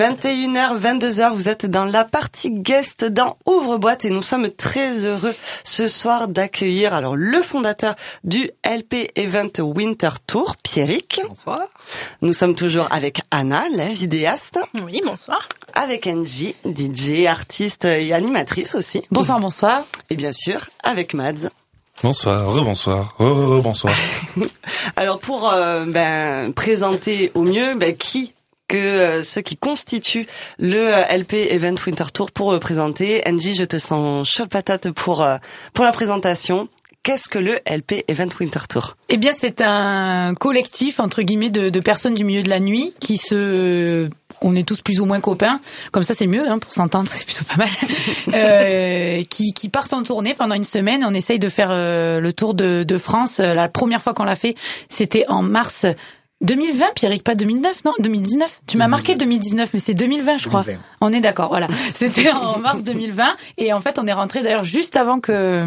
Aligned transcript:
21h, 0.00 0.80
22h, 0.80 1.34
vous 1.34 1.46
êtes 1.46 1.66
dans 1.66 1.84
la 1.84 2.06
partie 2.06 2.50
guest 2.50 3.04
dans 3.04 3.36
Ouvre-boîte 3.44 4.06
et 4.06 4.10
nous 4.10 4.22
sommes 4.22 4.48
très 4.48 5.04
heureux 5.04 5.34
ce 5.62 5.88
soir 5.88 6.26
d'accueillir 6.26 6.94
alors 6.94 7.16
le 7.16 7.42
fondateur 7.42 7.94
du 8.24 8.50
LP 8.64 9.10
Event 9.14 9.50
Winter 9.58 10.08
Tour, 10.26 10.56
Pierrick. 10.62 11.20
Bonsoir. 11.28 11.66
Nous 12.22 12.32
sommes 12.32 12.54
toujours 12.54 12.88
avec 12.90 13.20
Anna, 13.30 13.64
la 13.76 13.88
vidéaste. 13.88 14.58
Oui, 14.72 15.02
bonsoir. 15.04 15.46
Avec 15.74 16.06
Angie, 16.06 16.56
DJ, 16.64 17.26
artiste 17.26 17.84
et 17.84 18.14
animatrice 18.14 18.74
aussi. 18.74 19.02
Bonsoir, 19.10 19.38
bonsoir. 19.38 19.84
Et 20.08 20.16
bien 20.16 20.32
sûr, 20.32 20.70
avec 20.82 21.12
Mads. 21.12 21.50
Bonsoir, 22.02 22.50
rebonsoir, 22.50 23.14
re, 23.18 23.24
re, 23.24 23.58
re 23.58 23.62
bonsoir. 23.62 23.92
Alors 24.96 25.20
pour 25.20 25.52
euh, 25.52 25.84
ben, 25.84 26.54
présenter 26.54 27.32
au 27.34 27.42
mieux 27.42 27.74
ben, 27.74 27.94
qui 27.94 28.32
que 28.70 28.76
euh, 28.76 29.22
ceux 29.24 29.40
qui 29.40 29.56
constituent 29.56 30.26
le 30.58 30.94
euh, 30.94 31.18
LP 31.18 31.34
Event 31.50 31.74
Winter 31.84 32.04
Tour 32.14 32.30
pour 32.30 32.56
présenter. 32.60 33.22
Angie, 33.26 33.54
je 33.54 33.64
te 33.64 33.78
sens 33.78 34.30
chaud 34.30 34.46
patate 34.46 34.90
pour 34.92 35.26
pour 35.74 35.84
la 35.84 35.92
présentation. 35.92 36.68
Qu'est-ce 37.02 37.28
que 37.28 37.38
le 37.38 37.58
LP 37.66 38.04
Event 38.08 38.28
Winter 38.38 38.60
Tour? 38.68 38.96
Eh 39.08 39.16
bien, 39.16 39.32
c'est 39.36 39.62
un 39.62 40.34
collectif 40.34 41.00
entre 41.00 41.22
guillemets 41.22 41.50
de, 41.50 41.70
de, 41.70 41.80
personnes 41.80 42.14
du 42.14 42.24
milieu 42.24 42.42
de 42.42 42.50
la 42.50 42.60
nuit 42.60 42.92
qui 43.00 43.16
se 43.16 44.08
on 44.42 44.56
est 44.56 44.66
tous 44.66 44.80
plus 44.80 45.00
ou 45.00 45.04
moins 45.04 45.20
copains, 45.20 45.60
comme 45.92 46.02
ça 46.02 46.14
c'est 46.14 46.26
mieux 46.26 46.48
hein, 46.48 46.58
pour 46.58 46.72
s'entendre, 46.72 47.08
c'est 47.10 47.24
plutôt 47.24 47.44
pas 47.44 47.56
mal. 47.56 47.68
euh, 48.34 49.22
qui, 49.28 49.52
qui 49.52 49.68
partent 49.68 49.92
en 49.92 50.02
tournée 50.02 50.34
pendant 50.34 50.54
une 50.54 50.64
semaine. 50.64 51.04
On 51.04 51.14
essaye 51.14 51.38
de 51.38 51.48
faire 51.48 51.70
euh, 51.72 52.20
le 52.20 52.32
tour 52.32 52.54
de, 52.54 52.84
de 52.84 52.98
France. 52.98 53.38
La 53.38 53.68
première 53.68 54.02
fois 54.02 54.14
qu'on 54.14 54.24
l'a 54.24 54.36
fait, 54.36 54.54
c'était 54.88 55.24
en 55.28 55.42
mars 55.42 55.86
2020, 56.42 56.94
Pierrick, 56.94 57.22
pas 57.22 57.34
2009, 57.34 57.84
non 57.84 57.92
2019. 57.98 58.62
Tu 58.66 58.78
m'as 58.78 58.88
marqué 58.88 59.14
2019, 59.14 59.70
mais 59.74 59.80
c'est 59.80 59.94
2020, 59.94 60.38
je 60.38 60.48
crois. 60.48 60.64
On 61.00 61.12
est 61.12 61.20
d'accord, 61.20 61.48
voilà. 61.48 61.68
C'était 61.94 62.30
en 62.30 62.58
mars 62.58 62.82
2020, 62.82 63.36
et 63.58 63.72
en 63.72 63.80
fait, 63.80 63.98
on 63.98 64.06
est 64.06 64.12
rentré 64.12 64.42
d'ailleurs 64.42 64.64
juste 64.64 64.96
avant 64.96 65.20
que 65.20 65.64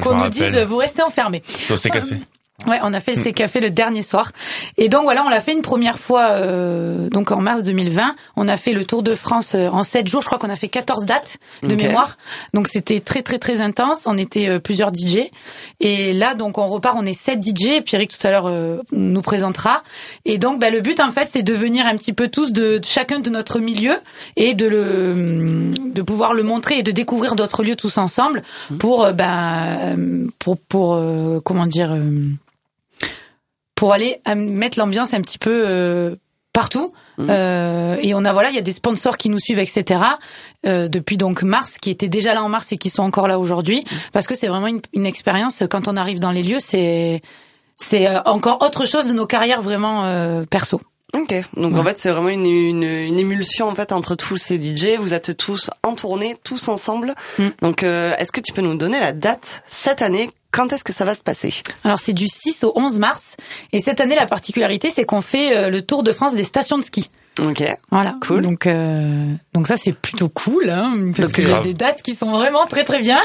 qu'on 0.00 0.16
nous 0.16 0.28
dise 0.28 0.56
vous 0.58 0.76
restez 0.76 1.02
enfermés. 1.02 1.42
C'est 1.46 1.90
café. 1.90 2.16
Ouais, 2.66 2.78
on 2.82 2.94
a 2.94 3.00
fait 3.00 3.14
le 3.14 3.22
C 3.22 3.32
Café 3.34 3.60
le 3.60 3.68
dernier 3.68 4.02
soir. 4.02 4.32
Et 4.78 4.88
donc 4.88 5.02
voilà, 5.02 5.22
on 5.24 5.28
l'a 5.28 5.42
fait 5.42 5.52
une 5.52 5.60
première 5.60 5.98
fois 5.98 6.30
euh, 6.30 7.10
donc 7.10 7.30
en 7.30 7.42
mars 7.42 7.62
2020. 7.62 8.16
On 8.34 8.48
a 8.48 8.56
fait 8.56 8.72
le 8.72 8.86
Tour 8.86 9.02
de 9.02 9.14
France 9.14 9.54
euh, 9.54 9.68
en 9.68 9.82
7 9.82 10.08
jours, 10.08 10.22
je 10.22 10.26
crois 10.26 10.38
qu'on 10.38 10.48
a 10.48 10.56
fait 10.56 10.68
14 10.68 11.04
dates 11.04 11.36
de 11.62 11.74
okay. 11.74 11.88
mémoire. 11.88 12.16
Donc 12.54 12.66
c'était 12.66 13.00
très 13.00 13.22
très 13.22 13.38
très 13.38 13.60
intense, 13.60 14.06
on 14.06 14.16
était 14.16 14.48
euh, 14.48 14.58
plusieurs 14.58 14.90
DJ 14.92 15.28
et 15.80 16.14
là 16.14 16.34
donc 16.34 16.56
on 16.56 16.66
repart, 16.66 16.96
on 16.98 17.04
est 17.04 17.12
7 17.12 17.42
DJ 17.42 17.66
et 17.66 17.80
Pierrick 17.82 18.16
tout 18.16 18.26
à 18.26 18.30
l'heure 18.30 18.46
euh, 18.46 18.78
nous 18.90 19.22
présentera. 19.22 19.82
Et 20.24 20.38
donc 20.38 20.58
bah, 20.58 20.70
le 20.70 20.80
but 20.80 20.98
en 21.00 21.10
fait, 21.10 21.28
c'est 21.30 21.42
de 21.42 21.54
venir 21.54 21.86
un 21.86 21.96
petit 21.98 22.14
peu 22.14 22.28
tous 22.28 22.54
de, 22.54 22.78
de, 22.78 22.84
chacun 22.86 23.20
de 23.20 23.28
notre 23.28 23.58
milieu 23.58 23.98
et 24.36 24.54
de 24.54 24.66
le 24.66 25.74
de 25.76 26.02
pouvoir 26.02 26.32
le 26.32 26.42
montrer 26.42 26.78
et 26.78 26.82
de 26.82 26.90
découvrir 26.90 27.36
d'autres 27.36 27.62
lieux 27.62 27.76
tous 27.76 27.98
ensemble 27.98 28.42
pour 28.78 29.12
ben 29.12 30.26
pour 30.38 30.56
pour 30.56 30.98
comment 31.44 31.66
dire 31.66 31.94
pour 33.76 33.92
aller 33.92 34.20
mettre 34.34 34.78
l'ambiance 34.78 35.14
un 35.14 35.20
petit 35.20 35.38
peu 35.38 35.62
euh, 35.64 36.16
partout. 36.52 36.92
Mmh. 37.18 37.26
Euh, 37.30 37.96
et 38.00 38.14
on 38.14 38.24
a 38.24 38.32
voilà, 38.32 38.48
il 38.48 38.56
y 38.56 38.58
a 38.58 38.62
des 38.62 38.72
sponsors 38.72 39.18
qui 39.18 39.28
nous 39.28 39.38
suivent, 39.38 39.58
etc. 39.58 40.02
Euh, 40.66 40.88
depuis 40.88 41.18
donc 41.18 41.42
mars, 41.42 41.78
qui 41.78 41.90
étaient 41.90 42.08
déjà 42.08 42.34
là 42.34 42.42
en 42.42 42.48
mars 42.48 42.72
et 42.72 42.78
qui 42.78 42.88
sont 42.88 43.02
encore 43.02 43.28
là 43.28 43.38
aujourd'hui, 43.38 43.80
mmh. 43.80 43.96
parce 44.12 44.26
que 44.26 44.34
c'est 44.34 44.48
vraiment 44.48 44.66
une, 44.66 44.80
une, 44.94 45.06
expérience. 45.06 45.62
Quand 45.70 45.86
on 45.86 45.96
arrive 45.96 46.18
dans 46.18 46.32
les 46.32 46.42
lieux, 46.42 46.58
c'est 46.58 47.22
c'est 47.76 48.08
encore 48.26 48.62
autre 48.62 48.86
chose 48.86 49.06
de 49.06 49.12
nos 49.12 49.26
carrières 49.26 49.60
vraiment 49.60 50.04
euh, 50.04 50.44
perso. 50.48 50.80
Ok, 51.14 51.34
donc 51.54 51.74
ouais. 51.74 51.78
en 51.78 51.84
fait 51.84 52.00
c'est 52.00 52.10
vraiment 52.10 52.28
une, 52.28 52.46
une, 52.46 52.82
une, 52.82 53.18
émulsion 53.18 53.68
en 53.68 53.74
fait 53.74 53.92
entre 53.92 54.16
tous 54.16 54.36
ces 54.36 54.60
DJ. 54.60 54.98
Vous 54.98 55.14
êtes 55.14 55.36
tous 55.36 55.70
en 55.82 55.94
tournée, 55.94 56.36
tous 56.42 56.68
ensemble. 56.68 57.14
Mm. 57.38 57.48
Donc 57.62 57.82
euh, 57.82 58.14
est-ce 58.18 58.32
que 58.32 58.40
tu 58.40 58.52
peux 58.52 58.60
nous 58.60 58.76
donner 58.76 58.98
la 58.98 59.12
date 59.12 59.62
cette 59.66 60.02
année? 60.02 60.30
Quand 60.50 60.72
est-ce 60.72 60.84
que 60.84 60.92
ça 60.92 61.04
va 61.04 61.14
se 61.14 61.22
passer? 61.22 61.54
Alors 61.84 62.00
c'est 62.00 62.12
du 62.12 62.28
6 62.28 62.64
au 62.64 62.72
11 62.74 62.98
mars 62.98 63.36
et 63.72 63.80
cette 63.80 64.00
année 64.00 64.16
la 64.16 64.26
particularité 64.26 64.90
c'est 64.90 65.04
qu'on 65.04 65.20
fait 65.20 65.56
euh, 65.56 65.70
le 65.70 65.82
tour 65.82 66.02
de 66.02 66.12
France 66.12 66.34
des 66.34 66.44
stations 66.44 66.76
de 66.76 66.82
ski. 66.82 67.10
Ok. 67.40 67.62
Voilà. 67.90 68.14
Cool. 68.26 68.42
Donc 68.42 68.66
euh, 68.66 69.26
donc 69.52 69.66
ça 69.66 69.76
c'est 69.76 69.92
plutôt 69.92 70.28
cool 70.28 70.70
hein, 70.70 71.12
parce 71.16 71.32
qu'il 71.32 71.48
y 71.48 71.52
a 71.52 71.60
des 71.60 71.74
dates 71.74 72.02
qui 72.02 72.14
sont 72.14 72.30
vraiment 72.30 72.66
très 72.66 72.84
très 72.84 73.00
bien. 73.00 73.18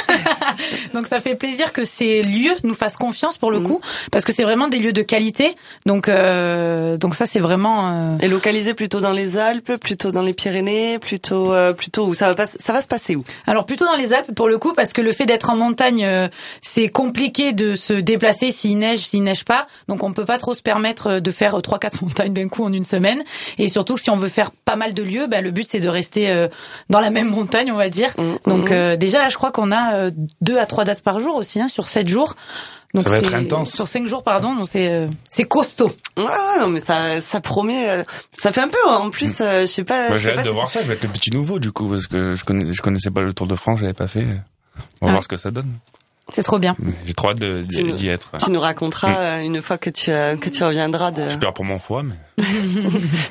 donc 0.93 1.07
ça 1.07 1.19
fait 1.19 1.35
plaisir 1.35 1.71
que 1.71 1.85
ces 1.85 2.21
lieux 2.21 2.53
nous 2.63 2.73
fassent 2.73 2.97
confiance 2.97 3.37
pour 3.37 3.51
le 3.51 3.59
mmh. 3.59 3.67
coup 3.67 3.81
parce 4.11 4.25
que 4.25 4.33
c'est 4.33 4.43
vraiment 4.43 4.67
des 4.67 4.79
lieux 4.79 4.91
de 4.91 5.01
qualité. 5.01 5.55
Donc 5.85 6.09
euh, 6.09 6.97
donc 6.97 7.15
ça 7.15 7.25
c'est 7.25 7.39
vraiment. 7.39 7.91
Euh... 7.91 8.17
Et 8.19 8.27
localisé 8.27 8.73
plutôt 8.73 8.99
dans 8.99 9.11
les 9.13 9.37
Alpes, 9.37 9.77
plutôt 9.77 10.11
dans 10.11 10.21
les 10.21 10.33
Pyrénées, 10.33 10.99
plutôt 10.99 11.53
euh, 11.53 11.73
plutôt 11.73 12.07
où? 12.07 12.13
Ça 12.13 12.27
va 12.27 12.35
pas 12.35 12.45
ça 12.45 12.73
va 12.73 12.81
se 12.81 12.87
passer 12.87 13.15
où? 13.15 13.23
Alors 13.47 13.65
plutôt 13.65 13.85
dans 13.85 13.95
les 13.95 14.13
Alpes 14.13 14.33
pour 14.35 14.49
le 14.49 14.57
coup 14.57 14.73
parce 14.73 14.91
que 14.91 15.01
le 15.01 15.13
fait 15.13 15.25
d'être 15.25 15.49
en 15.49 15.55
montagne 15.55 16.03
euh, 16.03 16.27
c'est 16.61 16.89
compliqué 16.89 17.53
de 17.53 17.75
se 17.75 17.93
déplacer 17.93 18.51
s'il 18.51 18.77
neige 18.77 18.99
s'il 18.99 19.23
neige 19.23 19.45
pas. 19.45 19.67
Donc 19.87 20.03
on 20.03 20.11
peut 20.11 20.25
pas 20.25 20.37
trop 20.37 20.53
se 20.53 20.61
permettre 20.61 21.19
de 21.19 21.31
faire 21.31 21.61
trois 21.61 21.79
quatre 21.79 22.03
montagnes 22.03 22.33
d'un 22.33 22.49
coup 22.49 22.65
en 22.65 22.73
une 22.73 22.83
semaine 22.83 23.23
et 23.57 23.69
surtout 23.69 23.97
si 24.01 24.09
on 24.09 24.17
veut 24.17 24.29
faire 24.29 24.51
pas 24.51 24.75
mal 24.75 24.93
de 24.93 25.03
lieux, 25.03 25.27
ben, 25.27 25.43
le 25.43 25.51
but 25.51 25.67
c'est 25.67 25.79
de 25.79 25.87
rester 25.87 26.29
euh, 26.29 26.47
dans 26.89 26.99
la 26.99 27.09
même 27.09 27.29
montagne, 27.29 27.71
on 27.71 27.77
va 27.77 27.89
dire. 27.89 28.13
Mmh, 28.17 28.49
Donc 28.49 28.71
euh, 28.71 28.97
déjà 28.97 29.19
là, 29.19 29.29
je 29.29 29.37
crois 29.37 29.51
qu'on 29.51 29.71
a 29.71 29.95
euh, 29.95 30.11
deux 30.41 30.57
à 30.57 30.65
trois 30.65 30.83
dates 30.83 31.01
par 31.01 31.19
jour 31.19 31.35
aussi, 31.35 31.61
hein, 31.61 31.67
sur 31.67 31.87
sept 31.87 32.07
jours. 32.07 32.35
Donc 32.93 33.05
ça 33.05 33.11
va 33.11 33.17
être 33.19 33.33
intense. 33.33 33.71
Sur 33.73 33.87
cinq 33.87 34.05
jours, 34.07 34.23
pardon. 34.23 34.53
Donc 34.55 34.67
c'est 34.69 34.89
euh, 34.89 35.07
c'est 35.29 35.45
costaud. 35.45 35.91
Ouais, 36.17 36.25
non, 36.59 36.67
mais 36.67 36.81
ça 36.81 37.21
ça 37.21 37.39
promet. 37.39 38.03
ça 38.35 38.51
fait 38.51 38.61
un 38.61 38.67
peu 38.67 38.85
en 38.87 39.09
plus. 39.09 39.37
je 39.39 39.65
sais 39.65 39.83
pas. 39.83 40.17
J'ai 40.17 40.31
hâte 40.31 40.39
de 40.39 40.43
si 40.43 40.49
voir 40.49 40.69
ça. 40.69 40.81
Je 40.81 40.87
vais 40.87 40.95
être 40.95 41.03
le 41.03 41.09
petit 41.09 41.31
nouveau 41.31 41.59
du 41.59 41.71
coup 41.71 41.87
parce 41.87 42.07
que 42.07 42.35
je 42.35 42.43
connais 42.43 42.73
je 42.73 42.81
connaissais 42.81 43.11
pas 43.11 43.21
le 43.21 43.33
Tour 43.33 43.47
de 43.47 43.55
France, 43.55 43.79
j'avais 43.79 43.93
pas 43.93 44.07
fait. 44.07 44.25
On 44.99 45.05
va 45.05 45.11
ah. 45.11 45.11
voir 45.11 45.23
ce 45.23 45.27
que 45.27 45.37
ça 45.37 45.51
donne. 45.51 45.71
C'est 46.31 46.43
trop 46.43 46.59
bien. 46.59 46.75
J'ai 47.05 47.13
trop 47.13 47.29
hâte 47.29 47.39
d'y 47.39 48.07
être. 48.07 48.31
Tu 48.43 48.51
nous 48.51 48.59
raconteras 48.59 49.39
mmh. 49.39 49.45
une 49.45 49.61
fois 49.61 49.77
que 49.77 49.89
tu 49.89 50.05
que 50.05 50.49
tu 50.49 50.63
reviendras 50.63 51.11
de. 51.11 51.29
Je 51.29 51.37
peur 51.37 51.53
pour 51.53 51.65
mon 51.65 51.79
foie, 51.79 52.03
mais. 52.03 52.15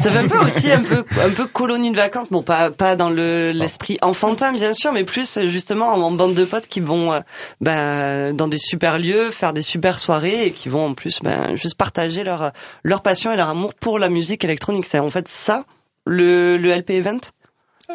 ça 0.02 0.10
fait 0.10 0.18
un 0.18 0.28
peu 0.28 0.38
aussi 0.38 0.70
un 0.70 0.82
peu 0.82 1.04
un 1.24 1.30
peu 1.30 1.46
colonie 1.46 1.90
de 1.90 1.96
vacances. 1.96 2.28
Bon, 2.30 2.42
pas 2.42 2.70
pas 2.70 2.96
dans 2.96 3.10
le 3.10 3.50
l'esprit 3.52 3.98
enfantin 4.02 4.52
bien 4.52 4.72
sûr, 4.72 4.92
mais 4.92 5.04
plus 5.04 5.40
justement 5.46 5.88
en, 5.88 6.10
bande 6.12 6.34
de 6.34 6.44
potes 6.44 6.68
qui 6.68 6.80
vont 6.80 7.12
euh, 7.12 7.20
ben 7.60 8.34
dans 8.34 8.46
des 8.46 8.58
super 8.58 8.98
lieux, 8.98 9.30
faire 9.30 9.52
des 9.52 9.62
super 9.62 9.98
soirées 9.98 10.46
et 10.46 10.52
qui 10.52 10.68
vont 10.68 10.86
en 10.86 10.94
plus 10.94 11.20
ben 11.22 11.56
juste 11.56 11.76
partager 11.76 12.22
leur 12.22 12.52
leur 12.84 13.02
passion 13.02 13.32
et 13.32 13.36
leur 13.36 13.48
amour 13.48 13.74
pour 13.74 13.98
la 13.98 14.10
musique 14.10 14.44
électronique. 14.44 14.84
C'est 14.86 14.98
en 14.98 15.10
fait 15.10 15.26
ça 15.28 15.64
le 16.06 16.56
le 16.56 16.72
LP 16.72 16.90
event? 16.90 17.20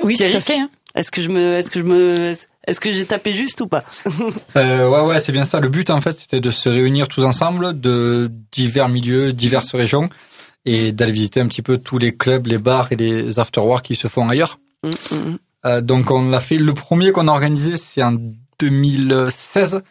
Oui, 0.04 0.18
tout 0.18 0.24
à 0.24 0.42
fait. 0.42 0.60
Hein. 0.60 0.70
Est-ce 0.96 1.12
que 1.12 1.22
je 1.22 1.30
me 1.30 1.56
est-ce 1.56 1.70
que 1.70 1.80
je 1.80 1.86
me 1.86 2.36
est-ce 2.68 2.80
que 2.80 2.92
j'ai 2.92 3.06
tapé 3.06 3.34
juste 3.34 3.62
ou 3.62 3.68
pas 3.68 3.84
euh, 4.58 4.90
Ouais, 4.90 5.02
ouais, 5.02 5.20
c'est 5.20 5.32
bien 5.32 5.46
ça. 5.46 5.60
Le 5.60 5.70
but, 5.70 5.90
en 5.90 6.02
fait, 6.02 6.18
c'était 6.18 6.42
de 6.42 6.52
se 6.52 6.70
réunir 6.70 7.08
tous 7.08 7.24
ensemble 7.24 7.80
de 7.80 8.32
divers 8.52 8.90
milieux, 8.90 9.34
diverses 9.34 9.74
régions, 9.76 10.10
et 10.66 10.92
d'aller 10.92 11.12
visiter 11.12 11.42
un 11.42 11.48
petit 11.48 11.62
peu 11.62 11.78
tous 11.78 11.98
les 11.98 12.16
clubs, 12.16 12.48
les 12.48 12.58
bars 12.58 12.92
et 12.92 12.96
les 12.96 13.40
afterworks 13.40 13.86
qui 13.86 13.96
se 13.96 14.08
font 14.08 14.28
ailleurs. 14.28 14.60
Mmh, 14.84 14.90
mmh. 14.90 15.38
Euh, 15.66 15.82
donc, 15.82 16.12
on 16.12 16.30
l'a 16.30 16.40
fait. 16.40 16.58
Le 16.58 16.74
premier 16.74 17.12
qu'on 17.12 17.28
a 17.28 17.32
organisé, 17.32 17.78
c'est 17.78 18.04
en 18.04 18.16
2016. 18.60 19.82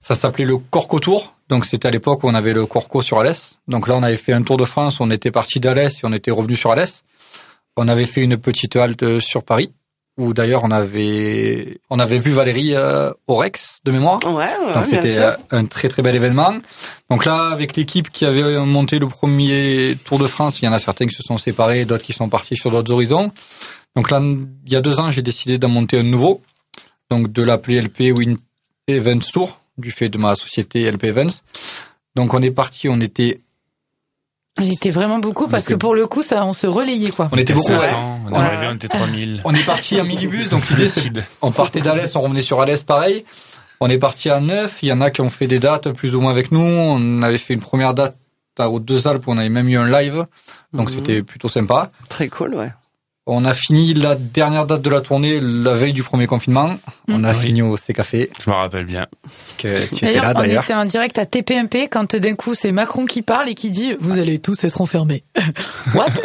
Ça 0.00 0.14
s'appelait 0.14 0.44
le 0.44 0.58
Corco 0.58 1.00
Tour. 1.00 1.34
Donc, 1.48 1.64
c'était 1.64 1.88
à 1.88 1.90
l'époque 1.90 2.22
où 2.22 2.28
on 2.28 2.34
avait 2.34 2.52
le 2.52 2.66
Corco 2.66 3.02
sur 3.02 3.18
Alès. 3.18 3.58
Donc 3.66 3.88
là, 3.88 3.96
on 3.96 4.02
avait 4.02 4.16
fait 4.16 4.32
un 4.32 4.42
tour 4.42 4.56
de 4.56 4.64
France. 4.64 5.00
On 5.00 5.10
était 5.10 5.32
parti 5.32 5.58
d'Alès 5.58 5.96
et 5.96 6.00
on 6.04 6.12
était 6.12 6.30
revenu 6.30 6.54
sur 6.54 6.70
Alès. 6.70 7.02
On 7.76 7.88
avait 7.88 8.06
fait 8.06 8.22
une 8.22 8.36
petite 8.36 8.76
halte 8.76 9.20
sur 9.20 9.42
Paris 9.42 9.72
où 10.20 10.34
d'ailleurs 10.34 10.64
on 10.64 10.70
avait 10.70 11.80
on 11.88 11.98
avait 11.98 12.18
vu 12.18 12.30
Valérie 12.32 12.74
euh, 12.74 13.10
au 13.26 13.36
Rex 13.36 13.80
de 13.84 13.90
mémoire. 13.90 14.20
Ouais, 14.26 14.32
ouais 14.34 14.74
Donc 14.74 14.84
c'était 14.84 15.18
un 15.50 15.64
très 15.64 15.88
très 15.88 16.02
bel 16.02 16.14
événement. 16.14 16.58
Donc 17.08 17.24
là 17.24 17.48
avec 17.50 17.74
l'équipe 17.74 18.10
qui 18.10 18.26
avait 18.26 18.58
monté 18.60 18.98
le 18.98 19.08
premier 19.08 19.96
Tour 20.04 20.18
de 20.18 20.26
France, 20.26 20.60
il 20.60 20.66
y 20.66 20.68
en 20.68 20.72
a 20.74 20.78
certains 20.78 21.06
qui 21.06 21.14
se 21.14 21.22
sont 21.22 21.38
séparés, 21.38 21.86
d'autres 21.86 22.04
qui 22.04 22.12
sont 22.12 22.28
partis 22.28 22.54
sur 22.54 22.70
d'autres 22.70 22.92
horizons. 22.92 23.32
Donc 23.96 24.10
là 24.10 24.20
il 24.20 24.72
y 24.72 24.76
a 24.76 24.82
deux 24.82 25.00
ans, 25.00 25.10
j'ai 25.10 25.22
décidé 25.22 25.56
d'en 25.56 25.70
monter 25.70 25.98
un 25.98 26.02
nouveau. 26.02 26.42
Donc 27.10 27.32
de 27.32 27.42
l'appeler 27.42 27.80
LP 27.80 28.12
Win 28.12 28.36
Events 28.88 29.32
Tour 29.32 29.60
du 29.78 29.90
fait 29.90 30.10
de 30.10 30.18
ma 30.18 30.34
société 30.34 30.90
LP 30.90 31.04
Events. 31.04 31.40
Donc 32.14 32.34
on 32.34 32.42
est 32.42 32.50
parti, 32.50 32.90
on 32.90 33.00
était 33.00 33.40
on 34.60 34.70
était 34.70 34.90
vraiment 34.90 35.18
beaucoup 35.18 35.48
parce 35.48 35.64
que 35.64 35.74
pour 35.74 35.94
le 35.94 36.06
coup, 36.06 36.22
ça, 36.22 36.44
on 36.44 36.52
se 36.52 36.66
relayait 36.66 37.10
quoi. 37.10 37.28
On 37.32 37.36
était 37.36 37.54
beaucoup. 37.54 37.68
500, 37.68 37.80
ouais. 37.80 38.32
on, 38.32 38.68
on 38.70 38.74
était 38.74 38.88
3000. 38.88 39.40
On 39.44 39.54
est 39.54 39.64
parti 39.64 40.00
en 40.00 40.04
minibus, 40.04 40.48
donc 40.48 40.68
l'idée 40.70 40.86
c'est, 40.86 41.10
on 41.42 41.52
partait 41.52 41.80
d'Alès, 41.80 42.14
on 42.16 42.20
revenait 42.20 42.42
sur 42.42 42.60
Alès, 42.60 42.82
pareil. 42.82 43.24
On 43.80 43.88
est 43.88 43.98
parti 43.98 44.28
à 44.28 44.40
neuf. 44.40 44.78
Il 44.82 44.90
y 44.90 44.92
en 44.92 45.00
a 45.00 45.10
qui 45.10 45.22
ont 45.22 45.30
fait 45.30 45.46
des 45.46 45.58
dates 45.58 45.90
plus 45.92 46.14
ou 46.14 46.20
moins 46.20 46.30
avec 46.30 46.52
nous. 46.52 46.60
On 46.60 47.22
avait 47.22 47.38
fait 47.38 47.54
une 47.54 47.60
première 47.60 47.94
date 47.94 48.16
aux 48.58 48.80
deux 48.80 49.06
Alpes, 49.06 49.24
on 49.26 49.38
avait 49.38 49.48
même 49.48 49.68
eu 49.68 49.76
un 49.76 49.88
live, 49.88 50.26
donc 50.72 50.90
mmh. 50.90 50.92
c'était 50.92 51.22
plutôt 51.22 51.48
sympa. 51.48 51.90
Très 52.08 52.28
cool, 52.28 52.54
ouais. 52.54 52.72
On 53.26 53.44
a 53.44 53.52
fini 53.52 53.92
la 53.94 54.14
dernière 54.16 54.66
date 54.66 54.80
de 54.82 54.90
la 54.90 55.02
tournée 55.02 55.38
la 55.40 55.74
veille 55.74 55.92
du 55.92 56.02
premier 56.02 56.26
confinement. 56.26 56.76
On 57.06 57.22
a 57.22 57.32
Oui. 57.32 57.38
fini 57.40 57.62
au 57.62 57.76
C 57.76 57.92
Café, 57.92 58.30
Je 58.42 58.48
me 58.50 58.54
rappelle 58.56 58.86
bien. 58.86 59.06
que 59.58 59.86
tu 59.88 59.94
étais 59.96 60.06
D'ailleurs, 60.06 60.24
là 60.24 60.32
on 60.34 60.40
d'ailleurs. 60.40 60.64
était 60.64 60.74
en 60.74 60.84
direct 60.86 61.18
à 61.18 61.26
TPMP 61.26 61.88
quand 61.90 62.16
d'un 62.16 62.34
coup 62.34 62.54
c'est 62.54 62.72
Macron 62.72 63.04
qui 63.04 63.20
parle 63.22 63.48
et 63.50 63.54
qui 63.54 63.70
dit 63.70 63.94
vous 64.00 64.18
allez 64.18 64.38
tous 64.38 64.64
être 64.64 64.80
enfermés. 64.80 65.22
What 65.94 66.06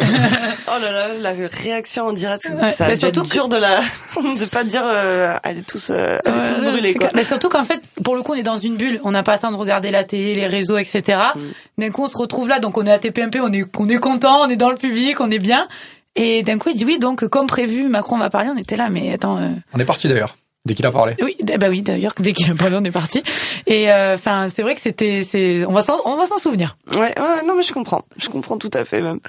Oh 0.68 0.80
là 0.82 0.90
là, 0.90 1.08
la 1.20 1.32
réaction 1.62 2.04
en 2.06 2.12
direct, 2.12 2.50
Ouais, 2.60 2.70
ça 2.70 2.86
a 2.86 2.88
bah 2.88 2.96
surtout 2.96 3.22
que- 3.22 3.28
dur 3.28 3.48
de 3.48 3.56
la, 3.56 3.80
de 4.16 4.50
pas 4.50 4.64
dire, 4.64 4.82
euh, 4.84 5.36
allez 5.44 5.62
tous, 5.62 5.90
euh, 5.90 6.18
allez 6.24 6.50
tous 6.52 6.60
brûler, 6.60 6.94
quoi. 6.94 7.10
Mais 7.14 7.22
surtout 7.24 7.48
qu'en 7.50 7.62
fait, 7.64 7.80
pour 8.02 8.16
le 8.16 8.22
coup, 8.22 8.32
on 8.32 8.36
est 8.36 8.42
dans 8.42 8.56
une 8.58 8.76
bulle. 8.76 9.00
On 9.04 9.12
n'a 9.12 9.22
pas 9.22 9.34
le 9.34 9.38
temps 9.38 9.52
de 9.52 9.56
regarder 9.56 9.90
la 9.92 10.02
télé, 10.02 10.34
les 10.34 10.46
réseaux, 10.48 10.76
etc. 10.78 11.02
Mm. 11.36 11.40
D'un 11.78 11.90
coup, 11.90 12.02
on 12.02 12.06
se 12.08 12.16
retrouve 12.18 12.48
là. 12.48 12.58
Donc, 12.58 12.76
on 12.78 12.84
est 12.84 12.90
à 12.90 12.98
TPMP, 12.98 13.38
on 13.40 13.52
est, 13.52 13.64
on 13.78 13.88
est 13.88 13.98
content, 13.98 14.40
on 14.40 14.48
est 14.48 14.56
dans 14.56 14.70
le 14.70 14.76
public, 14.76 15.20
on 15.20 15.30
est 15.30 15.38
bien. 15.38 15.68
Et 16.16 16.42
d'un 16.42 16.58
coup, 16.58 16.70
il 16.70 16.76
dit 16.76 16.84
oui, 16.84 16.98
donc, 16.98 17.26
comme 17.28 17.46
prévu, 17.46 17.88
Macron 17.88 18.18
va 18.18 18.30
parler. 18.30 18.50
On 18.52 18.56
était 18.56 18.76
là, 18.76 18.88
mais 18.88 19.12
attends, 19.12 19.36
euh, 19.38 19.50
On 19.74 19.78
est 19.78 19.84
parti 19.84 20.08
d'ailleurs, 20.08 20.36
dès 20.64 20.74
qu'il 20.74 20.86
a 20.86 20.90
parlé. 20.90 21.14
oui, 21.22 21.36
bah 21.58 21.68
oui, 21.68 21.82
d'ailleurs, 21.82 22.14
dès 22.18 22.32
qu'il 22.32 22.50
a 22.50 22.54
parlé, 22.54 22.76
on 22.76 22.84
est 22.84 22.90
parti. 22.90 23.22
Et, 23.66 23.92
euh, 23.92 24.14
enfin, 24.14 24.48
c'est 24.48 24.62
vrai 24.62 24.74
que 24.74 24.80
c'était, 24.80 25.22
c'est, 25.22 25.64
on 25.66 25.72
va 25.72 25.82
s'en, 25.82 26.00
on 26.06 26.16
va 26.16 26.26
s'en 26.26 26.38
souvenir. 26.38 26.76
Ouais, 26.94 27.14
ouais, 27.18 27.42
non, 27.46 27.54
mais 27.56 27.62
je 27.62 27.72
comprends. 27.72 28.02
Je 28.16 28.28
comprends 28.28 28.56
tout 28.56 28.70
à 28.72 28.84
fait, 28.84 29.02
même. 29.02 29.20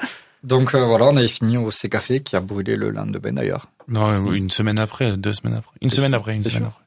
Donc 0.43 0.75
euh, 0.75 0.85
voilà, 0.85 1.05
on 1.05 1.17
avait 1.17 1.27
fini 1.27 1.57
au 1.57 1.71
C 1.71 1.89
Café 1.89 2.21
qui 2.21 2.35
a 2.35 2.39
brûlé 2.39 2.75
le 2.75 2.91
lendemain 2.91 3.33
d'ailleurs. 3.33 3.67
Non, 3.89 4.31
une 4.31 4.49
semaine 4.49 4.79
après, 4.79 5.17
deux 5.17 5.33
semaines 5.33 5.57
après. 5.57 5.73
Une 5.81 5.89
semaine 5.89 6.13
après, 6.13 6.35
une 6.35 6.43
semaine 6.43 6.65
après. 6.67 6.83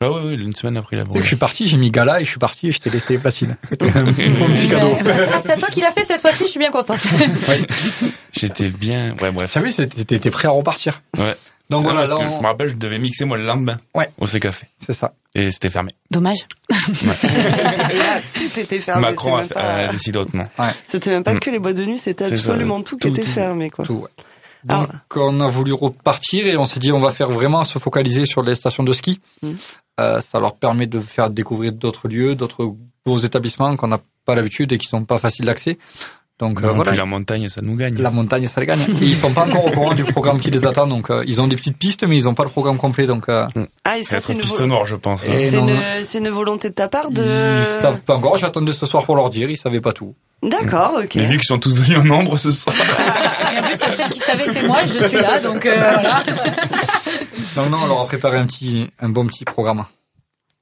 Bah 0.00 0.10
oui, 0.12 0.20
oui, 0.24 0.34
une 0.42 0.54
semaine 0.54 0.76
après, 0.76 0.96
il 0.96 1.00
a 1.00 1.02
Tu 1.02 1.06
sais 1.06 1.08
que 1.08 1.10
brûlé. 1.12 1.22
je 1.22 1.28
suis 1.28 1.36
parti, 1.36 1.68
j'ai 1.68 1.76
mis 1.76 1.90
gala 1.90 2.20
et 2.20 2.24
je 2.24 2.30
suis 2.30 2.38
parti 2.38 2.68
et 2.68 2.72
je 2.72 2.78
t'ai 2.80 2.90
laissé 2.90 3.12
les 3.14 3.18
platines. 3.18 3.56
Bon 3.70 3.86
petit 3.86 4.68
cadeau. 4.68 4.90
Bah, 5.04 5.12
bah, 5.14 5.40
c'est 5.40 5.52
à 5.52 5.56
toi 5.56 5.68
qui 5.68 5.80
l'a 5.80 5.92
fait 5.92 6.02
cette 6.02 6.20
fois-ci. 6.20 6.44
Je 6.44 6.50
suis 6.50 6.58
bien 6.58 6.70
contente. 6.72 6.98
J'étais 8.32 8.68
bien, 8.68 9.14
ouais, 9.22 9.30
bref. 9.30 9.50
Tu 9.50 9.54
savais, 9.54 9.70
c'était- 9.70 10.04
t'étais 10.04 10.30
prêt 10.30 10.48
à 10.48 10.50
repartir. 10.50 11.00
Ouais. 11.16 11.34
Donc 11.70 11.86
Ah, 11.86 11.92
voilà, 11.92 11.98
parce 12.00 12.10
là, 12.10 12.16
que 12.16 12.30
on- 12.32 12.36
je 12.36 12.42
me 12.42 12.46
rappelle, 12.46 12.68
je 12.68 12.74
devais 12.74 12.98
mixer 12.98 13.24
moi 13.24 13.38
le 13.38 13.46
lendemain. 13.46 13.78
Ouais. 13.94 14.10
Au 14.18 14.26
C 14.26 14.38
Café. 14.40 14.66
c'est 14.84 14.92
ça. 14.92 15.14
Et 15.34 15.50
c'était 15.50 15.70
fermé. 15.70 15.92
Dommage. 16.10 16.40
Et 16.70 16.74
là, 17.96 18.20
tout 18.34 18.60
était 18.60 18.80
fermé. 18.80 19.00
Macron 19.02 19.36
a, 19.36 19.42
pas- 19.44 19.86
décidé 19.88 20.18
autrement. 20.18 20.48
C'était 20.84 21.10
même 21.10 21.22
pas 21.24 21.34
Mm. 21.34 21.40
que 21.40 21.50
les 21.50 21.58
boîtes 21.58 21.76
de 21.76 21.84
nuit, 21.86 21.98
c'était 21.98 22.28
ça, 22.28 22.34
absolument 22.34 22.82
tout 22.82 22.96
qui 22.98 23.08
tout, 23.08 23.14
était 23.18 23.26
fermé, 23.26 23.70
quoi. 23.70 23.84
Tout, 23.86 23.94
ouais. 23.94 24.10
Ah. 24.68 24.86
Donc 24.90 24.92
on 25.16 25.40
a 25.40 25.46
voulu 25.46 25.74
repartir 25.74 26.46
et 26.46 26.56
on 26.56 26.64
s'est 26.64 26.80
dit 26.80 26.90
on 26.90 26.98
va 27.00 27.10
faire 27.10 27.30
vraiment 27.30 27.64
se 27.64 27.78
focaliser 27.78 28.24
sur 28.24 28.42
les 28.42 28.54
stations 28.54 28.82
de 28.82 28.92
ski. 28.94 29.20
Mhm. 29.42 29.56
Euh, 30.00 30.20
ça 30.20 30.40
leur 30.40 30.56
permet 30.56 30.86
de 30.86 30.98
faire 31.00 31.30
découvrir 31.30 31.72
d'autres 31.72 32.08
lieux, 32.08 32.34
d'autres 32.34 32.74
beaux 33.06 33.18
établissements 33.18 33.76
qu'on 33.76 33.86
n'a 33.88 34.00
pas 34.24 34.34
l'habitude 34.34 34.72
et 34.72 34.78
qui 34.78 34.88
sont 34.88 35.04
pas 35.04 35.18
faciles 35.18 35.44
d'accès. 35.44 35.78
Donc 36.40 36.58
euh, 36.58 36.66
Non, 36.66 36.74
voilà, 36.74 36.90
puis 36.90 36.98
la 36.98 37.06
montagne, 37.06 37.48
ça 37.48 37.60
nous 37.62 37.76
gagne. 37.76 37.96
la 37.98 38.10
montagne 38.10 38.48
ça 38.48 38.60
les 38.60 38.66
gagne. 38.66 38.80
Et 38.80 39.04
ils 39.04 39.14
sont 39.14 39.30
pas 39.32 39.46
encore 39.46 39.66
au 39.66 39.70
courant 39.70 39.94
du 39.94 40.02
programme 40.02 40.40
qui 40.40 40.50
les 40.50 40.66
attend, 40.66 40.88
donc 40.88 41.10
euh, 41.10 41.22
ils 41.28 41.40
ont 41.40 41.46
des 41.46 41.54
petites 41.54 41.78
pistes 41.78 42.02
mais 42.02 42.16
ils 42.16 42.26
ont 42.28 42.34
pas 42.34 42.42
le 42.42 42.50
programme 42.50 42.76
complet. 42.76 43.06
Donc 43.06 43.28
euh, 43.28 43.46
Ah, 43.84 43.98
et 43.98 44.02
Ça 44.02 44.18
c'est 44.18 44.32
une, 44.32 44.40
piste 44.40 44.58
vo- 44.58 44.66
noire, 44.66 44.84
je 44.84 44.96
pense. 44.96 45.22
Et 45.24 45.48
c'est 45.48 45.58
une, 45.58 45.66
non. 45.66 45.78
c'est 46.02 46.18
une 46.18 46.30
volonté 46.30 46.70
de 46.70 46.74
ta 46.74 46.88
part 46.88 47.12
de... 47.12 47.22
ils 47.22 47.80
savent 47.80 48.00
pas 48.00 48.16
encore. 48.16 48.36
J'attendais 48.36 48.72
ce 48.72 48.84
soir 48.86 49.04
pour 49.04 49.14
leur 49.14 49.30
dire, 49.30 49.48
ils 49.48 49.56
savaient 49.56 49.80
pas 49.80 49.92
tout. 49.92 50.16
D'accord, 50.42 50.98
ok. 51.04 51.14
Mais 51.14 51.24
vu 51.26 51.36
qu'ils 51.38 51.44
sont 51.46 51.60
tous 51.60 51.72
venus 51.74 51.98
en 51.98 52.04
nombre 52.04 52.36
ce 52.36 52.50
soir. 52.50 52.74
Et 52.76 53.58
en 53.60 53.62
plus, 53.62 53.78
seule 53.78 54.10
qui 54.10 54.18
savait, 54.18 54.52
c'est 54.52 54.66
moi. 54.66 54.82
et 54.82 54.88
Je 54.88 55.06
suis 55.06 55.16
là, 55.16 55.38
donc 55.38 55.64
euh, 55.64 55.74
voilà. 55.76 56.24
Donc 57.56 57.70
non, 57.70 57.78
on 57.82 57.86
leur 57.86 58.00
a 58.00 58.06
préparé 58.06 58.38
un 58.38 58.46
petit, 58.46 58.90
un 58.98 59.08
bon 59.08 59.26
petit 59.26 59.44
programme. 59.44 59.84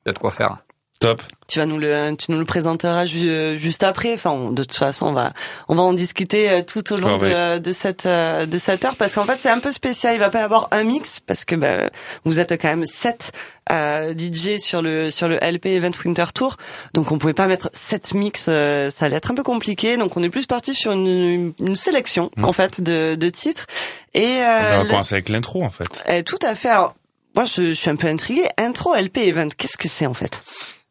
Il 0.05 0.09
y 0.09 0.11
a 0.11 0.13
de 0.13 0.19
quoi 0.19 0.31
faire. 0.31 0.59
Top. 1.03 1.23
Tu 1.49 1.59
vas 1.59 1.67
nous 1.67 1.79
le, 1.79 2.15
tu 2.17 2.31
nous 2.31 2.39
le 2.39 2.45
présenteras 2.47 3.05
ju- 3.05 3.59
juste 3.59 3.83
après. 3.83 4.15
Enfin, 4.15 4.31
on- 4.31 4.51
de 4.51 4.63
toute 4.63 4.75
façon, 4.77 5.07
on 5.09 5.13
va, 5.13 5.33
on 5.69 5.75
va 5.75 5.83
en 5.83 5.93
discuter 5.93 6.51
euh, 6.51 6.63
tout 6.63 6.93
au 6.93 6.97
long 6.97 7.19
de, 7.19 7.59
de 7.59 7.73
cette, 7.73 8.07
euh, 8.07 8.47
de 8.47 8.57
cette 8.59 8.85
heure 8.87 8.97
parce 8.97 9.15
qu'en 9.17 9.27
fait, 9.27 9.39
c'est 9.43 9.51
un 9.51 9.59
peu 9.59 9.71
spécial. 9.73 10.15
Il 10.15 10.19
va 10.19 10.31
pas 10.31 10.41
y 10.41 10.43
avoir 10.43 10.69
un 10.71 10.85
mix 10.85 11.21
parce 11.21 11.45
que 11.45 11.55
bah, 11.55 11.91
vous 12.25 12.39
êtes 12.39 12.53
quand 12.53 12.69
même 12.69 12.87
sept 12.87 13.33
euh, 13.71 14.15
DJ 14.17 14.59
sur 14.59 14.81
le 14.83 15.11
sur 15.11 15.29
le 15.29 15.37
LP 15.43 15.67
Event 15.67 15.91
Winter 16.05 16.25
Tour, 16.35 16.57
donc 16.95 17.13
on 17.13 17.19
pouvait 17.19 17.35
pas 17.35 17.47
mettre 17.47 17.69
sept 17.75 18.15
mix. 18.15 18.47
euh, 18.49 18.89
ça 18.91 19.05
allait 19.07 19.17
être 19.17 19.31
un 19.31 19.35
peu 19.35 19.43
compliqué. 19.43 19.97
Donc 19.99 20.17
on 20.17 20.23
est 20.23 20.31
plus 20.31 20.47
parti 20.47 20.75
sur 20.75 20.93
une, 20.93 21.53
une 21.61 21.77
sélection 21.77 22.31
en 22.43 22.53
fait 22.53 22.81
de, 22.81 23.15
de 23.15 23.29
titres 23.29 23.67
et 24.15 24.25
On 24.25 24.43
euh, 24.43 24.77
va 24.79 24.83
le- 24.85 24.89
commencer 24.89 25.15
avec 25.15 25.29
l'intro, 25.29 25.63
en 25.65 25.71
fait. 25.71 26.03
eh, 26.09 26.23
tout 26.23 26.39
à 26.43 26.55
fait. 26.55 26.69
Alors 26.71 26.95
moi, 27.37 27.45
je, 27.47 27.63
je 27.63 27.73
suis 27.73 27.89
un 27.91 27.97
peu 27.97 28.09
intriguée. 28.09 28.47
Intro 28.59 28.95
LP 28.95 29.19
Event, 29.19 29.49
qu'est-ce 29.57 29.77
que 29.79 29.89
c'est 29.89 30.07
en 30.07 30.13
fait? 30.15 30.41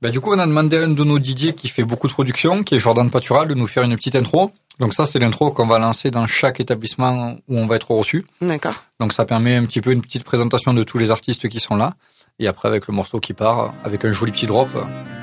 Bah, 0.01 0.09
du 0.09 0.19
coup, 0.19 0.33
on 0.33 0.39
a 0.39 0.47
demandé 0.47 0.77
à 0.77 0.83
un 0.83 0.87
de 0.87 1.03
nos 1.03 1.19
DJ 1.19 1.53
qui 1.53 1.69
fait 1.69 1.83
beaucoup 1.83 2.07
de 2.07 2.13
production, 2.13 2.63
qui 2.63 2.73
est 2.75 2.79
Jordan 2.79 3.09
Patural, 3.11 3.47
de 3.47 3.53
nous 3.53 3.67
faire 3.67 3.83
une 3.83 3.95
petite 3.95 4.15
intro. 4.15 4.51
Donc 4.79 4.95
ça, 4.95 5.05
c'est 5.05 5.19
l'intro 5.19 5.51
qu'on 5.51 5.67
va 5.67 5.77
lancer 5.77 6.09
dans 6.09 6.25
chaque 6.25 6.59
établissement 6.59 7.35
où 7.47 7.59
on 7.59 7.67
va 7.67 7.75
être 7.75 7.91
reçu. 7.91 8.25
D'accord. 8.41 8.83
Donc 8.99 9.13
ça 9.13 9.25
permet 9.25 9.55
un 9.55 9.65
petit 9.65 9.79
peu 9.79 9.91
une 9.91 10.01
petite 10.01 10.23
présentation 10.23 10.73
de 10.73 10.81
tous 10.81 10.97
les 10.97 11.11
artistes 11.11 11.47
qui 11.49 11.59
sont 11.59 11.75
là. 11.75 11.93
Et 12.39 12.47
après, 12.47 12.67
avec 12.67 12.87
le 12.87 12.95
morceau 12.95 13.19
qui 13.19 13.33
part, 13.33 13.75
avec 13.83 14.03
un 14.03 14.11
joli 14.11 14.31
petit 14.31 14.47
drop, 14.47 14.69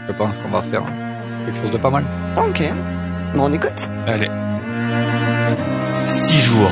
je 0.06 0.12
pense 0.12 0.36
qu'on 0.36 0.50
va 0.50 0.62
faire 0.62 0.84
quelque 1.44 1.60
chose 1.60 1.72
de 1.72 1.78
pas 1.78 1.90
mal. 1.90 2.04
Ok. 2.36 2.62
Bon, 3.34 3.50
on 3.50 3.52
écoute. 3.52 3.88
Allez. 4.06 4.30
Six 6.06 6.40
jours, 6.40 6.70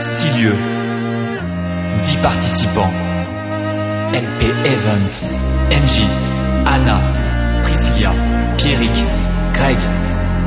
six 0.00 0.42
lieux, 0.42 0.56
dix 2.02 2.16
participants. 2.16 2.90
LP 4.12 4.44
Event, 4.64 5.72
Angie, 5.72 6.06
Anna, 6.66 7.62
Priscilla, 7.64 8.12
Pierrick, 8.56 8.98
Greg, 9.54 9.78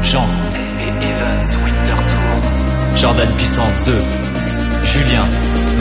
Jean. 0.03 0.47
LP 0.53 0.81
Event 1.01 1.45
Winter 1.63 1.97
Tour. 2.09 2.97
Jordan 2.97 3.29
Puissance 3.37 3.83
2, 3.85 3.91
Julien, 4.83 5.25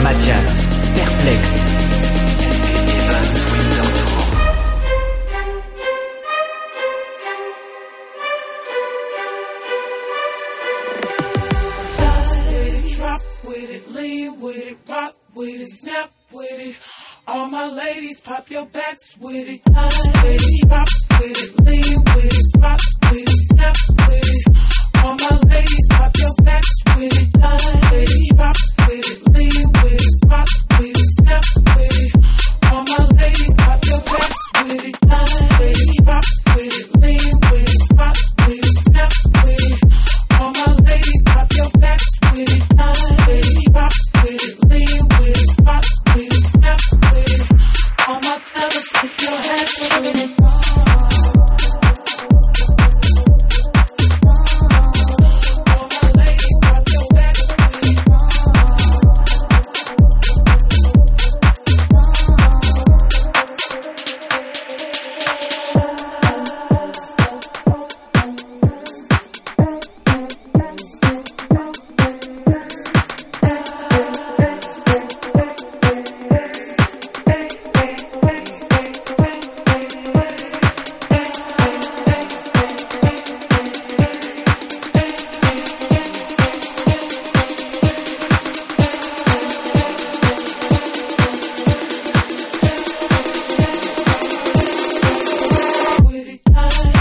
Mathias, 0.03 0.65
Perplexe. 0.95 1.96
My 17.57 17.65
ladies, 17.65 18.21
pop 18.21 18.51
your 18.51 18.67
backs 18.67 19.17
with 19.17 19.49
it. 19.49 19.61
With 19.65 20.43
it, 20.45 20.69
drop 20.69 20.87
with 21.19 21.43
it, 21.43 21.65
lean 21.65 22.03
with 22.13 22.25
it, 22.25 22.61
rock 22.61 22.79
with 23.09 23.21
it, 23.21 23.29
snap 23.29 23.75
with 24.07 24.19
it. 24.23 24.46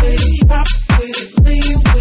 way, 0.06 0.16
up 0.50 0.66
willingly. 1.44 1.95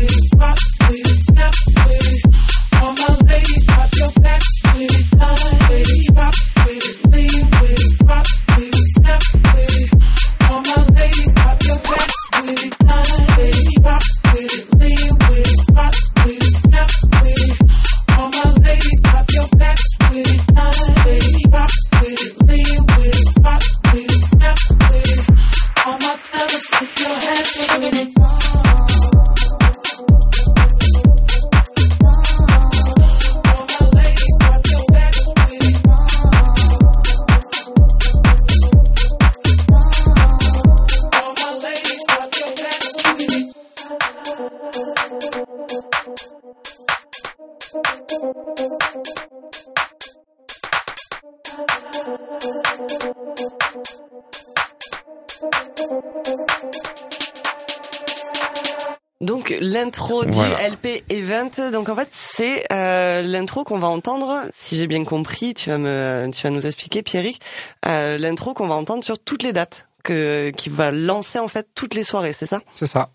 L'intro 63.36 63.64
qu'on 63.64 63.80
va 63.80 63.88
entendre, 63.88 64.46
si 64.56 64.76
j'ai 64.78 64.88
bien 64.88 65.04
compris, 65.04 65.54
tu 65.54 65.70
vas 65.70 65.78
me, 65.78 66.30
tu 66.34 66.42
vas 66.44 66.50
nous 66.50 66.66
expliquer 66.66 67.04
Pierrick, 67.04 67.40
euh, 67.86 68.18
l'intro 68.18 68.54
qu'on 68.54 68.68
va 68.68 68.76
entendre 68.76 69.04
sur 69.04 69.20
toutes 69.20 69.44
les 69.44 69.54
dates, 69.54 69.88
que 70.04 70.52
qui 70.52 70.70
va 70.70 70.92
lancer 70.92 71.40
en 71.40 71.48
fait 71.48 71.68
toutes 71.76 71.94
les 71.94 72.04
soirées, 72.04 72.34
c'est 72.34 72.46
ça? 72.46 72.62
C'est 72.74 72.88
ça. 72.88 73.10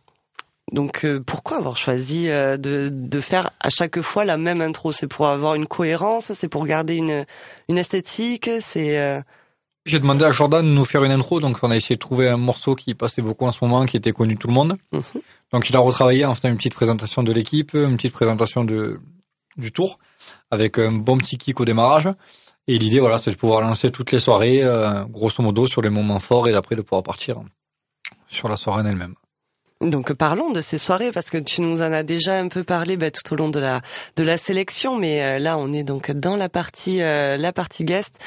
Donc 0.72 1.04
euh, 1.04 1.20
pourquoi 1.20 1.56
avoir 1.56 1.76
choisi 1.76 2.28
euh, 2.28 2.56
de, 2.56 2.90
de 2.92 3.20
faire 3.20 3.50
à 3.58 3.70
chaque 3.70 4.00
fois 4.02 4.24
la 4.24 4.36
même 4.36 4.60
intro? 4.60 4.92
C'est 4.92 5.08
pour 5.08 5.26
avoir 5.26 5.54
une 5.54 5.66
cohérence, 5.66 6.32
c'est 6.32 6.48
pour 6.48 6.64
garder 6.64 6.94
une, 6.94 7.24
une 7.68 7.78
esthétique, 7.78 8.48
c'est 8.60 9.00
euh, 9.00 9.20
J'ai 9.84 9.98
demandé 9.98 10.24
à 10.24 10.30
Jordan 10.30 10.64
de 10.64 10.70
nous 10.70 10.84
faire 10.84 11.02
une 11.02 11.10
intro, 11.10 11.40
donc 11.40 11.58
on 11.62 11.70
a 11.72 11.76
essayé 11.76 11.96
de 11.96 12.00
trouver 12.00 12.28
un 12.28 12.36
morceau 12.36 12.76
qui 12.76 12.94
passait 12.94 13.22
beaucoup 13.22 13.46
en 13.46 13.52
ce 13.52 13.58
moment, 13.62 13.84
qui 13.86 13.96
était 13.96 14.12
connu 14.12 14.34
de 14.34 14.38
tout 14.38 14.46
le 14.46 14.54
monde. 14.54 14.76
Mhm. 14.92 15.02
Donc 15.52 15.68
il 15.68 15.74
a 15.74 15.80
retravaillé 15.80 16.24
en 16.24 16.34
faisant 16.36 16.50
une 16.50 16.56
petite 16.56 16.76
présentation 16.76 17.24
de 17.24 17.32
l'équipe, 17.32 17.74
une 17.74 17.96
petite 17.96 18.12
présentation 18.12 18.62
de 18.64 19.00
du 19.56 19.72
tour, 19.72 19.98
avec 20.50 20.78
un 20.78 20.92
bon 20.92 21.18
petit 21.18 21.38
kick 21.38 21.60
au 21.60 21.64
démarrage. 21.64 22.08
Et 22.66 22.78
l'idée, 22.78 23.00
voilà, 23.00 23.18
c'est 23.18 23.32
de 23.32 23.36
pouvoir 23.36 23.62
lancer 23.62 23.90
toutes 23.90 24.12
les 24.12 24.20
soirées, 24.20 24.62
euh, 24.62 25.04
grosso 25.06 25.42
modo, 25.42 25.66
sur 25.66 25.82
les 25.82 25.90
moments 25.90 26.20
forts, 26.20 26.46
et 26.46 26.54
après 26.54 26.76
de 26.76 26.82
pouvoir 26.82 27.02
partir 27.02 27.40
sur 28.28 28.48
la 28.48 28.56
soirée 28.56 28.88
elle-même. 28.88 29.14
Donc 29.80 30.12
parlons 30.12 30.52
de 30.52 30.60
ces 30.60 30.78
soirées 30.78 31.10
parce 31.10 31.30
que 31.30 31.38
tu 31.38 31.62
nous 31.62 31.80
en 31.80 31.90
as 31.90 32.04
déjà 32.04 32.38
un 32.38 32.46
peu 32.46 32.62
parlé 32.62 32.96
bah, 32.96 33.10
tout 33.10 33.32
au 33.32 33.36
long 33.36 33.48
de 33.48 33.58
la 33.58 33.80
de 34.14 34.22
la 34.22 34.36
sélection, 34.36 34.96
mais 34.96 35.22
euh, 35.22 35.38
là 35.40 35.58
on 35.58 35.72
est 35.72 35.82
donc 35.82 36.12
dans 36.12 36.36
la 36.36 36.48
partie 36.48 37.02
euh, 37.02 37.36
la 37.36 37.52
partie 37.52 37.84
guest. 37.84 38.18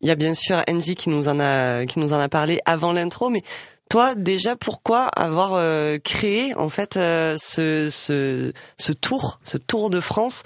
Il 0.00 0.08
y 0.08 0.10
a 0.10 0.16
bien 0.16 0.34
sûr 0.34 0.64
Angie 0.68 0.96
qui 0.96 1.10
nous 1.10 1.28
en 1.28 1.38
a 1.38 1.84
qui 1.84 2.00
nous 2.00 2.12
en 2.12 2.18
a 2.18 2.28
parlé 2.28 2.60
avant 2.64 2.92
l'intro, 2.92 3.28
mais 3.28 3.42
toi 3.90 4.14
déjà 4.16 4.56
pourquoi 4.56 5.04
avoir 5.08 5.60
créé 6.02 6.54
en 6.56 6.70
fait 6.70 6.94
ce 6.94 7.88
ce 7.90 8.92
tour 8.92 9.38
ce 9.44 9.58
tour 9.58 9.90
de 9.90 10.00
France 10.00 10.42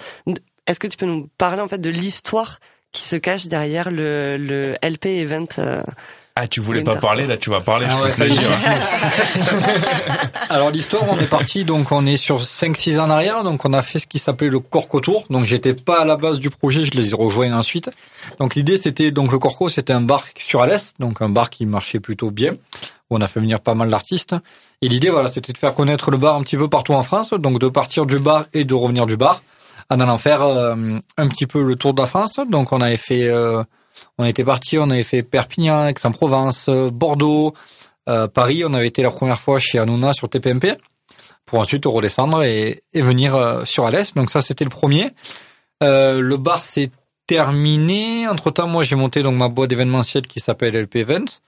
Est-ce 0.71 0.79
que 0.79 0.87
tu 0.87 0.95
peux 0.95 1.05
nous 1.05 1.27
parler 1.37 1.61
en 1.61 1.67
fait 1.67 1.79
de 1.79 1.89
l'histoire 1.89 2.61
qui 2.93 3.01
se 3.01 3.17
cache 3.17 3.47
derrière 3.47 3.91
le 3.91 4.37
le 4.37 4.75
LP 4.81 5.07
event 5.07 5.45
euh, 5.59 5.83
Ah, 6.37 6.47
tu 6.47 6.61
voulais 6.61 6.79
Winter 6.79 6.93
pas 6.93 7.07
parler, 7.07 7.27
là 7.27 7.35
tu 7.35 7.49
vas 7.49 7.59
parler, 7.59 7.87
Ah 7.89 7.97
je 7.97 8.03
ouais, 8.03 8.11
peux 8.15 8.33
dire. 8.33 8.49
Alors 10.49 10.71
l'histoire, 10.71 11.03
on 11.09 11.19
est 11.19 11.29
parti, 11.29 11.65
donc 11.65 11.91
on 11.91 12.05
est 12.05 12.15
sur 12.15 12.41
5-6 12.41 13.01
ans 13.01 13.03
en 13.03 13.09
arrière, 13.09 13.43
donc 13.43 13.65
on 13.65 13.73
a 13.73 13.81
fait 13.81 13.99
ce 13.99 14.07
qui 14.07 14.17
s'appelait 14.17 14.47
le 14.47 14.61
Corco 14.61 15.01
Tour. 15.01 15.25
Donc 15.29 15.43
j'étais 15.43 15.73
pas 15.73 16.03
à 16.03 16.05
la 16.05 16.15
base 16.15 16.39
du 16.39 16.49
projet, 16.49 16.85
je 16.85 16.91
les 16.91 17.11
ai 17.11 17.15
rejoints 17.15 17.51
ensuite. 17.51 17.89
Donc 18.39 18.55
l'idée 18.55 18.77
c'était, 18.77 19.11
donc 19.11 19.33
le 19.33 19.39
Corco 19.39 19.67
c'était 19.67 19.91
un 19.91 19.99
bar 19.99 20.23
sur 20.37 20.61
Alès, 20.61 20.93
donc 20.99 21.21
un 21.21 21.27
bar 21.27 21.49
qui 21.49 21.65
marchait 21.65 21.99
plutôt 21.99 22.31
bien, 22.31 22.53
où 23.09 23.17
on 23.17 23.19
a 23.19 23.27
fait 23.27 23.41
venir 23.41 23.59
pas 23.59 23.73
mal 23.73 23.89
d'artistes. 23.89 24.35
Et 24.81 24.87
l'idée 24.87 25.09
voilà, 25.09 25.27
c'était 25.27 25.51
de 25.51 25.57
faire 25.57 25.75
connaître 25.75 26.11
le 26.11 26.17
bar 26.17 26.37
un 26.37 26.43
petit 26.43 26.55
peu 26.55 26.69
partout 26.69 26.93
en 26.93 27.03
France, 27.03 27.31
donc 27.31 27.59
de 27.59 27.67
partir 27.67 28.05
du 28.05 28.19
bar 28.19 28.45
et 28.53 28.63
de 28.63 28.73
revenir 28.73 29.05
du 29.05 29.17
bar, 29.17 29.43
en 29.91 29.99
allant 29.99 30.17
faire 30.17 30.41
euh, 30.41 30.75
un 31.17 31.27
petit 31.27 31.45
peu 31.45 31.63
le 31.63 31.75
tour 31.75 31.93
de 31.93 32.01
la 32.01 32.07
France. 32.07 32.39
Donc 32.49 32.71
on 32.71 32.79
avait 32.79 32.97
fait, 32.97 33.27
euh, 33.27 33.61
on 34.17 34.23
était 34.23 34.45
parti, 34.45 34.77
on 34.77 34.89
avait 34.89 35.03
fait 35.03 35.21
Perpignan, 35.21 35.87
Aix-en-Provence, 35.87 36.69
Bordeaux, 36.93 37.53
euh, 38.09 38.27
Paris, 38.27 38.63
on 38.65 38.73
avait 38.73 38.87
été 38.87 39.03
la 39.03 39.11
première 39.11 39.39
fois 39.39 39.59
chez 39.59 39.77
Hanouna 39.79 40.13
sur 40.13 40.29
TPMP 40.29 40.77
pour 41.45 41.59
ensuite 41.59 41.85
redescendre 41.85 42.41
et, 42.43 42.83
et 42.93 43.01
venir 43.01 43.63
sur 43.65 43.85
Alès. 43.85 44.13
Donc 44.13 44.31
ça, 44.31 44.41
c'était 44.41 44.63
le 44.63 44.69
premier. 44.69 45.11
Le 45.81 46.35
bar 46.37 46.63
s'est 46.63 46.91
terminé. 47.27 48.27
Entre 48.27 48.51
temps, 48.51 48.67
moi, 48.67 48.85
j'ai 48.85 48.95
monté 48.95 49.21
donc 49.21 49.35
ma 49.35 49.49
boîte 49.49 49.69
d'événementiel 49.69 50.25
qui 50.25 50.39
s'appelle 50.39 50.75
LP 50.75 50.97
Events 50.97 51.41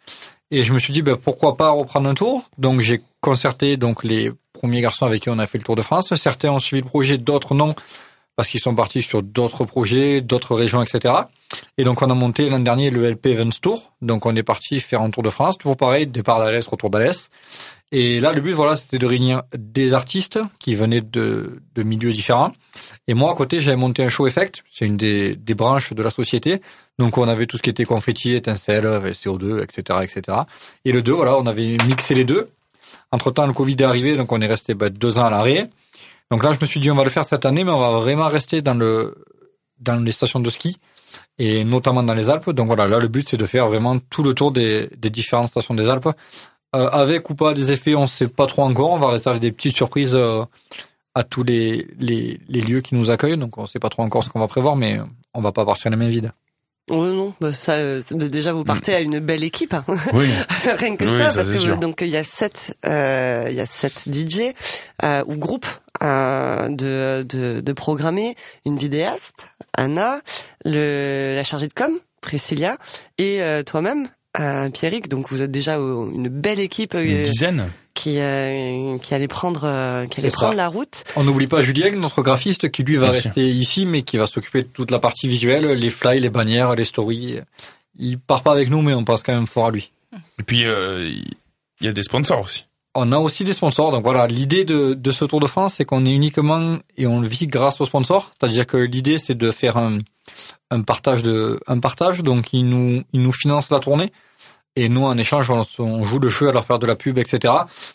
et 0.51 0.63
je 0.63 0.73
me 0.73 0.79
suis 0.79 0.91
dit 0.91 1.01
ben, 1.01 1.15
pourquoi 1.15 1.55
pas 1.55 1.69
reprendre 1.69 2.09
un 2.09 2.13
tour? 2.13 2.43
Donc 2.57 2.81
j'ai 2.81 3.01
concerté 3.21 3.77
donc 3.77 4.03
les 4.03 4.31
premiers 4.51 4.81
garçons 4.81 5.05
avec 5.05 5.23
qui 5.23 5.29
on 5.29 5.39
a 5.39 5.47
fait 5.47 5.57
le 5.57 5.63
Tour 5.63 5.75
de 5.75 5.81
France. 5.81 6.13
Certains 6.15 6.51
ont 6.51 6.59
suivi 6.59 6.81
le 6.81 6.87
projet, 6.87 7.17
d'autres 7.17 7.55
non 7.55 7.75
parce 8.35 8.49
qu'ils 8.49 8.59
sont 8.59 8.75
partis 8.75 9.01
sur 9.01 9.21
d'autres 9.21 9.65
projets, 9.65 10.21
d'autres 10.21 10.55
régions, 10.55 10.81
etc. 10.81 11.13
Et 11.77 11.83
donc 11.83 12.01
on 12.01 12.09
a 12.09 12.13
monté 12.13 12.49
l'an 12.49 12.59
dernier 12.59 12.89
le 12.89 13.09
LP 13.09 13.27
Events 13.27 13.59
Tour. 13.61 13.93
Donc 14.01 14.25
on 14.25 14.35
est 14.35 14.43
parti 14.43 14.79
faire 14.79 15.01
un 15.01 15.09
Tour 15.09 15.23
de 15.23 15.29
France, 15.29 15.57
toujours 15.57 15.77
pareil, 15.77 16.07
départ 16.07 16.39
d'Alès, 16.39 16.65
retour 16.65 16.89
d'Alès. 16.89 17.29
Et 17.91 18.19
là 18.19 18.33
le 18.33 18.41
but 18.41 18.53
voilà, 18.53 18.75
c'était 18.75 18.97
de 18.97 19.05
réunir 19.05 19.43
des 19.55 19.93
artistes 19.93 20.39
qui 20.57 20.73
venaient 20.73 21.01
de, 21.01 21.61
de 21.75 21.83
milieux 21.83 22.11
différents. 22.11 22.51
Et 23.07 23.13
moi 23.13 23.31
à 23.31 23.35
côté 23.35 23.61
j'avais 23.61 23.77
monté 23.77 24.03
un 24.03 24.09
show 24.09 24.25
effect, 24.25 24.63
c'est 24.71 24.85
une 24.85 24.97
des, 24.97 25.35
des 25.35 25.53
branches 25.53 25.93
de 25.93 26.01
la 26.01 26.09
société. 26.09 26.61
Donc 26.97 27.19
on 27.19 27.27
avait 27.27 27.45
tout 27.45 27.57
ce 27.57 27.61
qui 27.61 27.69
était 27.69 27.85
confetti, 27.85 28.33
étincelles, 28.33 29.11
CO2, 29.11 29.63
etc., 29.63 29.99
etc. 30.01 30.39
Et 30.85 30.91
le 30.91 31.03
deux 31.03 31.13
voilà, 31.13 31.37
on 31.37 31.45
avait 31.45 31.77
mixé 31.87 32.15
les 32.15 32.25
deux. 32.25 32.49
Entre 33.11 33.29
temps 33.29 33.45
le 33.45 33.53
Covid 33.53 33.73
est 33.73 33.83
arrivé, 33.83 34.17
donc 34.17 34.31
on 34.31 34.41
est 34.41 34.47
resté 34.47 34.73
bah, 34.73 34.89
deux 34.89 35.19
ans 35.19 35.25
à 35.25 35.29
l'arrêt. 35.29 35.69
Donc 36.33 36.43
là, 36.43 36.51
je 36.51 36.57
me 36.59 36.65
suis 36.65 36.79
dit, 36.79 36.89
on 36.89 36.95
va 36.95 37.03
le 37.03 37.11
faire 37.11 37.25
cette 37.25 37.45
année, 37.45 37.63
mais 37.63 37.69
on 37.79 37.79
va 37.79 37.91
vraiment 37.99 38.27
rester 38.27 38.63
dans 38.63 38.73
le 38.73 38.93
dans 39.87 40.03
les 40.03 40.11
stations 40.11 40.39
de 40.39 40.49
ski 40.49 40.71
et 41.37 41.63
notamment 41.63 42.01
dans 42.01 42.15
les 42.15 42.27
Alpes. 42.31 42.49
Donc 42.49 42.65
voilà, 42.65 42.87
là, 42.87 42.97
le 42.97 43.07
but 43.07 43.29
c'est 43.29 43.37
de 43.37 43.45
faire 43.45 43.67
vraiment 43.67 43.99
tout 43.99 44.23
le 44.23 44.33
tour 44.33 44.51
des, 44.51 44.89
des 45.03 45.11
différentes 45.11 45.49
stations 45.53 45.75
des 45.75 45.87
Alpes, 45.93 46.09
Euh, 46.75 46.89
avec 47.03 47.29
ou 47.29 47.35
pas 47.35 47.53
des 47.53 47.67
effets, 47.75 47.95
on 48.03 48.07
sait 48.07 48.31
pas 48.39 48.47
trop 48.47 48.63
encore. 48.63 48.91
On 48.97 49.01
va 49.05 49.09
réserver 49.11 49.39
des 49.39 49.51
petites 49.51 49.75
surprises 49.75 50.15
euh, 50.15 50.43
à 51.13 51.21
tous 51.23 51.43
les, 51.43 51.67
les 52.07 52.39
les 52.53 52.61
lieux 52.67 52.81
qui 52.85 52.95
nous 52.95 53.09
accueillent. 53.13 53.37
Donc 53.43 53.51
on 53.59 53.67
sait 53.67 53.81
pas 53.85 53.91
trop 53.93 54.03
encore 54.07 54.23
ce 54.23 54.29
qu'on 54.31 54.39
va 54.45 54.47
prévoir, 54.55 54.75
mais 54.75 54.91
on 55.37 55.41
va 55.47 55.51
pas 55.51 55.65
partir 55.65 55.91
les 55.91 55.97
mains 56.01 56.13
vides. 56.15 56.31
Oh 56.89 57.05
non, 57.05 57.33
bah, 57.39 57.53
ça, 57.53 57.73
euh, 57.75 58.01
c'est- 58.05 58.15
déjà 58.15 58.51
vous 58.51 58.65
partez 58.65 58.93
à 58.93 58.99
une 58.99 59.19
belle 59.19 59.43
équipe, 59.45 59.73
hein. 59.73 59.85
Oui. 60.13 60.27
rien 60.65 60.95
que 60.97 61.05
Oui, 61.05 61.17
ça, 61.23 61.29
ça, 61.31 61.35
parce 61.37 61.53
que 61.53 61.57
sûr. 61.57 61.77
donc 61.77 62.01
il 62.01 62.09
y 62.09 62.17
a 62.17 62.23
sept, 62.25 62.77
euh, 62.85 63.47
il 63.49 63.55
y 63.55 63.61
a 63.61 63.65
sept 63.65 64.09
DJ 64.11 64.53
euh, 65.03 65.23
ou 65.27 65.37
groupes 65.37 65.65
euh, 66.01 66.67
de, 66.67 67.23
de 67.23 67.61
de 67.61 67.73
programmer, 67.73 68.35
une 68.65 68.77
vidéaste, 68.77 69.47
Anna, 69.77 70.19
le 70.65 71.33
la 71.35 71.43
chargée 71.45 71.67
de 71.69 71.73
com, 71.73 71.97
Priscilla, 72.19 72.77
et 73.17 73.41
euh, 73.41 73.63
toi-même. 73.63 74.09
Euh, 74.39 74.69
Pierrick, 74.69 75.09
donc 75.09 75.29
vous 75.29 75.41
êtes 75.43 75.51
déjà 75.51 75.77
euh, 75.77 76.09
une 76.11 76.27
belle 76.27 76.59
équipe 76.59 76.95
euh, 76.95 77.03
Une 77.03 77.21
dizaine. 77.21 77.69
qui 77.93 78.19
euh, 78.19 78.97
qui 78.97 79.13
allait 79.13 79.27
prendre 79.27 79.61
euh, 79.65 80.07
qui 80.07 80.21
allait 80.21 80.31
ça. 80.31 80.37
prendre 80.37 80.55
la 80.55 80.69
route. 80.69 81.03
On 81.15 81.23
n'oublie 81.23 81.45
pas 81.45 81.61
Julien, 81.61 81.91
notre 81.91 82.23
graphiste, 82.23 82.71
qui 82.71 82.83
lui 82.83 82.95
va 82.95 83.11
rester 83.11 83.47
ici, 83.47 83.85
mais 83.85 84.01
qui 84.01 84.17
va 84.17 84.25
s'occuper 84.25 84.63
de 84.63 84.67
toute 84.67 84.89
la 84.89 84.97
partie 84.99 85.27
visuelle, 85.27 85.65
les 85.67 85.89
fly, 85.91 86.19
les 86.19 86.29
bannières, 86.31 86.73
les 86.75 86.83
stories. 86.85 87.41
Il 87.99 88.17
part 88.19 88.41
pas 88.41 88.53
avec 88.53 88.71
nous, 88.71 88.81
mais 88.81 88.95
on 88.95 89.03
pense 89.05 89.21
quand 89.21 89.35
même 89.35 89.45
fort 89.45 89.67
à 89.67 89.71
lui. 89.71 89.91
Et 90.39 90.43
puis, 90.43 90.65
euh, 90.65 91.11
il 91.79 91.85
y 91.85 91.87
a 91.87 91.91
des 91.93 92.01
sponsors 92.03 92.41
aussi. 92.41 92.65
On 92.95 93.11
a 93.11 93.17
aussi 93.19 93.43
des 93.43 93.53
sponsors. 93.53 93.91
Donc 93.91 94.03
voilà, 94.03 94.25
l'idée 94.25 94.65
de, 94.65 94.95
de 94.95 95.11
ce 95.11 95.25
Tour 95.25 95.39
de 95.39 95.47
France, 95.47 95.75
c'est 95.75 95.85
qu'on 95.85 96.05
est 96.05 96.11
uniquement 96.11 96.77
et 96.97 97.05
on 97.05 97.19
le 97.21 97.27
vit 97.27 97.45
grâce 97.45 97.79
aux 97.81 97.85
sponsors. 97.85 98.31
C'est-à-dire 98.39 98.65
que 98.65 98.77
l'idée, 98.77 99.17
c'est 99.19 99.35
de 99.35 99.51
faire 99.51 99.77
un, 99.77 99.99
un 100.71 100.81
partage 100.81 101.21
de, 101.23 101.59
un 101.67 101.79
partage. 101.79 102.21
Donc 102.23 102.53
ils 102.53 102.67
nous, 102.67 103.03
ils 103.13 103.21
nous 103.21 103.31
financent 103.33 103.69
la 103.69 103.79
tournée. 103.79 104.11
Et 104.75 104.89
nous, 104.89 105.03
en 105.05 105.17
échange, 105.17 105.49
on, 105.51 105.63
on 105.79 106.03
joue 106.03 106.17
le 106.19 106.29
jeu 106.29 106.49
à 106.49 106.51
leur 106.51 106.65
faire 106.65 106.79
de 106.79 106.87
la 106.87 106.95
pub, 106.95 107.17
etc. 107.19 107.53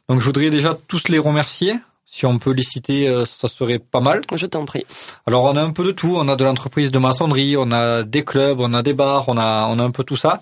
Donc 0.09 0.21
je 0.21 0.25
voudrais 0.25 0.51
déjà 0.51 0.77
tous 0.87 1.09
les 1.09 1.19
remercier. 1.19 1.75
Si 2.11 2.25
on 2.25 2.39
peut 2.39 2.53
les 2.53 2.63
citer, 2.63 3.07
euh, 3.09 3.27
ça 3.27 3.49
serait 3.49 3.79
pas 3.81 4.01
mal. 4.01 4.21
Je 4.35 4.47
t'en 4.47 4.65
prie. 4.65 4.87
Alors 5.27 5.45
on 5.45 5.57
a 5.57 5.61
un 5.63 5.73
peu 5.73 5.85
de 5.85 5.91
tout, 5.91 6.15
on 6.17 6.27
a 6.29 6.37
de 6.37 6.45
l'entreprise 6.45 6.91
de 6.91 6.99
maçonnerie, 6.99 7.57
on 7.59 7.71
a 7.73 8.03
des 8.05 8.25
clubs, 8.25 8.61
on 8.61 8.73
a 8.73 8.83
des 8.83 8.95
bars, 8.95 9.29
on 9.29 9.37
a 9.37 9.67
on 9.69 9.79
a 9.79 9.83
un 9.83 9.91
peu 9.91 10.05
tout 10.05 10.17
ça. 10.17 10.41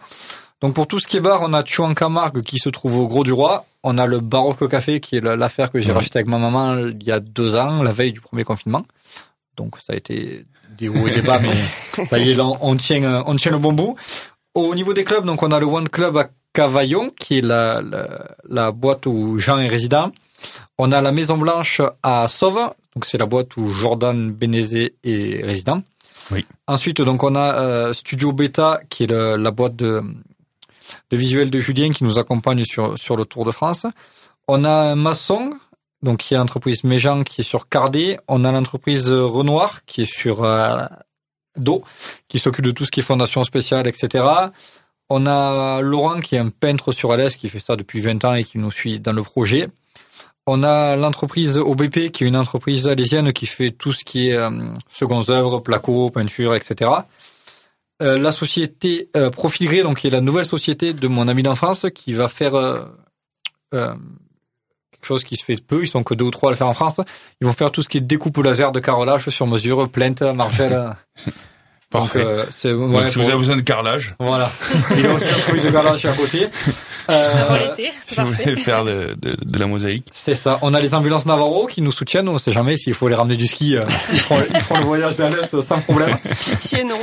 Donc 0.60 0.74
pour 0.74 0.86
tout 0.86 0.98
ce 1.00 1.06
qui 1.08 1.16
est 1.16 1.20
bar, 1.20 1.40
on 1.42 1.52
a 1.54 1.64
Chuan 1.64 1.92
Camargue 1.94 2.42
qui 2.42 2.58
se 2.58 2.68
trouve 2.68 2.96
au 2.98 3.08
Gros 3.08 3.24
du 3.24 3.32
Roi, 3.32 3.64
on 3.82 3.98
a 3.98 4.06
le 4.06 4.20
Baroque 4.20 4.68
Café 4.68 5.00
qui 5.00 5.16
est 5.16 5.20
la- 5.20 5.36
l'affaire 5.36 5.72
que 5.72 5.80
j'ai 5.80 5.90
Mhm. 5.90 5.96
racheté 5.96 6.18
avec 6.18 6.28
ma 6.28 6.38
maman 6.38 6.76
il 6.78 7.02
y 7.02 7.10
a 7.12 7.18
deux 7.20 7.56
ans, 7.56 7.82
la 7.82 7.92
veille 7.92 8.12
du 8.12 8.20
premier 8.20 8.44
confinement. 8.44 8.84
Donc 9.56 9.76
ça 9.80 9.92
a 9.94 9.96
été 9.96 10.44
des 10.78 10.88
hauts 10.88 11.06
et 11.06 11.12
des 11.12 11.22
bas, 11.22 11.38
mais 11.38 11.52
ça 12.06 12.18
y 12.18 12.30
est, 12.32 12.40
on 12.40 12.56
on 12.60 12.76
tient 12.76 13.02
euh, 13.04 13.22
on 13.26 13.36
tient 13.36 13.52
le 13.52 13.58
bon 13.58 13.72
bout. 13.72 13.96
Au 14.54 14.74
niveau 14.74 14.92
des 14.94 15.04
clubs, 15.04 15.24
donc 15.24 15.42
on 15.42 15.50
a 15.50 15.58
le 15.60 15.66
One 15.66 15.88
Club 15.88 16.16
à 16.16 16.30
Cavaillon 16.52 17.10
qui 17.10 17.38
est 17.38 17.42
la, 17.42 17.82
la, 17.82 18.26
la 18.48 18.72
boîte 18.72 19.06
où 19.06 19.38
Jean 19.38 19.58
est 19.58 19.68
résident. 19.68 20.12
On 20.78 20.92
a 20.92 21.00
la 21.00 21.12
Maison 21.12 21.36
Blanche 21.38 21.80
à 22.02 22.26
Sauve, 22.28 22.72
donc 22.94 23.04
c'est 23.04 23.18
la 23.18 23.26
boîte 23.26 23.56
où 23.56 23.70
Jordan 23.72 24.30
Bénézé 24.32 24.94
est 25.04 25.44
résident. 25.44 25.82
Oui. 26.30 26.44
Ensuite, 26.66 27.00
donc 27.02 27.22
on 27.22 27.34
a 27.36 27.60
euh, 27.60 27.92
Studio 27.92 28.32
Beta, 28.32 28.80
qui 28.88 29.04
est 29.04 29.06
le- 29.06 29.36
la 29.36 29.50
boîte 29.50 29.76
de, 29.76 30.02
de 31.10 31.16
visuel 31.16 31.50
de 31.50 31.60
Julien 31.60 31.90
qui 31.90 32.04
nous 32.04 32.18
accompagne 32.18 32.64
sur 32.64 32.98
sur 32.98 33.16
le 33.16 33.24
Tour 33.24 33.44
de 33.44 33.50
France. 33.50 33.86
On 34.48 34.64
a 34.64 34.70
un 34.92 34.94
maçon, 34.96 35.52
donc 36.02 36.18
qui 36.18 36.34
est 36.34 36.36
l'entreprise 36.36 36.84
Méjean 36.84 37.24
qui 37.24 37.40
est 37.40 37.44
sur 37.44 37.68
Cardé. 37.68 38.18
On 38.28 38.44
a 38.44 38.52
l'entreprise 38.52 39.10
Renoir 39.10 39.84
qui 39.84 40.02
est 40.02 40.10
sur 40.10 40.44
euh, 40.44 40.84
Do, 41.56 41.82
qui 42.28 42.38
s'occupe 42.38 42.64
de 42.64 42.70
tout 42.70 42.84
ce 42.84 42.90
qui 42.90 43.00
est 43.00 43.02
fondation 43.02 43.44
spéciale, 43.44 43.88
etc. 43.88 44.24
On 45.08 45.26
a 45.26 45.80
Laurent 45.80 46.20
qui 46.20 46.34
est 46.34 46.38
un 46.38 46.50
peintre 46.50 46.92
sur 46.92 47.12
Alès 47.12 47.36
qui 47.36 47.48
fait 47.48 47.60
ça 47.60 47.76
depuis 47.76 48.00
20 48.00 48.24
ans 48.24 48.34
et 48.34 48.44
qui 48.44 48.58
nous 48.58 48.70
suit 48.70 49.00
dans 49.00 49.12
le 49.12 49.22
projet. 49.22 49.68
On 50.48 50.62
a 50.62 50.94
l'entreprise 50.96 51.58
OBP 51.58 52.10
qui 52.12 52.24
est 52.24 52.28
une 52.28 52.36
entreprise 52.36 52.88
alésienne 52.88 53.32
qui 53.32 53.46
fait 53.46 53.72
tout 53.72 53.92
ce 53.92 54.04
qui 54.04 54.30
est 54.30 54.36
euh, 54.36 54.50
secondes 54.92 55.28
œuvres, 55.28 55.60
placo, 55.60 56.10
peinture, 56.10 56.54
etc. 56.54 56.90
euh, 58.02 58.18
la 58.18 58.30
société 58.30 59.08
euh, 59.16 59.30
donc 59.30 59.98
qui 59.98 60.06
est 60.06 60.10
la 60.10 60.20
nouvelle 60.20 60.44
société 60.44 60.92
de 60.92 61.08
mon 61.08 61.26
ami 61.26 61.42
d'enfance, 61.42 61.86
qui 61.94 62.12
va 62.12 62.28
faire 62.28 62.88
chose 65.06 65.24
qui 65.24 65.36
se 65.36 65.44
fait 65.44 65.60
peu. 65.64 65.82
Ils 65.82 65.88
sont 65.88 66.02
que 66.02 66.14
deux 66.14 66.24
ou 66.24 66.30
trois 66.30 66.50
à 66.50 66.52
le 66.52 66.56
faire 66.56 66.68
en 66.68 66.74
France. 66.74 67.00
Ils 67.40 67.46
vont 67.46 67.52
faire 67.52 67.70
tout 67.70 67.82
ce 67.82 67.88
qui 67.88 67.98
est 67.98 68.02
découpe 68.02 68.36
au 68.38 68.42
laser 68.42 68.72
de 68.72 68.80
carrelage 68.80 69.28
sur 69.30 69.46
mesure, 69.46 69.88
plainte, 69.88 70.22
margelle. 70.22 70.94
Parfait. 71.90 72.18
Donc, 72.18 72.28
euh, 72.28 72.44
c'est 72.50 72.72
Donc, 72.72 72.92
ouais, 72.94 73.06
si 73.08 73.18
vous 73.18 73.28
avez 73.28 73.38
besoin 73.38 73.56
de 73.56 73.60
carrelage, 73.62 74.16
voilà. 74.18 74.50
Il 74.96 75.04
y 75.04 75.06
a 75.06 75.12
aussi 75.14 75.28
un 75.28 75.50
prise 75.50 75.62
de 75.64 75.70
carrelage 75.70 76.04
à 76.04 76.12
côté. 76.12 76.48
Avant 77.08 77.54
Euh, 77.54 77.58
l'été, 77.70 77.92
c'est 78.04 78.14
si 78.16 78.20
vous 78.20 78.32
voulez 78.32 78.56
faire 78.56 78.84
de, 78.84 79.14
de, 79.22 79.36
de 79.40 79.58
la 79.60 79.66
mosaïque. 79.68 80.08
c'est 80.12 80.34
ça. 80.34 80.58
On 80.62 80.74
a 80.74 80.80
les 80.80 80.92
ambulances 80.94 81.24
Navarro 81.26 81.68
qui 81.68 81.80
nous 81.80 81.92
soutiennent. 81.92 82.28
On 82.28 82.38
sait 82.38 82.50
jamais 82.50 82.76
s'il 82.76 82.94
faut 82.94 83.06
les 83.08 83.14
ramener 83.14 83.36
du 83.36 83.46
ski. 83.46 83.76
euh, 83.76 83.80
ils, 84.12 84.18
feront, 84.18 84.42
ils 84.52 84.60
feront 84.60 84.78
le 84.80 84.84
voyage 84.86 85.16
d'un 85.16 85.30
l'Est 85.30 85.60
sans 85.60 85.78
problème. 85.78 86.16
Pitié, 86.40 86.82
non. 86.82 86.96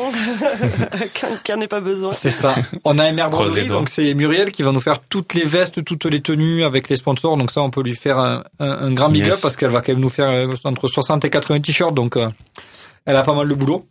Qu'un 1.13 1.27
qu'un 1.43 1.55
n'ait 1.55 1.69
pas 1.69 1.79
besoin. 1.79 2.11
C'est 2.11 2.31
ça. 2.31 2.53
On 2.83 2.99
a 2.99 3.09
MR 3.13 3.29
Broderie, 3.29 3.67
donc 3.69 3.87
c'est 3.87 4.13
Muriel 4.13 4.51
qui 4.51 4.63
va 4.63 4.73
nous 4.73 4.81
faire 4.81 4.99
toutes 4.99 5.33
les 5.33 5.45
vestes, 5.45 5.85
toutes 5.85 6.03
les 6.05 6.19
tenues 6.19 6.65
avec 6.65 6.89
les 6.89 6.97
sponsors. 6.97 7.37
Donc 7.37 7.51
ça, 7.51 7.61
on 7.61 7.69
peut 7.69 7.81
lui 7.83 7.95
faire 7.95 8.19
un, 8.19 8.43
un, 8.59 8.69
un 8.69 8.91
grand 8.93 9.07
big 9.09 9.23
Yes. 9.25 9.35
up 9.35 9.39
parce 9.41 9.55
qu'elle 9.55 9.69
va 9.69 9.79
quand 9.81 9.93
même 9.93 10.01
nous 10.01 10.09
faire 10.09 10.27
euh, 10.29 10.53
entre 10.65 10.87
60 10.89 11.23
et 11.23 11.29
80 11.29 11.61
t-shirts. 11.61 11.93
Donc 11.93 12.17
euh, 12.17 12.27
elle 13.05 13.15
a 13.15 13.23
pas 13.23 13.33
mal 13.33 13.47
de 13.47 13.53
boulot. 13.53 13.87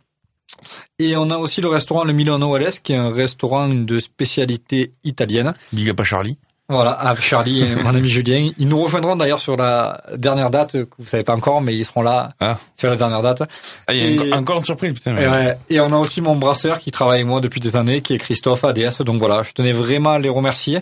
Et 0.99 1.15
on 1.17 1.29
a 1.29 1.37
aussi 1.37 1.61
le 1.61 1.67
restaurant 1.67 2.03
Le 2.03 2.13
Milano 2.13 2.51
Wales, 2.51 2.71
qui 2.83 2.93
est 2.93 2.97
un 2.97 3.11
restaurant 3.11 3.67
de 3.69 3.99
spécialité 3.99 4.93
italienne. 5.03 5.53
Big 5.71 5.89
up 5.89 5.99
à 5.99 6.03
Charlie. 6.03 6.37
Voilà, 6.69 6.91
avec 6.91 7.23
Charlie 7.23 7.61
et 7.61 7.75
mon 7.75 7.93
ami 7.93 8.07
Julien. 8.07 8.49
Ils 8.57 8.67
nous 8.69 8.81
rejoindront 8.81 9.17
d'ailleurs 9.17 9.41
sur 9.41 9.57
la 9.57 10.01
dernière 10.15 10.49
date, 10.49 10.71
que 10.71 10.87
vous 10.97 11.05
savez 11.05 11.23
pas 11.23 11.35
encore, 11.35 11.59
mais 11.61 11.75
ils 11.75 11.83
seront 11.83 12.01
là 12.01 12.31
Ah. 12.39 12.57
sur 12.79 12.89
la 12.89 12.95
dernière 12.95 13.21
date. 13.21 13.43
Ah, 13.85 13.93
il 13.93 14.15
y 14.15 14.19
a 14.19 14.25
Et- 14.27 14.33
encore- 14.33 14.59
une 14.59 14.65
surprise, 14.65 14.93
putain. 14.93 15.11
mais- 15.11 15.23
Et, 15.23 15.27
ouais. 15.27 15.57
Et 15.69 15.79
on 15.81 15.91
a 15.91 15.97
aussi 15.97 16.21
mon 16.21 16.37
brasseur 16.37 16.79
qui 16.79 16.89
travaille 16.91 17.15
avec 17.19 17.27
moi 17.27 17.41
depuis 17.41 17.59
des 17.59 17.75
années, 17.75 18.01
qui 18.01 18.13
est 18.13 18.17
Christophe 18.17 18.63
ADS. 18.63 19.01
Donc 19.03 19.17
voilà, 19.17 19.43
je 19.43 19.51
tenais 19.51 19.73
vraiment 19.73 20.11
à 20.11 20.19
les 20.19 20.29
remercier. 20.29 20.79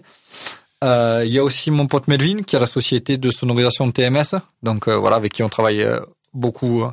Euh, 0.83 1.23
il 1.25 1.31
y 1.31 1.39
a 1.39 1.43
aussi 1.43 1.71
mon 1.71 1.87
pote 1.87 2.07
Melvin, 2.07 2.43
qui 2.43 2.55
a 2.55 2.59
la 2.59 2.65
société 2.67 3.17
de 3.17 3.31
sonorisation 3.31 3.87
de 3.87 3.91
TMS. 3.91 4.35
Donc 4.63 4.87
euh, 4.87 4.95
voilà, 4.97 5.15
avec 5.15 5.33
qui 5.33 5.41
on 5.43 5.49
travaille 5.49 5.81
euh, 5.81 5.99
beaucoup, 6.33 6.83
euh, 6.83 6.89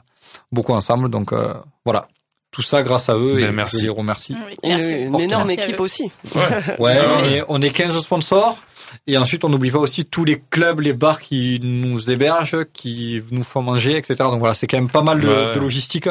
beaucoup 0.50 0.72
ensemble. 0.72 1.08
Donc 1.10 1.32
euh, 1.32 1.54
voilà, 1.84 2.08
tout 2.50 2.62
ça 2.62 2.82
grâce 2.82 3.08
à 3.08 3.16
eux 3.16 3.36
Ben, 3.36 3.50
et 3.50 3.52
merci. 3.52 3.78
je 3.78 3.82
les 3.84 3.88
remercie. 3.90 4.34
Oui, 4.46 4.54
Une, 4.62 4.76
merci. 4.78 4.92
une 4.94 5.20
énorme 5.20 5.48
Merci 5.48 5.68
équipe 5.68 5.80
aussi. 5.80 6.10
Ouais, 6.34 6.40
on 6.78 6.82
ouais. 6.82 7.32
est, 7.38 7.42
on 7.48 7.60
est 7.62 7.70
15 7.70 7.98
sponsors. 8.00 8.58
Et 9.06 9.18
ensuite, 9.18 9.44
on 9.44 9.48
n'oublie 9.50 9.70
pas 9.70 9.78
aussi 9.78 10.04
tous 10.06 10.24
les 10.24 10.40
clubs, 10.50 10.80
les 10.80 10.94
bars 10.94 11.20
qui 11.20 11.60
nous 11.62 12.10
hébergent, 12.10 12.64
qui 12.72 13.22
nous 13.32 13.42
font 13.44 13.60
manger, 13.62 13.96
etc. 13.98 14.14
Donc 14.18 14.38
voilà, 14.38 14.54
c'est 14.54 14.66
quand 14.66 14.78
même 14.78 14.88
pas 14.90 15.02
mal 15.02 15.20
de, 15.20 15.28
Ouais. 15.28 15.54
de 15.54 15.60
logistique. 15.60 16.08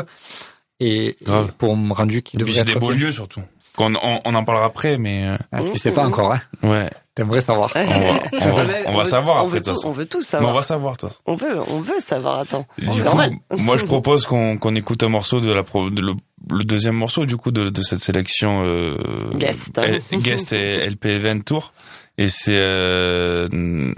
Et, 0.79 1.07
et 1.09 1.15
pour 1.57 1.75
me 1.75 1.91
rendu 1.93 2.21
qui 2.21 2.37
Et 2.37 2.39
puis 2.43 2.53
devrait 2.53 2.59
c'est 2.67 2.73
des 2.73 2.79
beaux 2.79 2.91
lieux 2.91 3.11
surtout. 3.11 3.41
Qu'on- 3.75 3.95
On, 3.95 4.21
on 4.23 4.35
en 4.35 4.43
parlera 4.43 4.65
après, 4.67 4.97
mais 4.99 5.27
euh, 5.27 5.37
Ah, 5.51 5.59
tu 5.71 5.77
sais 5.79 5.91
pas 5.91 6.05
encore, 6.05 6.33
hein. 6.33 6.41
ouais, 6.63 6.89
T'aimerais 7.17 7.41
savoir. 7.41 7.71
on 7.75 7.83
va, 7.83 8.19
on 8.31 8.53
va, 8.63 8.63
on 8.85 8.95
va 8.97 9.05
savoir 9.05 9.43
on 9.43 9.47
après 9.47 9.59
tout-. 9.61 9.73
On 9.85 9.91
veut 9.91 10.05
tout 10.05 10.19
Mais 10.19 10.23
on 10.23 10.29
savoir. 10.29 10.53
va 10.55 10.61
savoir, 10.61 10.97
toi. 10.97 11.09
On 11.25 11.35
veut, 11.35 11.59
on 11.69 11.81
veut 11.81 11.99
savoir. 11.99 12.39
Attends. 12.39 12.65
Du 12.77 12.85
C'est 12.85 12.91
coup, 12.91 13.03
normal. 13.03 13.31
moi 13.57 13.75
je 13.77 13.85
propose 13.85 14.25
qu'on 14.25 14.57
qu'on 14.57 14.75
écoute 14.75 15.01
un 15.03 15.09
morceau 15.09 15.41
de 15.41 15.51
la 15.51 15.63
pro, 15.63 15.89
de 15.89 15.99
le, 16.01 16.13
le 16.49 16.63
deuxième 16.63 16.95
morceau 16.95 17.25
du 17.25 17.35
coup 17.35 17.51
de, 17.51 17.69
de 17.69 17.81
cette 17.81 18.01
sélection 18.01 18.63
euh, 18.65 18.95
Guest. 19.35 19.81
Guest 20.13 20.53
et 20.53 20.87
LP 20.89 21.05
Event 21.07 21.39
Tour 21.39 21.73
et 22.19 22.29
c'est 22.29 22.57
euh, 22.57 23.47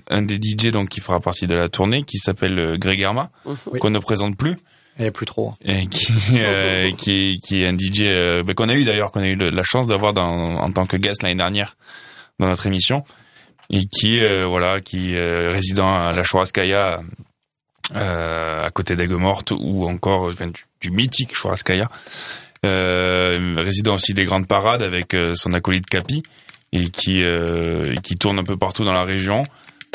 un 0.10 0.22
des 0.22 0.36
DJ 0.42 0.72
donc 0.72 0.90
qui 0.90 1.00
fera 1.02 1.20
partie 1.20 1.46
de 1.48 1.56
la 1.56 1.70
tournée 1.70 2.04
qui 2.04 2.18
s'appelle 2.18 2.58
euh, 2.58 2.78
Greg 2.78 3.04
Arma 3.04 3.30
Mhm. 3.46 3.80
qu'on 3.80 3.90
ne 3.90 4.00
présente 4.00 4.38
plus 4.38 4.56
Et 5.00 5.12
plus 5.12 5.26
trop. 5.26 5.54
et 5.64 5.88
qui 5.88 6.12
euh, 6.36 6.92
qui, 6.98 7.12
est- 7.34 7.38
qui 7.46 7.64
est 7.64 7.68
un 7.68 7.78
DJ 7.78 8.02
euh, 8.04 8.44
qu'on 8.56 8.70
a 8.70 8.76
eu 8.76 8.84
d'ailleurs 8.84 9.12
qu'on 9.12 9.22
a 9.22 9.28
eu 9.28 9.36
la 9.36 9.64
chance 9.64 9.88
d'avoir 9.88 10.14
dans 10.14 10.58
en 10.58 10.72
tant 10.72 10.86
que 10.86 10.98
guest 10.98 11.22
l'année 11.24 11.36
dernière 11.36 11.76
dans 12.40 12.48
notre 12.48 12.68
émission 12.68 13.04
et 13.70 13.86
qui 13.86 14.20
euh, 14.20 14.46
voilà 14.46 14.82
qui 14.82 15.14
est 15.14 15.48
résident 15.48 15.94
à 15.94 16.12
la 16.12 16.24
Churrascaia 16.24 17.02
euh, 17.96 18.66
à 18.66 18.72
côté 18.72 18.96
d'Aigues-Mortes 18.96 19.52
ou 19.52 19.88
encore 19.88 20.32
du, 20.82 20.92
mythique 20.92 21.36
Churrascaia 21.36 21.90
euh, 22.66 23.54
résident 23.58 23.96
aussi 23.96 24.14
des 24.14 24.26
grandes 24.26 24.48
parades 24.48 24.82
avec 24.82 25.14
euh, 25.14 25.34
son 25.36 25.54
acolyte 25.54 25.86
Capi 25.86 26.24
et 26.72 26.90
qui 26.90 27.24
euh, 27.24 27.96
qui 28.04 28.16
tourne 28.16 28.40
un 28.40 28.44
peu 28.44 28.58
partout 28.58 28.84
dans 28.84 28.94
la 28.94 29.04
région 29.04 29.44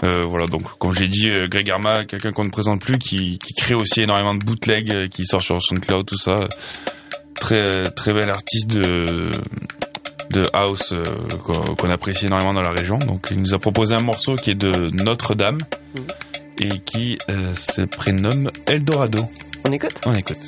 euh, 0.03 0.25
voilà, 0.25 0.47
donc 0.47 0.63
comme 0.79 0.93
j'ai 0.93 1.09
dit, 1.09 1.31
euh, 1.31 1.47
Greg 1.47 1.71
Arma, 1.71 2.05
quelqu'un 2.05 2.33
qu'on 2.33 2.45
ne 2.45 2.51
présente 2.51 2.81
plus, 2.81 2.99
qui, 2.99 3.39
crée 3.57 3.75
aussi 3.75 4.03
énormément 4.03 4.35
de 4.35 4.45
bootlegs, 4.45 4.93
euh, 4.93 5.09
qui 5.09 5.25
sort 5.25 5.41
sur 5.41 5.63
SoundCloud, 5.63 6.07
tout 6.07 6.19
ça. 6.19 6.49
Très 7.35 7.85
très 7.91 8.13
bel 8.13 8.31
artiste 8.31 8.69
de 8.69 9.31
de 10.31 10.49
house 10.53 10.93
euh, 10.93 11.05
qu'on 11.77 11.91
apprécie 11.91 12.27
énormément 12.27 12.55
dans 12.55 12.63
la 12.63 12.71
région. 12.71 12.99
Donc 12.99 13.29
il 13.31 13.41
nous 13.41 13.55
a 13.55 13.59
proposé 13.59 13.95
un 13.95 14.03
morceau 14.03 14.37
qui 14.37 14.51
est 14.51 14.55
de 14.55 14.91
Notre-Dame 15.03 15.59
et 16.59 16.79
qui 16.81 17.19
euh, 17.31 17.55
se 17.55 17.83
prénomme 17.83 18.51
Eldorado. 18.67 19.29
On 19.65 19.73
écoute? 19.73 20.01
On 20.07 20.15
écoute. 20.15 20.39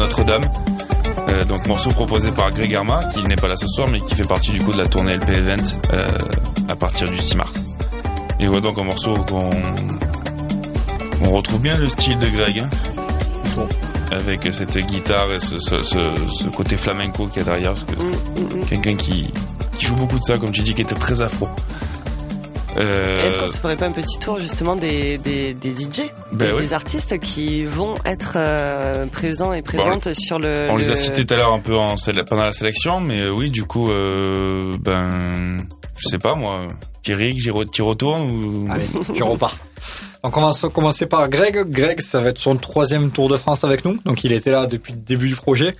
Notre-Dame. 0.00 0.44
Euh, 1.28 1.44
donc 1.44 1.66
morceau 1.66 1.90
proposé 1.90 2.30
par 2.30 2.50
Greg 2.52 2.74
Arma, 2.74 3.04
qui 3.14 3.22
n'est 3.24 3.36
pas 3.36 3.48
là 3.48 3.56
ce 3.56 3.66
soir, 3.66 3.86
mais 3.92 4.00
qui 4.00 4.14
fait 4.14 4.26
partie 4.26 4.50
du 4.50 4.58
coup 4.60 4.72
de 4.72 4.78
la 4.78 4.86
tournée 4.86 5.14
LP 5.16 5.28
Event 5.28 5.62
euh, 5.92 6.18
à 6.68 6.74
partir 6.74 7.08
du 7.10 7.18
6 7.18 7.36
mars. 7.36 7.52
Et 8.40 8.46
voilà 8.46 8.62
donc 8.62 8.78
un 8.78 8.84
morceau 8.84 9.14
qu'on 9.28 9.50
on 11.22 11.30
retrouve 11.30 11.60
bien 11.60 11.76
le 11.76 11.86
style 11.86 12.16
de 12.18 12.28
Greg, 12.28 12.60
hein, 12.60 12.70
avec 14.10 14.48
cette 14.52 14.76
guitare 14.78 15.30
et 15.34 15.40
ce, 15.40 15.58
ce, 15.58 15.82
ce, 15.82 15.98
ce 16.32 16.44
côté 16.48 16.76
flamenco 16.76 17.26
qu'il 17.26 17.38
y 17.38 17.40
a 17.40 17.44
derrière. 17.44 17.74
parce 17.74 17.84
que 17.84 17.92
Mm, 18.02 18.56
mm, 18.56 18.60
mm. 18.62 18.66
Quelqu'un 18.66 18.96
qui, 18.96 19.32
qui 19.78 19.84
joue 19.86 19.96
beaucoup 19.96 20.18
de 20.18 20.24
ça, 20.24 20.38
comme 20.38 20.50
tu 20.52 20.62
dis, 20.62 20.74
qui 20.74 20.82
était 20.82 20.94
très 20.94 21.20
afro. 21.20 21.46
Euh, 22.76 23.28
Est-ce 23.28 23.38
qu'on 23.38 23.46
se 23.46 23.56
ferait 23.56 23.76
pas 23.76 23.86
un 23.86 23.92
petit 23.92 24.18
tour 24.18 24.38
justement 24.38 24.76
des, 24.76 25.18
des, 25.18 25.54
des 25.54 25.70
DJ, 25.70 26.02
Ben 26.32 26.46
des, 26.48 26.52
oui. 26.52 26.60
des 26.62 26.72
artistes 26.72 27.18
qui 27.18 27.64
vont 27.64 27.96
être 28.04 28.34
euh, 28.36 29.06
présents 29.06 29.52
et 29.52 29.62
présentes 29.62 30.12
sur 30.14 30.38
le. 30.38 30.66
On 30.70 30.76
les 30.76 30.86
le- 30.86 30.92
a 30.92 30.96
cités 30.96 31.26
tout 31.26 31.34
à 31.34 31.36
l'heure 31.36 31.52
un 31.52 31.58
peu 31.58 31.76
en 31.76 31.96
pendant 32.28 32.44
la 32.44 32.52
sélection, 32.52 33.00
mais 33.00 33.20
euh, 33.22 33.30
oui, 33.30 33.50
du 33.50 33.64
coup, 33.64 33.90
euh, 33.90 34.76
ben, 34.80 35.66
je 35.96 36.08
sais 36.08 36.18
pas 36.18 36.34
moi, 36.36 36.68
Pierrick, 37.02 37.38
t'y 37.72 37.82
retournes 37.82 38.30
ou? 38.30 38.68
Allez, 38.70 38.84
tu 39.14 39.22
repars. 39.22 39.56
Donc 40.22 40.36
on 40.36 40.50
va 40.50 40.68
commencer 40.68 41.06
par 41.06 41.28
Greg. 41.28 41.64
Greg, 41.70 42.00
ça 42.02 42.20
va 42.20 42.28
être 42.28 42.38
son 42.38 42.56
troisième 42.56 43.10
Tour 43.10 43.28
de 43.28 43.36
France 43.36 43.64
avec 43.64 43.84
nous. 43.84 43.98
Donc 44.04 44.22
il 44.22 44.32
était 44.32 44.50
là 44.52 44.66
depuis 44.66 44.92
le 44.92 44.98
début 44.98 45.28
du 45.28 45.34
projet. 45.36 45.74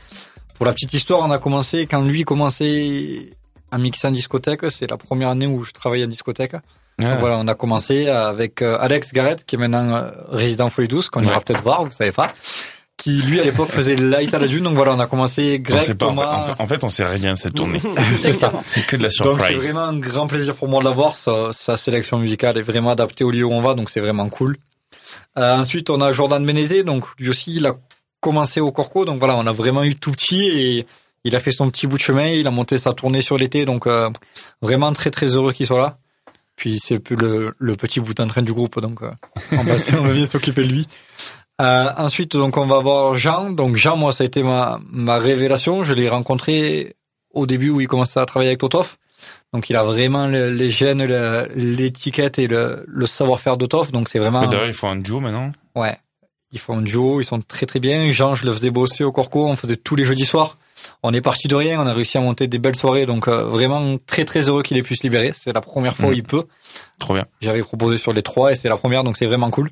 Pour 0.55 0.67
la 0.67 0.73
petite 0.73 0.93
histoire, 0.93 1.21
on 1.27 1.31
a 1.31 1.39
commencé 1.39 1.87
quand 1.87 2.01
lui 2.03 2.25
commençait 2.25 3.31
à 3.71 3.79
mixer 3.79 4.09
en 4.09 4.11
discothèque. 4.11 4.61
C'est 4.71 4.91
la 4.91 4.97
première 4.97 5.31
année 5.31 5.47
où 5.47 5.63
je 5.65 5.73
travaillais 5.73 6.05
en 6.05 6.09
discothèque. 6.09 6.53
Ah, 6.55 7.03
Donc 7.11 7.21
voilà, 7.21 7.39
on 7.39 7.49
a 7.49 7.55
commencé 7.55 8.09
avec 8.09 8.63
euh, 8.63 8.77
Alex 8.79 9.13
Garrett, 9.13 9.45
qui 9.45 9.55
est 9.55 9.59
maintenant 9.59 9.95
euh, 9.97 10.11
résident 10.31 10.69
Folie 10.69 10.89
Douce, 10.89 11.09
qu'on 11.09 11.23
ira 11.23 11.37
Ouais. 11.39 11.43
peut-être 11.45 11.63
voir, 11.63 11.85
vous 11.85 11.91
savez 11.91 12.13
pas. 12.13 12.35
Qui 12.99 13.23
lui 13.23 13.41
à 13.41 13.45
l'époque 13.45 13.71
faisait 13.71 13.97
Light 13.97 14.35
à 14.35 14.39
la 14.39 14.47
Dune. 14.47 14.65
Donc 14.65 14.75
voilà, 14.75 14.93
on 14.95 14.99
a 15.01 15.07
commencé 15.07 15.57
on 15.59 15.63
Greg, 15.63 15.81
sait 15.81 15.95
pas. 15.95 16.07
En 16.09 16.15
fait, 16.67 16.77
Thomas. 16.77 16.79
on 16.83 16.89
sait 16.91 17.07
rien 17.07 17.33
de 17.33 17.39
cette 17.39 17.55
tournée. 17.55 17.81
c'est 18.19 18.35
ça. 18.35 18.53
c'est 18.61 18.85
que 18.85 18.97
de 18.97 19.03
la 19.05 19.09
Donc 19.09 19.41
c'est 19.41 19.47
surprise. 19.47 19.57
vraiment 19.65 19.85
un 19.87 19.99
grand 19.99 20.27
plaisir 20.27 20.55
pour 20.55 20.69
moi 20.69 20.81
de 20.81 20.85
l'avoir. 20.85 21.17
Sa, 21.17 21.51
sa 21.53 21.79
sélection 21.79 22.19
musicale 22.19 22.59
est 22.59 22.63
vraiment 22.63 22.91
adaptée 22.91 23.25
au 23.25 23.31
lieu 23.31 23.45
où 23.45 23.53
on 23.53 23.63
va, 23.63 23.73
donc 23.73 23.89
c'est 23.89 24.01
vraiment 24.01 24.29
cool. 24.29 24.59
Euh, 25.39 25.57
ensuite, 25.57 25.89
on 25.89 26.03
a 26.03 26.13
Jordan 26.13 26.45
Benezé, 26.45 26.83
donc 26.83 27.05
lui 27.19 27.31
aussi, 27.31 27.55
il 27.57 27.67
a 27.67 27.73
commencé 28.21 28.61
au 28.61 28.71
Corco, 28.71 29.07
donc 29.07 29.19
voilà, 29.19 29.35
on 29.37 29.47
a 29.47 29.53
vraiment 29.53 29.83
eu 29.83 29.95
tout 29.97 30.11
petit 30.13 30.45
et 30.49 30.87
il 31.25 31.35
a 31.37 31.41
fait 31.41 31.53
son 31.53 31.69
petit 31.71 31.87
bout 31.87 31.97
de 31.97 32.03
chemin, 32.03 32.27
il 32.29 32.47
a 32.47 32.51
monté 32.51 32.79
sa 32.79 32.93
tournée 32.93 33.21
sur 33.21 33.37
l'été, 33.39 33.65
donc 33.65 33.87
euh, 33.87 34.11
vraiment 34.63 34.93
très 34.93 35.11
très 35.11 35.27
heureux 35.35 35.53
qu'il 35.53 35.67
soit 35.67 35.79
là. 35.81 35.99
Puis 36.57 36.79
c'est 36.79 37.01
le, 37.11 37.55
le 37.59 37.77
petit 37.77 38.01
bout 38.01 38.19
en 38.21 38.27
train 38.27 38.43
du 38.43 38.53
groupe, 38.53 38.81
donc 38.81 39.03
euh, 39.03 39.11
on 39.53 39.63
va, 39.63 39.75
on 39.99 40.03
va 40.03 40.13
bien 40.13 40.27
s'occuper 40.27 40.63
de 40.63 40.69
lui. 40.69 40.89
Euh, 41.61 41.91
ensuite, 41.97 42.33
donc 42.33 42.57
on 42.57 42.67
va 42.67 42.81
voir 42.81 43.15
Jean. 43.15 43.51
Donc 43.51 43.77
Jean, 43.77 43.97
moi, 43.97 44.13
ça 44.13 44.25
a 44.25 44.27
été 44.27 44.43
ma, 44.43 44.79
ma 44.91 45.19
révélation. 45.19 45.85
Je 45.85 45.93
l'ai 45.93 46.09
rencontré 46.09 46.97
au 47.35 47.47
début 47.47 47.71
où 47.71 47.81
il 47.81 47.89
commençait 47.89 48.19
à 48.21 48.27
travailler 48.27 48.51
avec 48.51 48.61
Totoff. 48.61 48.99
Donc 49.53 49.69
il 49.69 49.77
a 49.77 49.85
vraiment 49.85 50.27
le- 50.27 50.51
les 50.53 50.71
gènes, 50.71 51.05
le- 51.05 51.49
l'étiquette 51.55 52.39
et 52.39 52.47
le, 52.47 52.85
le 52.87 53.07
savoir-faire 53.07 53.57
de 53.57 53.67
Toff. 53.67 53.93
Donc 53.93 54.09
c'est 54.09 54.19
vraiment 54.19 54.47
D'ailleurs, 54.47 54.67
ils 54.67 54.73
font 54.73 54.89
un 54.89 54.97
duo 54.97 55.21
maintenant. 55.21 55.53
ouais. 55.75 55.97
Ils 56.53 56.59
font 56.59 56.79
un 56.79 56.83
duo, 56.83 57.21
ils 57.21 57.25
sont 57.25 57.41
très 57.41 57.65
très 57.65 57.79
bien. 57.79 58.11
Jean, 58.11 58.35
je 58.35 58.45
le 58.45 58.53
faisais 58.53 58.71
bosser 58.71 59.05
au 59.05 59.13
Corco, 59.13 59.47
on 59.47 59.55
faisait 59.55 59.77
tous 59.77 59.95
les 59.95 60.05
jeudis 60.05 60.27
soirs. 60.27 60.59
On 61.03 61.13
est 61.13 61.21
parti 61.21 61.49
de 61.49 61.55
rien, 61.55 61.81
on 61.81 61.87
a 61.87 61.93
réussi 61.93 62.19
à 62.19 62.21
monter 62.21 62.47
des 62.47 62.59
belles 62.59 62.77
soirées. 62.77 63.07
Donc 63.07 63.29
euh, 63.29 63.45
vraiment 63.45 63.97
très 64.07 64.25
très 64.25 64.49
heureux 64.49 64.63
qu'il 64.63 64.77
ait 64.77 64.83
pu 64.83 64.97
se 64.97 65.03
libérer. 65.03 65.33
C'est 65.35 65.53
la 65.53 65.61
première 65.61 65.97
fois 65.97 66.07
où 66.07 66.11
Mhm. 66.11 66.17
il 66.17 66.23
peut. 66.25 66.45
Trop 66.99 67.15
bien. 67.15 67.27
J'avais 67.41 67.63
proposé 67.63 67.99
sur 67.99 68.13
les 68.13 68.23
trois 68.23 68.53
et 68.53 68.55
c'est 68.55 68.69
la 68.69 68.77
première, 68.77 69.05
donc 69.05 69.17
c'est 69.17 69.27
vraiment 69.27 69.51
cool. 69.51 69.71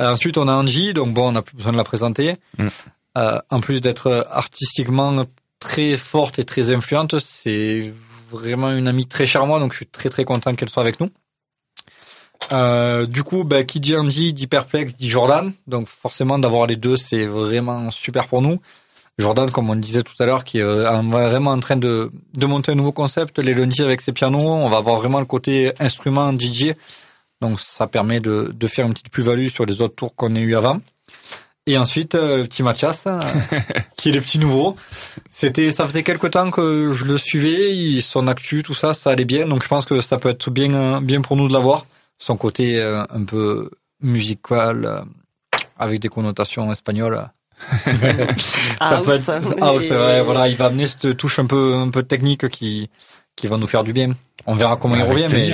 Euh, 0.00 0.12
ensuite, 0.12 0.38
on 0.38 0.48
a 0.48 0.52
Angie, 0.52 0.94
donc 0.94 1.12
bon, 1.12 1.28
on 1.28 1.32
n'a 1.32 1.42
plus 1.42 1.56
besoin 1.56 1.72
de 1.72 1.76
la 1.76 1.84
présenter. 1.84 2.36
Mm. 2.58 2.68
Euh, 3.18 3.38
en 3.50 3.60
plus 3.60 3.80
d'être 3.80 4.26
artistiquement 4.30 5.24
très 5.58 5.96
forte 5.96 6.38
et 6.38 6.44
très 6.44 6.70
influente, 6.70 7.18
c'est 7.18 7.92
vraiment 8.30 8.70
une 8.70 8.86
amie 8.86 9.06
très 9.06 9.24
moi, 9.44 9.58
donc 9.58 9.72
je 9.72 9.78
suis 9.78 9.86
très 9.86 10.08
très 10.08 10.24
content 10.24 10.54
qu'elle 10.54 10.68
soit 10.68 10.82
avec 10.82 11.00
nous. 11.00 11.10
Euh, 12.52 13.06
du 13.06 13.24
coup, 13.24 13.44
bah, 13.44 13.64
qui 13.64 13.80
dit 13.80 13.96
Angie 13.96 14.32
dit 14.32 14.46
Perplex, 14.46 14.96
dit 14.96 15.10
Jordan. 15.10 15.52
Donc 15.66 15.88
forcément, 15.88 16.38
d'avoir 16.38 16.66
les 16.66 16.76
deux, 16.76 16.96
c'est 16.96 17.26
vraiment 17.26 17.90
super 17.90 18.28
pour 18.28 18.42
nous. 18.42 18.60
Jordan, 19.18 19.50
comme 19.50 19.68
on 19.70 19.74
disait 19.76 20.02
tout 20.02 20.14
à 20.20 20.26
l'heure, 20.26 20.44
qui 20.44 20.58
est 20.58 20.62
euh, 20.62 20.88
en- 20.90 21.02
vraiment 21.08 21.50
en 21.50 21.60
train 21.60 21.76
de, 21.76 22.10
de 22.34 22.46
monter 22.46 22.72
un 22.72 22.76
nouveau 22.76 22.92
concept, 22.92 23.38
les 23.38 23.52
lundis 23.54 23.82
avec 23.82 24.00
ses 24.00 24.12
pianos. 24.12 24.38
On 24.40 24.68
va 24.68 24.76
avoir 24.78 24.96
vraiment 25.00 25.18
le 25.20 25.26
côté 25.26 25.72
instrument 25.80 26.32
DJ. 26.32 26.74
Donc 27.40 27.60
ça 27.60 27.86
permet 27.86 28.20
de, 28.20 28.52
de 28.54 28.66
faire 28.66 28.86
une 28.86 28.92
petite 28.92 29.10
plus-value 29.10 29.48
sur 29.48 29.66
les 29.66 29.82
autres 29.82 29.94
tours 29.96 30.14
qu'on 30.14 30.34
a 30.36 30.38
eu 30.40 30.54
avant. 30.56 30.80
Et 31.66 31.76
ensuite, 31.76 32.14
euh, 32.14 32.36
le 32.38 32.44
petit 32.44 32.62
Mathias, 32.62 33.04
euh, 33.06 33.20
qui 33.96 34.08
est 34.08 34.12
le 34.12 34.20
petit 34.20 34.38
nouveau. 34.38 34.76
C'était, 35.30 35.70
ça 35.72 35.84
faisait 35.86 36.02
quelque 36.02 36.26
temps 36.26 36.50
que 36.50 36.92
je 36.94 37.04
le 37.04 37.18
suivais, 37.18 38.00
son 38.00 38.26
actu, 38.28 38.62
tout 38.62 38.74
ça, 38.74 38.94
ça 38.94 39.10
allait 39.10 39.24
bien. 39.26 39.46
Donc 39.46 39.62
je 39.62 39.68
pense 39.68 39.84
que 39.84 40.00
ça 40.00 40.16
peut 40.16 40.30
être 40.30 40.50
bien, 40.50 41.00
bien 41.02 41.20
pour 41.20 41.36
nous 41.36 41.46
de 41.48 41.52
l'avoir. 41.52 41.86
Son 42.18 42.36
côté 42.36 42.80
un 42.82 43.24
peu 43.24 43.70
musical, 44.00 45.04
avec 45.78 46.00
des 46.00 46.08
connotations 46.08 46.70
espagnoles. 46.72 47.28
ça 47.84 49.02
peut 49.04 49.12
House. 49.12 49.28
être, 49.28 49.54
ah, 49.60 49.72
c'est 49.80 49.86
Et- 49.86 49.96
vrai, 49.96 50.22
voilà, 50.22 50.48
il 50.48 50.56
va 50.56 50.66
amener 50.66 50.88
cette 50.88 51.16
touche 51.16 51.38
un 51.38 51.46
peu, 51.46 51.74
un 51.74 51.90
peu 51.90 52.02
technique 52.02 52.48
qui, 52.48 52.90
qui 53.36 53.46
va 53.46 53.56
nous 53.56 53.66
faire 53.66 53.84
du 53.84 53.92
bien. 53.92 54.12
On 54.46 54.54
verra 54.54 54.76
comment 54.76 54.96
il 54.96 55.02
revient, 55.02 55.28
mais 55.30 55.50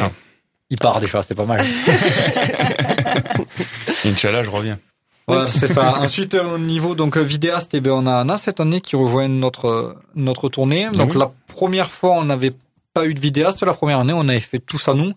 il 0.71 0.79
part 0.79 1.01
déjà, 1.01 1.23
c'est 1.23 1.35
pas 1.35 1.45
mal. 1.45 1.65
Inch'Allah, 4.05 4.43
je 4.43 4.51
reviens. 4.51 4.79
Voilà, 5.27 5.47
c'est 5.47 5.69
ça. 5.69 5.99
Ensuite, 6.01 6.35
au 6.35 6.59
niveau 6.59 6.95
donc 6.95 7.17
vidéaste, 7.17 7.73
eh 7.75 7.81
ben, 7.81 7.93
on 7.93 8.07
a 8.07 8.17
Anna 8.21 8.37
cette 8.37 8.61
année 8.61 8.83
qui 8.83 8.95
rejoint 8.95 9.27
notre 9.29 9.97
notre 10.15 10.51
tournée. 10.51 10.89
Donc 10.93 11.13
oui. 11.13 11.19
la 11.19 11.33
première 11.49 11.91
fois, 11.91 12.11
on 12.13 12.25
n'avait 12.25 12.53
pas 12.93 13.07
eu 13.07 13.15
de 13.15 13.21
vidéaste. 13.21 13.63
La 13.63 13.73
première 13.73 14.01
année, 14.01 14.13
on 14.15 14.29
avait 14.29 14.41
fait 14.41 14.59
tout 14.59 14.79
ça 14.79 14.93
nous. 14.93 15.13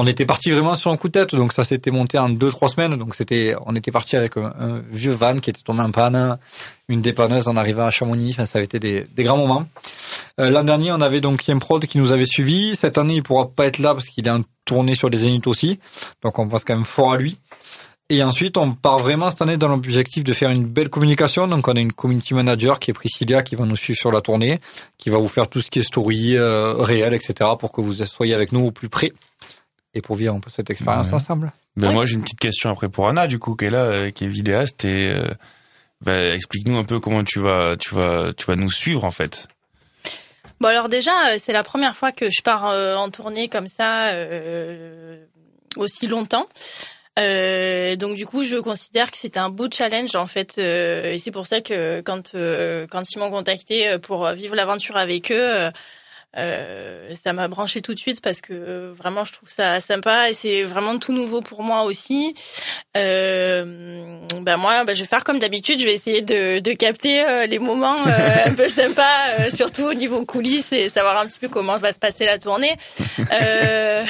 On 0.00 0.06
était 0.06 0.26
parti 0.26 0.52
vraiment 0.52 0.76
sur 0.76 0.92
un 0.92 0.96
coup 0.96 1.08
de 1.08 1.12
tête, 1.14 1.34
donc 1.34 1.52
ça 1.52 1.64
s'était 1.64 1.90
monté 1.90 2.18
en 2.18 2.28
deux 2.28 2.50
trois 2.50 2.68
semaines. 2.68 2.94
Donc 2.94 3.16
c'était, 3.16 3.56
on 3.66 3.74
était 3.74 3.90
parti 3.90 4.14
avec 4.14 4.36
un, 4.36 4.80
vieux 4.92 5.10
van 5.10 5.40
qui 5.40 5.50
était 5.50 5.62
tombé 5.62 5.82
en 5.82 5.90
panne, 5.90 6.38
une 6.88 7.02
dépanneuse 7.02 7.48
en 7.48 7.56
arrivant 7.56 7.84
à 7.84 7.90
Chamonix. 7.90 8.30
Enfin, 8.30 8.44
ça 8.44 8.58
avait 8.58 8.66
été 8.66 8.78
des, 8.78 9.08
des 9.12 9.24
grands 9.24 9.36
moments. 9.36 9.66
Euh, 10.38 10.50
L'an 10.50 10.62
dernier, 10.62 10.92
on 10.92 11.00
avait 11.00 11.20
donc 11.20 11.40
Kim 11.40 11.58
Prod 11.58 11.84
qui 11.84 11.98
nous 11.98 12.12
avait 12.12 12.26
suivis. 12.26 12.76
Cette 12.76 12.96
année, 12.96 13.16
il 13.16 13.24
pourra 13.24 13.48
pas 13.48 13.66
être 13.66 13.80
là 13.80 13.92
parce 13.92 14.06
qu'il 14.06 14.24
est 14.24 14.30
en 14.30 14.42
tournée 14.64 14.94
sur 14.94 15.10
les 15.10 15.18
Zéniths 15.18 15.48
aussi. 15.48 15.80
Donc 16.22 16.38
on 16.38 16.48
pense 16.48 16.62
quand 16.62 16.76
même 16.76 16.84
fort 16.84 17.14
à 17.14 17.16
lui. 17.16 17.36
Et 18.08 18.22
ensuite, 18.22 18.56
on 18.56 18.74
part 18.74 19.00
vraiment 19.00 19.30
cette 19.30 19.42
année 19.42 19.56
dans 19.56 19.68
l'objectif 19.68 20.22
de 20.22 20.32
faire 20.32 20.50
une 20.50 20.64
belle 20.64 20.88
communication. 20.90 21.46
Donc, 21.46 21.68
on 21.68 21.72
a 21.72 21.80
une 21.80 21.92
community 21.92 22.32
manager 22.32 22.78
qui 22.78 22.90
est 22.90 22.94
Priscilla 22.94 23.42
qui 23.42 23.54
va 23.54 23.66
nous 23.66 23.76
suivre 23.76 23.98
sur 23.98 24.10
la 24.10 24.22
tournée, 24.22 24.60
qui 24.96 25.10
va 25.10 25.18
vous 25.18 25.28
faire 25.28 25.46
tout 25.48 25.60
ce 25.60 25.70
qui 25.70 25.80
est 25.80 25.82
story, 25.82 26.34
euh, 26.34 26.72
réel, 26.78 27.12
etc. 27.12 27.50
pour 27.58 27.70
que 27.70 27.82
vous 27.82 27.92
soyez 27.92 28.32
avec 28.32 28.52
nous 28.52 28.64
au 28.64 28.70
plus 28.70 28.88
près 28.88 29.12
et 29.98 30.00
pour 30.00 30.16
vivre 30.16 30.34
un 30.34 30.40
peu 30.40 30.50
cette 30.50 30.70
expérience 30.70 31.08
Ouais. 31.08 31.14
ensemble. 31.14 31.52
Ben 31.76 31.92
moi, 31.92 32.06
j'ai 32.06 32.14
une 32.14 32.22
petite 32.22 32.40
question 32.40 32.70
après 32.70 32.88
pour 32.88 33.08
Anna, 33.08 33.26
du 33.26 33.38
coup, 33.38 33.54
qui 33.54 33.66
est 33.66 33.70
là, 33.70 33.84
euh, 33.84 34.10
qui 34.10 34.24
est 34.24 34.28
vidéaste 34.28 34.84
et 34.84 35.10
euh, 35.12 35.28
ben, 36.00 36.34
explique-nous 36.34 36.76
un 36.78 36.84
peu 36.84 36.98
comment 37.00 37.22
tu 37.24 37.40
vas, 37.40 37.76
tu 37.76 37.94
vas, 37.94 38.32
tu 38.36 38.46
vas 38.46 38.56
nous 38.56 38.70
suivre 38.70 39.04
en 39.04 39.10
fait. 39.10 39.46
Bon 40.60 40.68
alors 40.68 40.88
déjà, 40.88 41.12
euh, 41.28 41.36
c'est 41.40 41.52
la 41.52 41.62
première 41.62 41.94
fois 41.96 42.10
que 42.10 42.30
je 42.30 42.42
pars 42.42 42.66
euh, 42.68 42.96
en 42.96 43.10
tournée 43.10 43.48
comme 43.48 43.68
ça 43.68 44.06
euh, 44.08 45.24
aussi 45.76 46.06
longtemps. 46.08 46.48
Euh, 47.18 47.96
donc 47.96 48.16
du 48.16 48.26
coup, 48.26 48.44
je 48.44 48.56
considère 48.56 49.10
que 49.10 49.16
c'était 49.16 49.40
un 49.40 49.50
beau 49.50 49.68
challenge 49.72 50.14
en 50.16 50.26
fait, 50.26 50.54
euh, 50.58 51.12
et 51.12 51.18
c'est 51.18 51.30
pour 51.32 51.46
ça 51.48 51.60
que 51.60 52.00
quand 52.00 52.34
euh, 52.34 52.86
quand 52.88 53.02
ils 53.12 53.18
m'ont 53.18 53.30
contacté 53.30 53.98
pour 53.98 54.28
vivre 54.30 54.54
l'aventure 54.54 54.96
avec 54.96 55.30
eux, 55.32 55.70
euh, 56.38 57.14
ça 57.14 57.32
m'a 57.32 57.48
branché 57.48 57.80
tout 57.80 57.94
de 57.94 57.98
suite 57.98 58.20
parce 58.20 58.40
que 58.40 58.52
euh, 58.52 58.92
vraiment 58.96 59.24
je 59.24 59.32
trouve 59.32 59.48
ça 59.48 59.80
sympa 59.80 60.30
et 60.30 60.34
c'est 60.34 60.62
vraiment 60.62 60.98
tout 60.98 61.12
nouveau 61.12 61.40
pour 61.40 61.62
moi 61.62 61.82
aussi. 61.82 62.34
Euh, 62.96 64.18
ben 64.40 64.56
moi, 64.56 64.84
ben 64.84 64.94
je 64.94 65.00
vais 65.00 65.06
faire 65.06 65.24
comme 65.24 65.38
d'habitude, 65.38 65.80
je 65.80 65.84
vais 65.84 65.94
essayer 65.94 66.22
de, 66.22 66.60
de 66.60 66.72
capter 66.72 67.22
euh, 67.22 67.46
les 67.46 67.58
moments 67.58 68.06
euh, 68.06 68.36
un 68.46 68.54
peu 68.54 68.68
sympas, 68.68 69.50
surtout 69.54 69.84
au 69.84 69.94
niveau 69.94 70.24
coulisses 70.24 70.72
et 70.72 70.88
savoir 70.88 71.18
un 71.18 71.26
petit 71.26 71.38
peu 71.38 71.48
comment 71.48 71.76
va 71.76 71.92
se 71.92 71.98
passer 71.98 72.24
la 72.24 72.38
tournée. 72.38 72.76
Euh, 73.32 74.04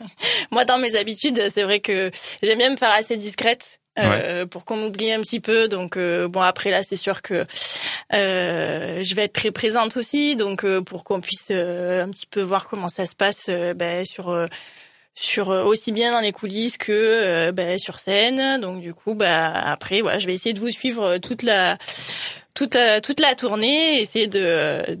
moi, 0.50 0.64
dans 0.64 0.78
mes 0.78 0.96
habitudes, 0.96 1.40
c'est 1.52 1.62
vrai 1.62 1.80
que 1.80 2.10
j'aime 2.42 2.58
bien 2.58 2.70
me 2.70 2.76
faire 2.76 2.92
assez 2.92 3.16
discrète. 3.16 3.80
Euh, 3.98 4.46
pour 4.46 4.64
qu'on 4.64 4.76
m'oublie 4.76 5.12
un 5.12 5.20
petit 5.20 5.40
peu. 5.40 5.68
Donc 5.68 5.96
euh, 5.96 6.28
bon 6.28 6.40
après 6.40 6.70
là 6.70 6.82
c'est 6.82 6.96
sûr 6.96 7.22
que 7.22 7.46
euh, 8.12 9.02
je 9.02 9.14
vais 9.14 9.24
être 9.24 9.32
très 9.32 9.50
présente 9.50 9.96
aussi. 9.96 10.36
Donc 10.36 10.64
euh, 10.64 10.80
pour 10.80 11.04
qu'on 11.04 11.20
puisse 11.20 11.48
euh, 11.50 12.04
un 12.04 12.08
petit 12.08 12.26
peu 12.26 12.40
voir 12.40 12.66
comment 12.66 12.88
ça 12.88 13.06
se 13.06 13.14
passe 13.14 13.48
ben, 13.76 14.04
sur 14.04 14.48
sur 15.14 15.48
aussi 15.48 15.92
bien 15.92 16.10
dans 16.12 16.20
les 16.20 16.32
coulisses 16.32 16.76
que 16.76 17.50
ben, 17.52 17.78
sur 17.78 17.98
scène. 18.00 18.60
Donc 18.60 18.80
du 18.80 18.94
coup, 18.94 19.14
bah 19.14 19.52
après, 19.52 20.00
voilà, 20.00 20.18
je 20.18 20.26
vais 20.26 20.34
essayer 20.34 20.54
de 20.54 20.60
vous 20.60 20.70
suivre 20.70 21.18
toute 21.18 21.42
la 21.42 21.78
toute 22.54 22.74
la, 22.74 23.00
toute 23.00 23.20
la 23.20 23.34
tournée, 23.34 24.00
essayer 24.00 24.26
de 24.28 24.96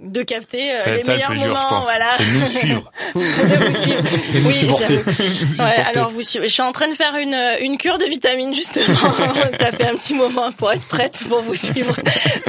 de 0.00 0.22
capter 0.22 0.72
euh, 0.72 0.78
Ça 0.80 0.90
les 0.90 1.00
le 1.02 1.06
meilleurs 1.08 1.28
plus 1.30 1.36
dur, 1.38 1.44
je 1.44 1.48
moments, 1.48 1.68
pense. 1.68 1.84
voilà. 1.84 2.08
C'est 2.18 2.24
nous 2.26 2.46
suivre. 2.58 2.92
de 3.14 3.20
vous 3.64 3.82
suivre. 3.82 4.04
Et 4.34 4.40
nous 4.40 4.48
Oui. 4.48 5.58
Ouais, 5.58 5.84
alors 5.94 6.10
vous 6.10 6.22
suivez. 6.22 6.46
Je 6.48 6.52
suis 6.52 6.62
en 6.62 6.72
train 6.72 6.88
de 6.88 6.94
faire 6.94 7.14
une 7.16 7.38
une 7.60 7.78
cure 7.78 7.96
de 7.98 8.04
vitamines 8.04 8.54
justement. 8.54 8.84
ça 9.60 9.70
fait 9.72 9.86
un 9.86 9.94
petit 9.96 10.14
moment 10.14 10.52
pour 10.52 10.70
être 10.72 10.86
prête 10.86 11.18
pour 11.28 11.40
vous 11.42 11.54
suivre 11.54 11.96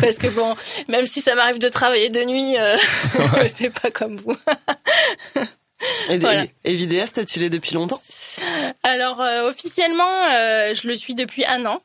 parce 0.02 0.18
que 0.18 0.28
bon, 0.28 0.56
même 0.90 1.06
si 1.06 1.22
ça 1.22 1.36
m'arrive 1.36 1.60
de 1.60 1.70
travailler 1.70 2.10
de 2.10 2.24
nuit, 2.26 2.56
euh, 2.58 2.76
c'est 3.56 3.70
pas 3.80 3.92
comme 3.92 4.18
vous. 4.18 4.36
Et, 6.10 6.18
Voilà. 6.18 6.46
et 6.64 6.74
vidéaste, 6.74 7.26
tu 7.26 7.40
l'es 7.40 7.50
depuis 7.50 7.74
longtemps? 7.76 8.02
Alors 8.84 9.22
euh, 9.22 9.50
officiellement, 9.50 10.24
euh, 10.34 10.74
je 10.74 10.88
le 10.88 10.96
suis 10.96 11.14
depuis 11.14 11.46
un 11.46 11.66
an. 11.66 11.80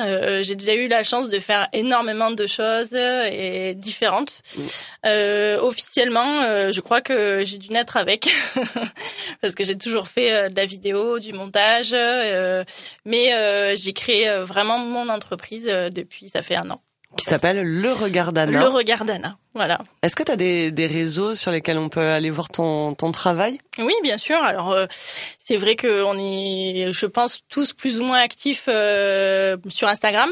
Euh, 0.00 0.42
j'ai 0.42 0.56
déjà 0.56 0.74
eu 0.74 0.88
la 0.88 1.04
chance 1.04 1.28
de 1.28 1.38
faire 1.38 1.68
énormément 1.72 2.32
de 2.32 2.46
choses 2.46 2.94
et 2.94 3.74
différentes. 3.74 4.42
Euh, 5.06 5.58
officiellement, 5.60 6.42
euh, 6.42 6.72
je 6.72 6.80
crois 6.80 7.00
que 7.00 7.44
j'ai 7.44 7.58
dû 7.58 7.70
naître 7.70 7.96
avec 7.96 8.28
parce 9.40 9.54
que 9.54 9.62
j'ai 9.62 9.78
toujours 9.78 10.08
fait 10.08 10.32
euh, 10.32 10.48
de 10.48 10.56
la 10.56 10.66
vidéo, 10.66 11.20
du 11.20 11.32
montage, 11.32 11.92
euh, 11.92 12.64
mais 13.04 13.34
euh, 13.34 13.76
j'ai 13.76 13.92
créé 13.92 14.28
vraiment 14.40 14.78
mon 14.78 15.08
entreprise 15.08 15.66
euh, 15.68 15.90
depuis 15.90 16.28
ça 16.28 16.42
fait 16.42 16.56
un 16.56 16.70
an. 16.70 16.82
Qui 17.16 17.26
s'appelle 17.26 17.62
Le 17.62 17.92
Regard 17.92 18.32
d'Anna. 18.32 18.60
Le 18.60 18.68
regard 18.68 19.04
d'Anna, 19.04 19.36
voilà. 19.54 19.78
Est-ce 20.02 20.16
que 20.16 20.22
tu 20.22 20.32
as 20.32 20.36
des, 20.36 20.70
des 20.70 20.86
réseaux 20.86 21.34
sur 21.34 21.50
lesquels 21.50 21.78
on 21.78 21.88
peut 21.88 22.00
aller 22.00 22.30
voir 22.30 22.48
ton, 22.48 22.94
ton 22.94 23.12
travail? 23.12 23.58
Oui, 23.78 23.94
bien 24.02 24.18
sûr. 24.18 24.42
Alors, 24.42 24.72
euh, 24.72 24.86
c'est 25.44 25.56
vrai 25.56 25.76
qu'on 25.76 26.18
est, 26.18 26.92
je 26.92 27.06
pense, 27.06 27.40
tous 27.48 27.72
plus 27.72 28.00
ou 28.00 28.04
moins 28.04 28.18
actifs 28.18 28.64
euh, 28.68 29.56
sur 29.68 29.88
Instagram, 29.88 30.30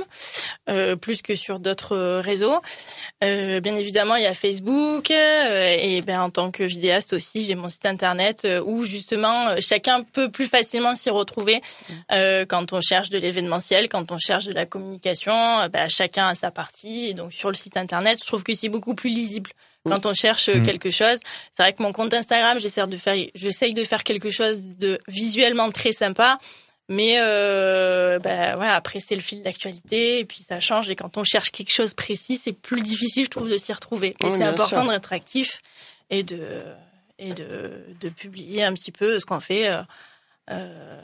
euh, 0.68 0.96
plus 0.96 1.22
que 1.22 1.34
sur 1.34 1.58
d'autres 1.58 2.20
réseaux. 2.20 2.60
Bien 3.20 3.76
évidemment, 3.76 4.16
il 4.16 4.24
y 4.24 4.26
a 4.26 4.34
Facebook 4.34 5.12
et 5.12 6.02
ben 6.04 6.20
en 6.22 6.30
tant 6.30 6.50
que 6.50 6.64
vidéaste 6.64 7.12
aussi, 7.12 7.44
j'ai 7.44 7.54
mon 7.54 7.68
site 7.68 7.86
internet 7.86 8.48
où 8.66 8.84
justement 8.84 9.60
chacun 9.60 10.02
peut 10.02 10.28
plus 10.28 10.46
facilement 10.46 10.96
s'y 10.96 11.08
retrouver 11.08 11.62
euh, 12.10 12.44
quand 12.44 12.72
on 12.72 12.80
cherche 12.80 13.10
de 13.10 13.18
l'événementiel, 13.18 13.88
quand 13.88 14.10
on 14.10 14.18
cherche 14.18 14.46
de 14.46 14.52
la 14.52 14.66
communication. 14.66 15.32
ben, 15.72 15.88
chacun 15.88 16.28
a 16.28 16.34
sa 16.34 16.50
partie. 16.50 17.06
Et 17.06 17.14
donc 17.14 17.32
sur 17.32 17.48
le 17.48 17.54
site 17.54 17.76
internet, 17.76 18.18
je 18.20 18.26
trouve 18.26 18.42
que 18.42 18.54
c'est 18.54 18.68
beaucoup 18.68 18.94
plus 18.94 19.10
lisible. 19.14 19.50
Quand 19.84 20.06
on 20.06 20.14
cherche 20.14 20.48
euh, 20.48 20.58
Mhm. 20.58 20.66
quelque 20.66 20.90
chose, 20.90 21.18
c'est 21.52 21.62
vrai 21.64 21.72
que 21.72 21.82
mon 21.82 21.92
compte 21.92 22.14
Instagram, 22.14 22.60
j'essaie 22.60 22.86
de 22.86 22.96
faire, 22.96 23.16
j'essaye 23.34 23.74
de 23.74 23.82
faire 23.84 24.04
quelque 24.04 24.30
chose 24.30 24.62
de 24.64 25.00
visuellement 25.08 25.70
très 25.72 25.90
sympa, 25.92 26.38
mais 26.88 27.16
euh, 27.18 28.18
ben 28.20 28.60
après 28.62 29.00
c'est 29.00 29.16
le 29.16 29.20
fil 29.20 29.42
d'actualité 29.42 30.20
et 30.20 30.24
puis 30.24 30.44
ça 30.48 30.60
change 30.60 30.88
et 30.88 30.94
quand 30.94 31.16
on 31.16 31.24
cherche 31.24 31.50
quelque 31.50 31.72
chose 31.74 31.94
précis, 31.94 32.40
c'est 32.42 32.52
plus 32.52 32.80
difficile, 32.80 33.24
je 33.24 33.30
trouve, 33.30 33.48
de 33.50 33.56
s'y 33.58 33.72
retrouver. 33.72 34.08
Et 34.20 34.26
Oui, 34.26 34.30
c'est 34.38 34.44
important 34.44 34.84
d'être 34.86 35.12
actif 35.12 35.62
et 36.10 36.22
de 36.22 36.40
et 37.18 37.32
de, 37.32 37.72
de 38.00 38.08
publier 38.08 38.62
un 38.64 38.74
petit 38.74 38.92
peu 38.92 39.18
ce 39.18 39.24
qu'on 39.26 39.40
fait 39.40 39.68
euh, 39.68 39.82
euh, 40.50 41.00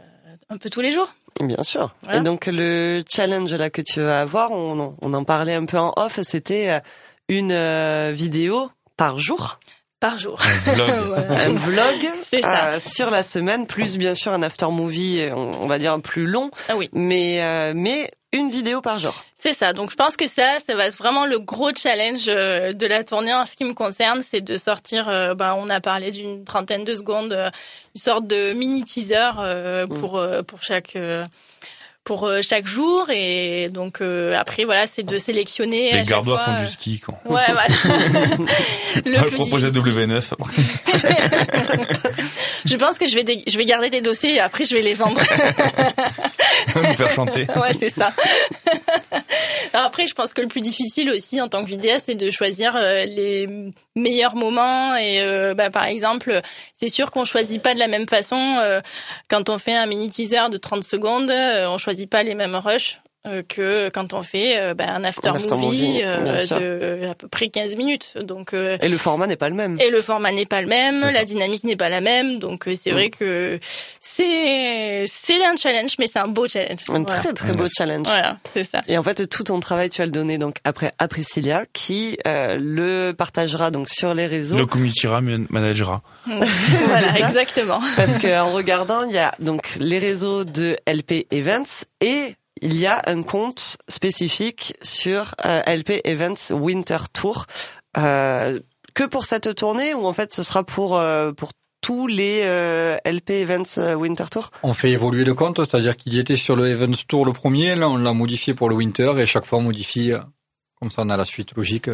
un 0.51 0.57
peu 0.57 0.69
tous 0.71 0.81
les 0.81 0.91
jours. 0.93 1.13
Bien 1.41 1.63
sûr. 1.63 1.95
Voilà. 2.03 2.19
Et 2.19 2.23
donc 2.23 2.47
le 2.47 3.03
challenge 3.09 3.53
là 3.55 3.71
que 3.71 3.83
tu 3.83 4.01
vas 4.01 4.21
avoir, 4.21 4.51
on, 4.51 4.79
en- 4.81 4.97
on 5.01 5.15
en 5.15 5.25
parlait 5.25 5.55
un 5.55 5.65
peu 5.67 5.79
en 5.79 5.93
off, 5.97 6.19
c'était 6.23 6.81
une 7.29 7.53
euh, 7.53 8.13
vidéo 8.15 8.71
par 8.97 9.19
jour, 9.19 9.59
Par 10.01 10.19
jour. 10.19 10.39
Un 10.67 10.73
vlog. 10.73 10.91
Voilà. 11.09 11.45
un 11.45 11.55
vlog 11.55 12.09
ça. 12.43 12.67
euh, 12.75 12.81
sur 12.85 13.11
la 13.11 13.23
semaine, 13.23 13.67
plus 13.67 13.97
bien 13.99 14.15
sûr 14.15 14.33
un 14.33 14.43
after 14.43 14.67
movie, 14.71 15.21
euh, 15.23 15.35
on, 15.35 15.63
on 15.63 15.67
va 15.67 15.79
dire 15.79 16.01
plus 16.01 16.27
long, 16.27 16.51
Ah 16.69 16.77
oui. 16.77 16.89
mais 16.93 17.43
euh, 17.43 17.73
mais 17.75 18.11
une 18.33 18.51
vidéo 18.51 18.81
par 18.83 18.99
jour. 18.99 19.25
C'est 19.41 19.53
ça. 19.55 19.73
Donc 19.73 19.91
je 19.91 19.97
pense 19.97 20.17
que 20.17 20.27
ça, 20.27 20.59
ça 20.67 20.75
va 20.75 20.87
être 20.87 20.97
vraiment 20.99 21.25
le 21.27 21.39
gros 21.39 21.71
challenge 21.75 22.27
euh, 22.29 22.73
de 22.73 22.87
la 22.87 23.03
tournée 23.05 23.33
en 23.33 23.47
ce 23.47 23.55
qui 23.55 23.65
me 23.65 23.73
concerne, 23.73 24.23
c'est 24.29 24.41
de 24.43 24.57
sortir. 24.59 25.09
euh, 25.09 25.35
bah, 25.35 25.55
on 25.57 25.71
a 25.71 25.81
parlé 25.81 26.11
d'une 26.11 26.45
trentaine 26.45 26.85
de 26.85 26.95
secondes, 26.95 27.33
une 27.95 28.01
sorte 28.01 28.27
de 28.27 28.53
mini 28.53 28.85
teaser 28.85 29.31
euh, 29.39 29.87
pour 29.87 30.19
euh, 30.19 30.43
pour 30.43 30.63
chaque. 30.63 30.97
Euh, 32.09 32.15
pour 32.15 32.25
euh, 32.27 32.41
chaque 32.43 32.67
jour 32.67 33.07
et 33.11 33.69
donc 33.71 34.01
euh, 34.01 34.35
après 34.39 34.65
voilà 34.65 34.87
c'est 34.87 35.03
de 35.03 35.19
sélectionner 35.19 35.93
Les 35.93 36.03
gardois 36.03 36.39
font 36.39 36.53
euh, 36.53 36.59
du 36.65 36.67
ski, 36.67 37.01
quoi. 37.01 37.15
ouais 37.27 37.43
voilà 37.53 37.75
le 39.05 39.31
propose 39.31 39.65
la 39.65 39.71
W9. 39.71 40.23
je 42.65 42.77
pense 42.77 42.99
que 42.99 43.07
je 43.09 43.15
vais 43.15 43.25
dé- 43.25 43.45
je 43.47 43.57
vais 43.59 43.65
garder 43.65 43.91
des 43.91 44.01
dossiers 44.01 44.35
et 44.37 44.41
après 44.41 44.65
je 44.65 44.75
vais 44.75 44.83
les 44.83 44.95
vendre 44.95 45.21
nous 46.77 46.83
faire 46.95 47.13
chanter. 47.13 47.47
ouais, 47.57 47.73
c'est 47.79 47.95
ça. 47.95 48.13
Alors 49.79 49.87
après, 49.87 50.09
je 50.09 50.15
pense 50.15 50.35
que 50.35 50.41
le 50.41 50.49
plus 50.49 50.61
difficile 50.61 51.09
aussi 51.09 51.41
en 51.41 51.47
tant 51.47 51.63
que 51.63 51.69
vidéaste, 51.69 52.07
c'est 52.07 52.17
de 52.17 52.33
choisir 52.33 52.75
euh, 52.75 53.05
les 53.05 53.49
meilleurs 53.95 54.35
moments. 54.35 54.97
Et 54.97 55.21
euh, 55.21 55.55
bah, 55.55 55.71
par 55.71 55.85
exemple, 55.85 56.41
c'est 56.75 56.89
sûr 56.89 57.13
qu'on 57.13 57.25
choisit 57.25 57.63
pas 57.63 57.75
de 57.75 57.79
la 57.79 57.87
même 57.87 58.09
façon 58.09 58.57
euh, 58.61 58.81
quand 59.31 59.51
on 59.51 59.57
fait 59.57 59.77
un 59.77 59.87
mini 59.87 60.09
teaser 60.09 60.51
de 60.51 60.57
30 60.57 60.83
secondes. 60.83 61.31
on 61.31 61.79
choisit 61.79 62.11
pas 62.11 62.25
les 62.25 62.35
mêmes 62.35 62.57
rushs 62.57 62.99
que 63.47 63.89
quand 63.91 64.13
on 64.15 64.23
fait 64.23 64.59
euh, 64.61 64.75
bah, 64.75 64.85
un 64.89 65.05
after, 65.05 65.29
Un 65.29 65.35
after 65.37 65.55
movie, 65.55 65.67
movie, 65.89 66.01
euh, 66.05 67.01
de 67.03 67.07
à 67.11 67.15
peu 67.15 67.29
près 67.29 67.49
15 67.49 67.77
minutes. 67.77 68.17
Donc 68.21 68.55
euh, 68.55 68.77
Et 68.83 68.89
le 68.89 68.97
format 68.99 69.27
n'est 69.27 69.37
pas 69.37 69.49
le 69.49 69.55
même. 69.55 69.79
et 69.81 69.91
le 69.91 70.01
format 70.01 70.33
n'est 70.33 70.47
pas 70.47 70.61
le 70.63 70.69
même, 70.69 71.01
la 71.01 71.25
dynamique 71.25 71.65
n'est 71.65 71.77
pas 71.77 71.89
la 71.89 72.01
même, 72.01 72.39
donc 72.39 72.67
euh, 72.69 72.75
c'est 72.81 72.91
Mm. 72.91 72.95
vrai 72.95 73.11
que 73.11 73.59
c'est 74.01 75.05
c'est 75.13 75.45
un 75.45 75.57
challenge, 75.57 75.93
mais 75.99 76.07
c'est 76.07 76.19
un 76.19 76.29
beau 76.29 76.49
challenge. 76.49 76.81
Un 76.89 77.03
Voilà. 77.05 77.21
très 77.21 77.33
très 77.33 77.53
beau 77.53 77.67
challenge. 77.69 78.07
Voilà, 78.07 78.39
c'est 78.55 78.65
ça. 78.65 78.83
Et 78.89 78.97
en 78.99 79.03
fait, 79.03 79.27
tout 79.29 79.45
ton 79.45 79.61
travail, 79.61 79.91
tu 79.91 80.01
vas 80.01 80.07
le 80.07 80.13
donner 80.13 80.39
donc 80.39 80.57
après 80.65 80.93
à 80.99 81.09
Priscilla, 81.09 81.65
qui 81.73 82.19
euh, 82.27 82.57
le 82.59 83.13
partagera 83.13 83.71
donc 83.71 83.89
sur 83.89 84.15
les 84.15 84.27
réseaux. 84.27 84.57
Le 84.57 84.67
community 84.67 85.07
managera. 85.51 86.03
voilà, 86.27 87.19
exactement. 87.19 87.81
Parce 87.97 88.19
qu'en 88.19 88.51
regardant, 88.53 89.05
il 89.05 89.15
y 89.15 89.19
a 89.19 89.35
donc 89.39 89.77
les 89.79 89.99
réseaux 89.99 90.45
de 90.45 90.77
LP 90.87 91.27
Events 91.31 91.85
et 92.01 92.35
il 92.63 92.77
y 92.79 92.87
a 92.87 93.03
un 93.07 93.23
compte 93.23 93.77
spécifique 93.89 94.75
sur 94.83 95.35
euh, 95.45 95.61
LP 95.67 96.01
Events 96.05 96.53
Winter 96.53 96.99
Tour. 97.13 97.47
Euh, 97.97 98.61
que 98.95 99.05
pour 99.05 99.25
cette 99.25 99.55
tournée 99.55 99.95
ou 99.95 100.07
en 100.07 100.13
fait 100.13 100.35
ce 100.35 100.43
sera 100.43 100.65
pour 100.65 100.97
euh, 100.97 101.33
pour 101.33 101.51
tous 101.81 102.07
les 102.07 102.43
euh, 102.45 102.97
LP 103.05 103.31
Events 103.31 103.79
euh, 103.79 103.95
Winter 103.95 104.25
Tour? 104.31 104.51
On 104.63 104.75
fait 104.75 104.91
évoluer 104.91 105.25
le 105.25 105.35
compte, 105.35 105.59
c'est-à-dire 105.59 105.97
qu'il 105.97 106.19
était 106.19 106.37
sur 106.37 106.57
le 106.57 106.69
Events 106.69 107.05
Tour 107.07 107.25
le 107.25 107.33
premier, 107.33 107.77
là 107.77 107.89
on 107.89 107.97
l'a 107.97 108.13
modifié 108.13 108.55
pour 108.55 108.69
le 108.69 108.75
Winter 108.75 109.15
et 109.19 109.27
chaque 109.27 109.45
fois 109.45 109.59
on 109.61 109.63
modifie, 109.63 110.13
comme 110.81 110.91
ça 110.91 111.03
on 111.03 111.11
a 111.11 111.17
la 111.17 111.25
suite 111.25 111.55
logique. 111.55 111.89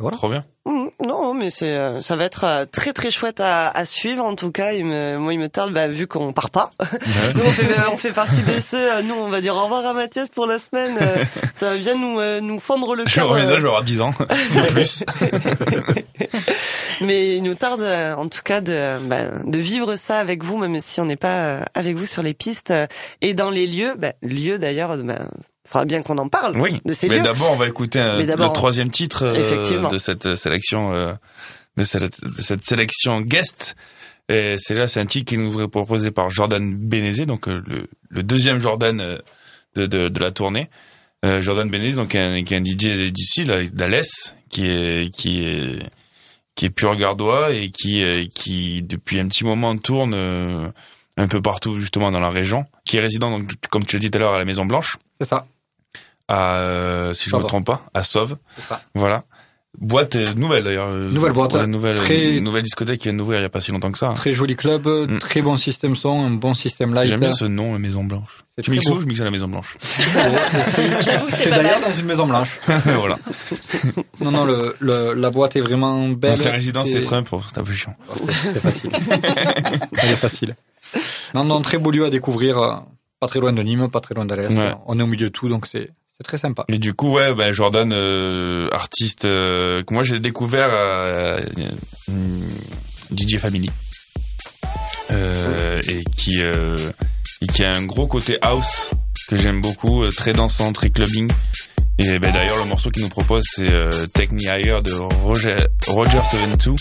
Voilà. 0.00 0.16
Trop 0.16 0.28
bien. 0.28 0.44
Mmh, 0.66 0.88
Non, 1.06 1.32
mais 1.34 1.48
c'est 1.50 1.70
euh, 1.74 2.00
ça 2.00 2.16
va 2.16 2.24
être 2.24 2.44
euh, 2.44 2.64
très 2.70 2.92
très 2.92 3.10
chouette 3.10 3.40
à, 3.40 3.68
à 3.68 3.84
suivre 3.84 4.24
en 4.24 4.34
tout 4.34 4.50
cas. 4.50 4.72
Il 4.72 4.84
me, 4.84 5.16
moi, 5.18 5.32
il 5.32 5.38
me 5.40 5.48
tarde, 5.48 5.72
bah, 5.72 5.88
vu 5.88 6.06
qu'on 6.06 6.32
part 6.32 6.50
pas. 6.50 6.70
Nous, 7.34 7.40
on 7.42 7.50
fait, 7.50 7.74
on 7.92 7.96
fait 7.96 8.12
partie 8.12 8.42
de 8.42 8.60
ceux. 8.60 8.76
euh, 8.92 9.02
Nous, 9.02 9.14
on 9.14 9.30
va 9.30 9.40
dire 9.40 9.54
au 9.56 9.62
revoir 9.64 9.86
à 9.86 9.94
Mathias 9.94 10.28
pour 10.30 10.46
la 10.46 10.58
semaine. 10.58 10.96
euh, 11.00 11.24
ça 11.56 11.70
va 11.70 11.76
bien 11.76 11.94
nous 11.94 12.18
euh, 12.20 12.40
nous 12.40 12.60
fendre 12.60 12.94
le 12.94 13.04
Je 13.06 13.14
cœur. 13.14 13.28
reviendrai, 13.30 13.54
euh, 13.54 13.56
je 13.58 13.62
vais 13.62 13.68
avoir 13.68 13.84
10 13.84 14.00
ans. 14.02 14.12
De 14.20 14.70
plus. 14.72 15.04
Mais 17.00 17.36
il 17.36 17.42
nous 17.42 17.54
tarde 17.54 17.80
euh, 17.80 18.14
en 18.14 18.28
tout 18.28 18.42
cas 18.44 18.60
de, 18.60 18.98
bah, 19.06 19.24
de 19.44 19.58
vivre 19.58 19.96
ça 19.96 20.18
avec 20.18 20.44
vous, 20.44 20.58
même 20.58 20.80
si 20.80 21.00
on 21.00 21.06
n'est 21.06 21.16
pas 21.16 21.38
euh, 21.40 21.62
avec 21.74 21.96
vous 21.96 22.06
sur 22.06 22.22
les 22.22 22.34
pistes 22.34 22.70
euh, 22.70 22.86
et 23.22 23.32
dans 23.34 23.50
les 23.50 23.66
lieux. 23.66 23.94
Bah, 23.96 24.12
lieux 24.22 24.58
d'ailleurs, 24.58 24.96
bah, 24.98 25.18
faudra 25.70 25.84
bien 25.84 26.02
qu'on 26.02 26.18
en 26.18 26.28
parle 26.28 26.58
Oui. 26.60 26.80
de 26.84 26.92
ces 26.92 27.08
Mais 27.08 27.20
d'abord, 27.20 27.52
on 27.52 27.56
va 27.56 27.68
écouter 27.68 28.00
un- 28.00 28.18
le 28.22 28.52
troisième 28.52 28.90
titre 28.90 29.22
euh, 29.24 29.88
de 29.90 29.98
cette 29.98 30.26
euh, 30.26 30.36
sélection, 30.36 30.92
euh, 30.92 31.12
de 31.76 31.82
cette, 31.82 32.22
de 32.24 32.40
cette 32.40 32.64
sélection 32.64 33.20
guest. 33.20 33.76
Et 34.28 34.56
c'est 34.58 34.74
là, 34.74 34.86
c'est 34.86 35.00
un 35.00 35.06
titre 35.06 35.28
qui 35.28 35.38
nous 35.38 35.60
est 35.60 35.68
proposé 35.68 36.10
par 36.10 36.30
Jordan 36.30 36.74
Benezé, 36.76 37.26
donc 37.26 37.48
euh, 37.48 37.62
le, 37.66 37.88
le 38.08 38.22
deuxième 38.22 38.60
Jordan 38.60 39.00
euh, 39.00 39.18
de, 39.74 39.86
de, 39.86 40.08
de 40.08 40.20
la 40.20 40.30
tournée. 40.30 40.68
Euh, 41.24 41.42
Jordan 41.42 41.68
Benezé, 41.68 41.94
donc 41.96 42.14
un, 42.14 42.42
qui 42.44 42.54
est 42.54 42.56
un 42.56 42.64
DJ 42.64 43.10
d'ici, 43.12 43.44
d'Alès, 43.72 44.34
qui 44.48 44.66
est 44.66 45.10
qui 45.14 45.44
est 45.44 45.78
qui 46.54 46.66
est 46.66 46.70
pur 46.70 46.94
gardois 46.96 47.52
et 47.52 47.70
qui 47.70 48.02
qui 48.34 48.82
depuis 48.82 49.18
un 49.20 49.28
petit 49.28 49.44
moment 49.44 49.76
tourne 49.78 50.14
un 51.16 51.28
peu 51.28 51.40
partout 51.42 51.78
justement 51.78 52.10
dans 52.10 52.20
la 52.20 52.30
région, 52.30 52.64
qui 52.84 52.96
est 52.96 53.00
résident 53.00 53.30
donc 53.30 53.52
comme 53.70 53.84
tu 53.84 53.96
l'as 53.96 54.00
dit 54.00 54.10
tout 54.10 54.18
à 54.18 54.20
l'heure 54.20 54.34
à 54.34 54.38
la 54.38 54.44
Maison 54.44 54.64
Blanche 54.64 54.96
C'est 55.20 55.26
ça. 55.28 55.46
À, 56.30 56.56
euh, 56.60 57.12
si 57.14 57.28
je 57.30 57.34
me 57.36 57.40
Sauve. 57.40 57.48
trompe 57.48 57.66
pas, 57.66 57.82
à 57.94 58.02
Sauve. 58.02 58.36
C'est. 58.56 58.74
Voilà. 58.94 59.22
Boîte 59.78 60.16
euh, 60.16 60.34
nouvelle 60.34 60.64
d'ailleurs. 60.64 60.88
euh, 60.88 61.10
Nouvelle 61.10 61.32
boîte, 61.32 61.54
nouvelle, 61.54 61.94
très- 61.94 62.40
nouvelle 62.40 62.64
discothèque 62.64 62.98
qui 63.00 63.08
vient 63.08 63.16
d'ouvrir 63.16 63.38
il 63.38 63.42
y 63.42 63.46
a 63.46 63.48
pas 63.50 63.60
si 63.60 63.70
longtemps 63.70 63.92
que 63.92 63.98
ça. 63.98 64.08
hein. 64.08 64.14
Très 64.14 64.32
joli 64.32 64.56
club, 64.56 64.86
Mm. 64.86 65.18
très 65.20 65.42
bon 65.42 65.56
système 65.56 65.94
son, 65.94 66.24
un 66.24 66.30
bon 66.32 66.54
système 66.54 66.92
light. 66.92 67.08
J'aime 67.08 67.20
bien 67.20 67.32
ce 67.32 67.44
nom, 67.44 67.72
la 67.74 67.78
Maison 67.78 68.02
Blanche. 68.02 68.40
C'est 68.58 68.68
mixes 68.68 68.88
beau. 68.88 68.96
où? 68.96 69.00
Je 69.00 69.06
mixe 69.06 69.20
à 69.20 69.24
la 69.24 69.30
Maison 69.30 69.46
Blanche. 69.46 69.76
C'est 69.80 71.00
C'est 71.02 71.50
d'ailleurs 71.50 71.80
dans 71.80 71.92
une 71.92 72.04
maison 72.06 72.26
blanche. 72.26 72.58
voilà. 72.84 73.18
Non, 74.20 74.32
non, 74.32 74.44
le, 74.44 74.74
le- 74.80 75.14
la 75.14 75.30
boîte 75.30 75.54
est 75.56 75.60
vraiment 75.60 76.08
belle. 76.08 76.32
L'ancien 76.32 76.50
résident 76.50 76.82
Et- 76.82 76.86
c'était 76.92 77.02
Trump, 77.04 77.28
oh, 77.32 77.40
c'était 77.46 77.60
un 77.60 77.64
peu 77.64 77.72
chiant. 77.72 77.94
C'est 78.16 78.54
c'est 78.54 78.60
facile. 78.60 78.90
Elle 80.02 80.10
est 80.10 80.16
facile. 80.16 80.56
Non, 81.34 81.44
non, 81.44 81.62
très 81.62 81.78
beau 81.78 81.90
lieu 81.92 82.04
à 82.04 82.10
découvrir. 82.10 82.58
euh, 82.58 82.74
Pas 83.20 83.28
très 83.28 83.38
loin 83.40 83.52
de 83.52 83.62
Nîmes, 83.62 83.88
pas 83.88 84.00
très 84.00 84.14
loin 84.16 84.24
d'Alès. 84.24 84.50
Ouais. 84.52 84.72
On 84.86 84.98
est 84.98 85.02
au 85.02 85.06
milieu 85.06 85.26
de 85.28 85.32
tout, 85.32 85.48
donc 85.48 85.66
c'est 85.66 85.90
c'est 86.20 86.24
très 86.24 86.36
sympa. 86.36 86.66
Et 86.68 86.76
du 86.76 86.92
coup, 86.92 87.12
ouais, 87.12 87.32
ben 87.34 87.50
Jordan, 87.50 87.90
euh, 87.94 88.68
artiste 88.72 89.24
euh, 89.24 89.82
que 89.82 89.94
moi 89.94 90.02
j'ai 90.02 90.20
découvert 90.20 90.68
euh, 90.70 91.40
DJ 93.10 93.38
Family, 93.38 93.70
euh, 95.12 95.80
et 95.88 96.04
qui 96.18 96.42
euh, 96.42 96.76
et 97.40 97.46
qui 97.46 97.64
a 97.64 97.74
un 97.74 97.86
gros 97.86 98.06
côté 98.06 98.36
house 98.42 98.90
que 99.28 99.36
j'aime 99.36 99.62
beaucoup, 99.62 100.02
euh, 100.02 100.10
très 100.10 100.34
dansant, 100.34 100.74
très 100.74 100.90
clubbing. 100.90 101.32
Et 101.98 102.18
ben 102.18 102.32
d'ailleurs 102.34 102.58
le 102.58 102.66
morceau 102.66 102.90
qu'il 102.90 103.02
nous 103.02 103.08
propose 103.08 103.42
c'est 103.54 103.72
euh, 103.72 103.90
Take 104.12 104.34
Me 104.34 104.42
Higher 104.42 104.82
de 104.82 104.92
Roger 104.92 105.56
Roger 105.86 106.20
72 106.30 106.76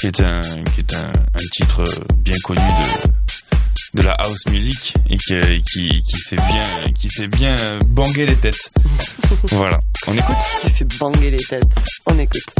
qui 0.00 0.06
est 0.08 0.20
un 0.20 0.40
qui 0.74 0.80
est 0.80 0.94
un, 0.94 1.10
un 1.12 1.46
titre 1.52 1.84
bien 2.18 2.36
connu 2.42 2.60
de 2.60 3.10
de 3.94 4.02
la 4.02 4.12
house 4.12 4.46
music 4.50 4.94
et 5.08 5.16
qui, 5.16 5.62
qui, 5.62 6.02
qui 6.02 6.20
fait 6.28 6.36
bien 6.36 6.92
qui 6.98 7.08
fait 7.10 7.26
bien 7.26 7.56
banger 7.86 8.26
les 8.26 8.36
têtes. 8.36 8.70
voilà, 9.52 9.80
on 10.06 10.14
écoute? 10.14 10.36
Qui 10.62 10.70
fait 10.70 10.98
banger 10.98 11.30
les 11.30 11.36
têtes. 11.38 11.64
On 12.06 12.18
écoute. 12.18 12.54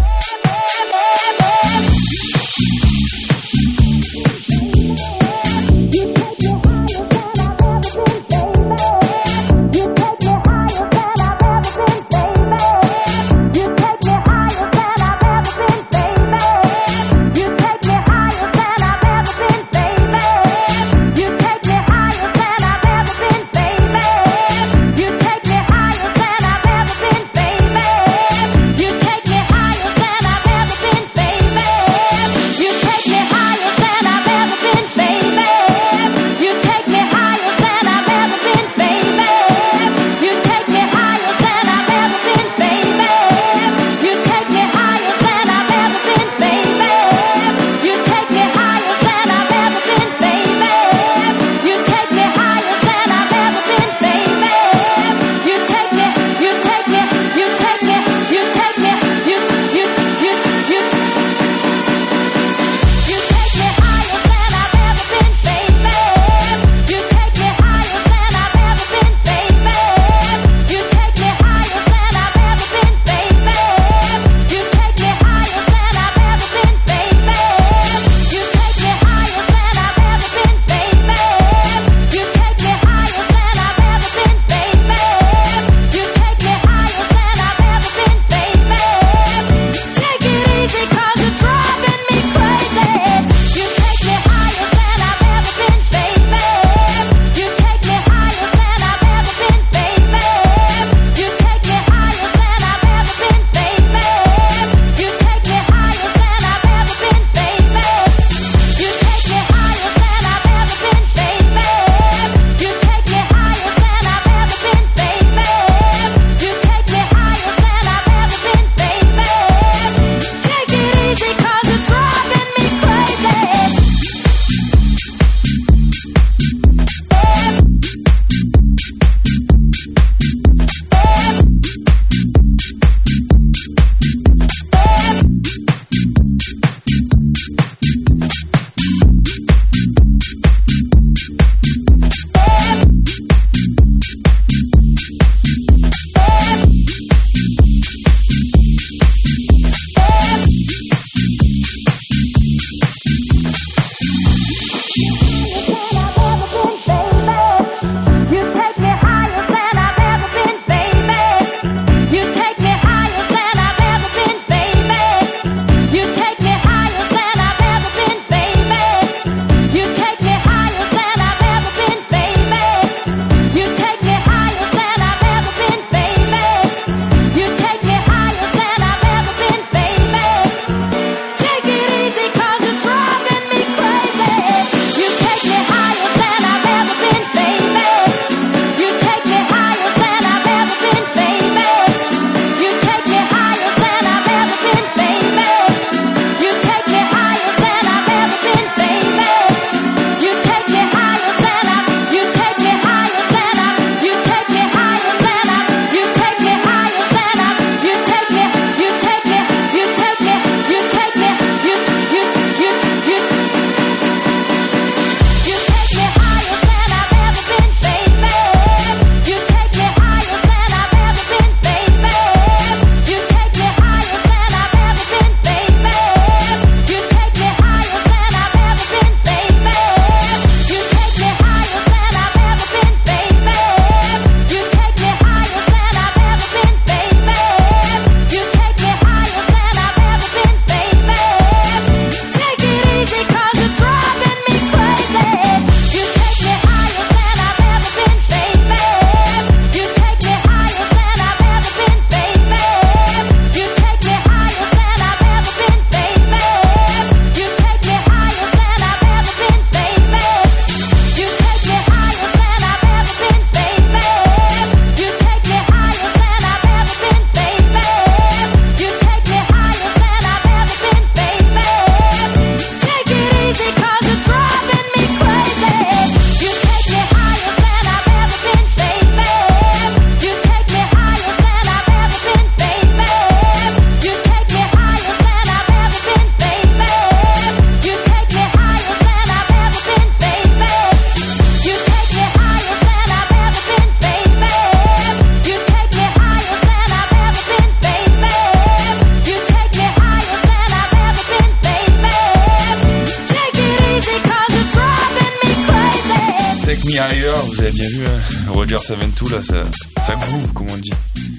72 308.97 309.33
là, 309.33 309.39
ça, 309.43 310.05
ça 310.07 310.15
groove 310.17 310.53
comme 310.53 310.67
on 310.71 310.77
dit. 310.77 310.91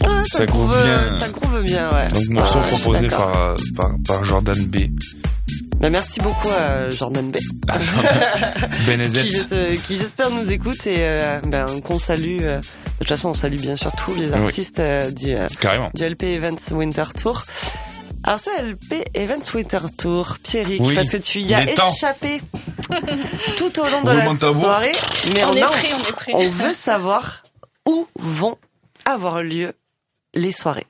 Ah, 0.03 0.07
Ça 0.31 0.45
groove 0.45 0.69
bien. 0.69 1.19
Ça 1.19 1.27
groove 1.29 1.63
bien, 1.63 1.89
ouais. 1.93 2.07
Donc 2.13 2.27
morceau 2.29 2.59
Ah, 2.63 2.67
proposé 2.67 3.07
par, 3.09 3.35
euh, 3.35 3.55
par 3.75 3.89
par 4.07 4.23
Jordan 4.25 4.65
B. 4.67 4.77
Bah, 5.81 5.89
merci 5.89 6.19
beaucoup 6.21 6.47
à 6.49 6.89
Jordan 6.91 7.29
B. 7.31 7.37
Ah, 7.67 7.77
Jordan 7.81 9.09
qui, 9.11 9.37
euh, 9.51 9.75
qui 9.87 9.97
j'espère 9.97 10.29
nous 10.31 10.49
écoute 10.51 10.85
et 10.87 10.95
euh, 10.99 11.39
ben, 11.47 11.65
qu'on 11.83 11.99
salue. 11.99 12.39
euh, 12.41 12.59
de 12.59 12.63
toute 12.99 13.09
façon, 13.09 13.29
on 13.29 13.33
salue 13.33 13.57
bien 13.59 13.75
sûr 13.75 13.91
tous 13.93 14.13
les 14.15 14.27
Oui. 14.27 14.33
artistes 14.33 14.79
euh, 14.79 15.11
du, 15.11 15.33
euh, 15.33 15.47
du 15.93 16.03
LP 16.05 16.23
Events 16.23 16.71
Winter 16.71 17.03
Tour. 17.19 17.43
Alors 18.23 18.39
ce 18.39 18.49
LP 18.61 19.03
Events 19.15 19.53
Winter 19.55 19.79
Tour, 19.97 20.37
Pierrick, 20.43 20.81
Oui, 20.81 20.93
parce 20.93 21.09
que 21.09 21.17
tu 21.17 21.39
y 21.41 21.53
as 21.55 21.63
échappé 21.63 22.41
tout 23.57 23.79
au 23.79 23.83
long 23.89 24.01
de 24.03 24.09
Roulement 24.09 24.33
la 24.39 24.53
soirée, 24.53 24.91
mais 25.33 25.43
On 25.45 25.49
on, 25.49 25.53
est 25.55 25.61
a- 25.61 25.67
prêt, 25.67 25.89
on 25.93 25.99
est 26.09 26.11
prêt. 26.13 26.31
on 26.35 26.49
veut 26.49 26.73
savoir 26.73 27.43
où 27.87 28.07
vont 28.19 28.57
avoir 29.05 29.41
lieu 29.41 29.73
les 30.35 30.51
soirées. 30.51 30.85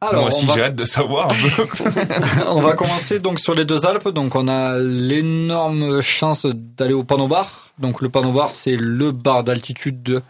Alors, 0.00 0.22
Moi 0.22 0.32
aussi 0.32 0.46
va- 0.46 0.54
j'ai 0.54 0.62
hâte 0.64 0.74
de 0.74 0.84
savoir 0.84 1.30
un 1.30 1.34
peu. 1.34 1.66
on 2.48 2.60
va 2.60 2.72
commencer 2.72 3.20
donc 3.20 3.38
sur 3.38 3.54
les 3.54 3.64
deux 3.64 3.86
Alpes. 3.86 4.08
Donc 4.08 4.34
on 4.34 4.48
a 4.48 4.76
l'énorme 4.78 6.00
chance 6.00 6.44
d'aller 6.46 6.94
au 6.94 7.04
Pano 7.04 7.28
Bar. 7.28 7.68
Donc 7.78 8.00
le 8.00 8.08
Pano 8.08 8.32
Bar, 8.32 8.50
c'est 8.52 8.74
le 8.76 9.12
bar 9.12 9.44
d'altitude 9.44 10.02
de, 10.02 10.20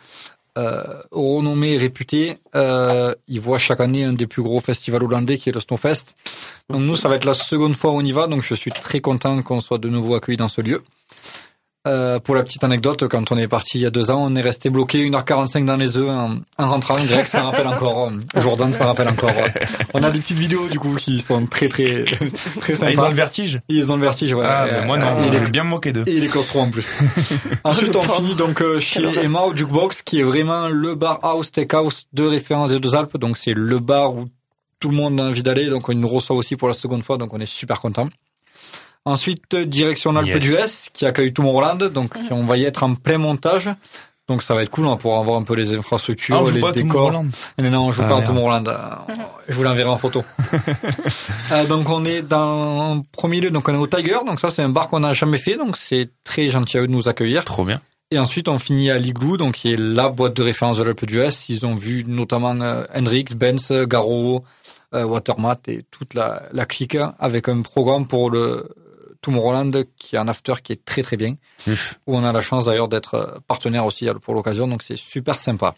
euh, 0.58 0.82
renommé 1.10 1.72
et 1.72 1.78
réputé. 1.78 2.34
Euh, 2.54 3.14
il 3.28 3.40
voit 3.40 3.58
chaque 3.58 3.80
année 3.80 4.04
un 4.04 4.12
des 4.12 4.26
plus 4.26 4.42
gros 4.42 4.60
festivals 4.60 5.02
hollandais 5.02 5.38
qui 5.38 5.48
est 5.48 5.52
le 5.52 5.60
Snowfest. 5.60 6.14
Donc 6.68 6.82
nous, 6.82 6.96
ça 6.96 7.08
va 7.08 7.16
être 7.16 7.24
la 7.24 7.34
seconde 7.34 7.74
fois 7.74 7.92
où 7.92 7.94
on 7.94 8.04
y 8.04 8.12
va. 8.12 8.26
Donc 8.26 8.42
je 8.42 8.54
suis 8.54 8.70
très 8.70 9.00
content 9.00 9.42
qu'on 9.42 9.60
soit 9.60 9.78
de 9.78 9.88
nouveau 9.88 10.14
accueillis 10.14 10.36
dans 10.36 10.48
ce 10.48 10.60
lieu. 10.60 10.82
Euh, 11.88 12.20
pour 12.20 12.36
la 12.36 12.44
petite 12.44 12.62
anecdote, 12.62 13.08
quand 13.08 13.32
on 13.32 13.36
est 13.36 13.48
parti 13.48 13.78
il 13.78 13.80
y 13.80 13.86
a 13.86 13.90
deux 13.90 14.12
ans, 14.12 14.22
on 14.24 14.36
est 14.36 14.40
resté 14.40 14.70
bloqué 14.70 15.04
1h45 15.10 15.64
dans 15.64 15.74
les 15.74 15.96
œufs 15.96 16.08
en, 16.08 16.36
en 16.56 16.70
rentrant. 16.70 16.94
Greg, 17.04 17.26
ça 17.26 17.42
rappelle 17.42 17.66
encore. 17.66 18.08
euh, 18.08 18.20
Jordan, 18.40 18.72
ça 18.72 18.86
rappelle 18.86 19.08
encore. 19.08 19.30
euh, 19.30 19.48
On 19.92 20.02
a 20.04 20.12
des 20.12 20.20
petites 20.20 20.38
vidéos 20.38 20.68
du 20.68 20.78
coup 20.78 20.94
qui 20.94 21.18
sont 21.18 21.44
très 21.46 21.68
très 21.68 22.04
très 22.60 22.74
Ah, 22.74 22.76
sympas. 22.76 22.90
ils 22.92 23.00
ont 23.00 23.08
le 23.08 23.14
vertige. 23.16 23.60
Ils 23.68 23.90
ont 23.90 23.96
le 23.96 24.02
vertige, 24.02 24.32
ouais. 24.32 24.46
Ah, 24.48 24.66
mais 24.70 24.86
moi 24.86 24.96
euh, 24.96 25.00
non, 25.00 25.24
je 25.24 25.30
les, 25.30 25.38
vais 25.40 25.50
bien 25.50 25.64
me 25.64 25.70
moquer 25.70 25.92
d'eux. 25.92 26.04
et 26.06 26.20
les 26.20 26.28
claustros 26.28 26.60
en 26.60 26.70
plus. 26.70 26.86
Ensuite, 27.64 27.96
on 27.96 28.02
finit 28.02 28.36
donc 28.36 28.62
euh, 28.62 28.78
chez 28.78 29.02
Emma 29.20 29.40
au 29.40 29.56
Jukebox, 29.56 30.02
qui 30.02 30.20
est 30.20 30.24
vraiment 30.24 30.68
le 30.68 30.94
bar 30.94 31.18
house 31.24 31.46
steakhouse 31.48 32.06
de 32.12 32.22
référence 32.22 32.70
des 32.70 32.78
deux 32.78 32.94
Alpes. 32.94 33.16
Donc 33.16 33.36
c'est 33.36 33.54
le 33.54 33.80
bar 33.80 34.14
où 34.14 34.28
tout 34.78 34.88
le 34.90 34.94
monde 34.94 35.20
a 35.20 35.24
envie 35.24 35.42
d'aller. 35.42 35.66
Donc 35.68 35.88
on 35.88 35.94
nous 35.94 36.08
reçoit 36.08 36.36
aussi 36.36 36.54
pour 36.54 36.68
la 36.68 36.74
seconde 36.74 37.02
fois, 37.02 37.16
donc 37.18 37.34
on 37.34 37.40
est 37.40 37.46
super 37.46 37.80
content. 37.80 38.08
Ensuite, 39.04 39.54
direction 39.56 40.12
l'Alpe 40.12 40.28
Yes. 40.28 40.40
d'Huez, 40.40 40.90
qui 40.92 41.06
accueille 41.06 41.32
Tomorrowland. 41.32 41.76
Donc 41.92 42.14
on 42.30 42.44
va 42.44 42.56
y 42.56 42.64
être 42.64 42.82
en 42.82 42.94
plein 42.94 43.18
montage. 43.18 43.68
Donc 44.28 44.42
ça 44.44 44.54
va 44.54 44.62
être 44.62 44.70
cool, 44.70 44.86
on 44.86 44.90
va 44.90 44.96
pouvoir 44.96 45.18
avoir 45.20 45.36
un 45.36 45.42
peu 45.42 45.54
les 45.54 45.74
infrastructures, 45.74 46.36
Ah, 46.38 46.42
on 46.42 46.46
joue 46.46 46.54
les 46.54 46.60
pas 46.60 46.70
décors. 46.72 47.10
Non, 47.12 47.24
non, 47.58 47.86
on 47.86 47.90
joue 47.90 48.02
Ah, 48.04 48.08
pas 48.08 48.18
à. 48.18 48.22
Tomorrowland. 48.22 48.68
Euh, 48.68 49.14
Je 49.48 49.54
vous 49.54 49.64
l'enverrai 49.64 49.90
en 49.90 49.98
photo. 49.98 50.22
Euh, 51.52 51.66
donc 51.66 51.88
on 51.90 52.04
est 52.04 52.22
dans 52.22 52.92
en 52.92 53.02
premier 53.12 53.40
lieu, 53.40 53.50
donc 53.50 53.68
on 53.68 53.74
est 53.74 53.78
au 53.78 53.86
Tiger. 53.86 54.18
Donc 54.24 54.40
ça 54.40 54.48
c'est 54.48 54.62
un 54.62 54.68
bar 54.70 54.88
qu'on 54.88 55.00
n'a 55.00 55.12
jamais 55.12 55.36
fait, 55.38 55.56
donc 55.56 55.76
c'est 55.76 56.08
très 56.24 56.48
gentil 56.48 56.78
à 56.78 56.82
eux 56.82 56.86
de 56.86 56.92
nous 56.92 57.08
accueillir. 57.08 57.44
Trop 57.44 57.64
bien. 57.64 57.80
Et 58.10 58.18
ensuite 58.18 58.48
on 58.48 58.58
finit 58.58 58.90
à 58.90 58.98
l'Igloo, 58.98 59.36
donc 59.36 59.56
qui 59.56 59.72
est 59.72 59.76
la 59.78 60.08
boîte 60.08 60.34
de 60.34 60.42
référence 60.42 60.78
de 60.78 60.84
l'Alpe 60.84 61.04
d'Huez. 61.04 61.28
Ils 61.48 61.66
ont 61.66 61.74
vu 61.74 62.04
notamment 62.06 62.58
euh, 62.60 62.84
Hendrix, 62.94 63.26
Benz, 63.36 63.70
Garo, 63.86 64.44
euh, 64.94 65.04
Watermat 65.04 65.58
et 65.68 65.84
toute 65.90 66.14
la, 66.14 66.42
la 66.52 66.64
clique 66.64 66.96
avec 67.18 67.48
un 67.48 67.60
programme 67.62 68.06
pour 68.06 68.30
le 68.30 68.68
Tomorrowland 69.22 69.72
qui 69.98 70.16
est 70.16 70.18
un 70.18 70.28
after 70.28 70.54
qui 70.62 70.72
est 70.72 70.84
très 70.84 71.02
très 71.02 71.16
bien 71.16 71.36
où 72.06 72.16
on 72.16 72.24
a 72.24 72.32
la 72.32 72.40
chance 72.42 72.66
d'ailleurs 72.66 72.88
d'être 72.88 73.14
euh, 73.14 73.38
partenaire 73.48 73.86
aussi 73.86 74.08
euh, 74.08 74.14
pour 74.14 74.34
l'occasion, 74.34 74.68
donc 74.68 74.82
c'est 74.82 74.96
super 74.96 75.36
sympa. 75.36 75.74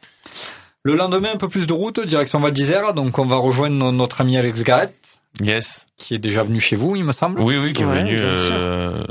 Le 0.83 0.97
lendemain, 0.97 1.31
un 1.35 1.37
peu 1.39 1.49
plus 1.49 1.67
de 1.67 1.73
route, 1.73 2.01
direction 2.01 2.41
Val 2.41 2.53
d'Isère, 2.53 2.93
donc 2.95 3.19
on 3.19 3.25
va 3.25 3.37
rejoindre 3.37 3.77
no- 3.77 3.93
notre 3.93 4.21
ami 4.21 4.37
Alex 4.37 4.63
Garrett, 4.65 5.19
Yes. 5.43 5.87
qui 5.97 6.15
est 6.15 6.19
déjà 6.19 6.43
venu 6.43 6.61
chez 6.61 6.77
vous, 6.77 6.95
il 6.97 7.05
me 7.05 7.13
semble. 7.13 7.41
Oui, 7.41 7.57
oui, 7.57 7.73
qui 7.73 7.83
est 7.83 7.87
Ouais, 7.87 8.03
venu. 8.03 8.19
euh, 8.21 9.03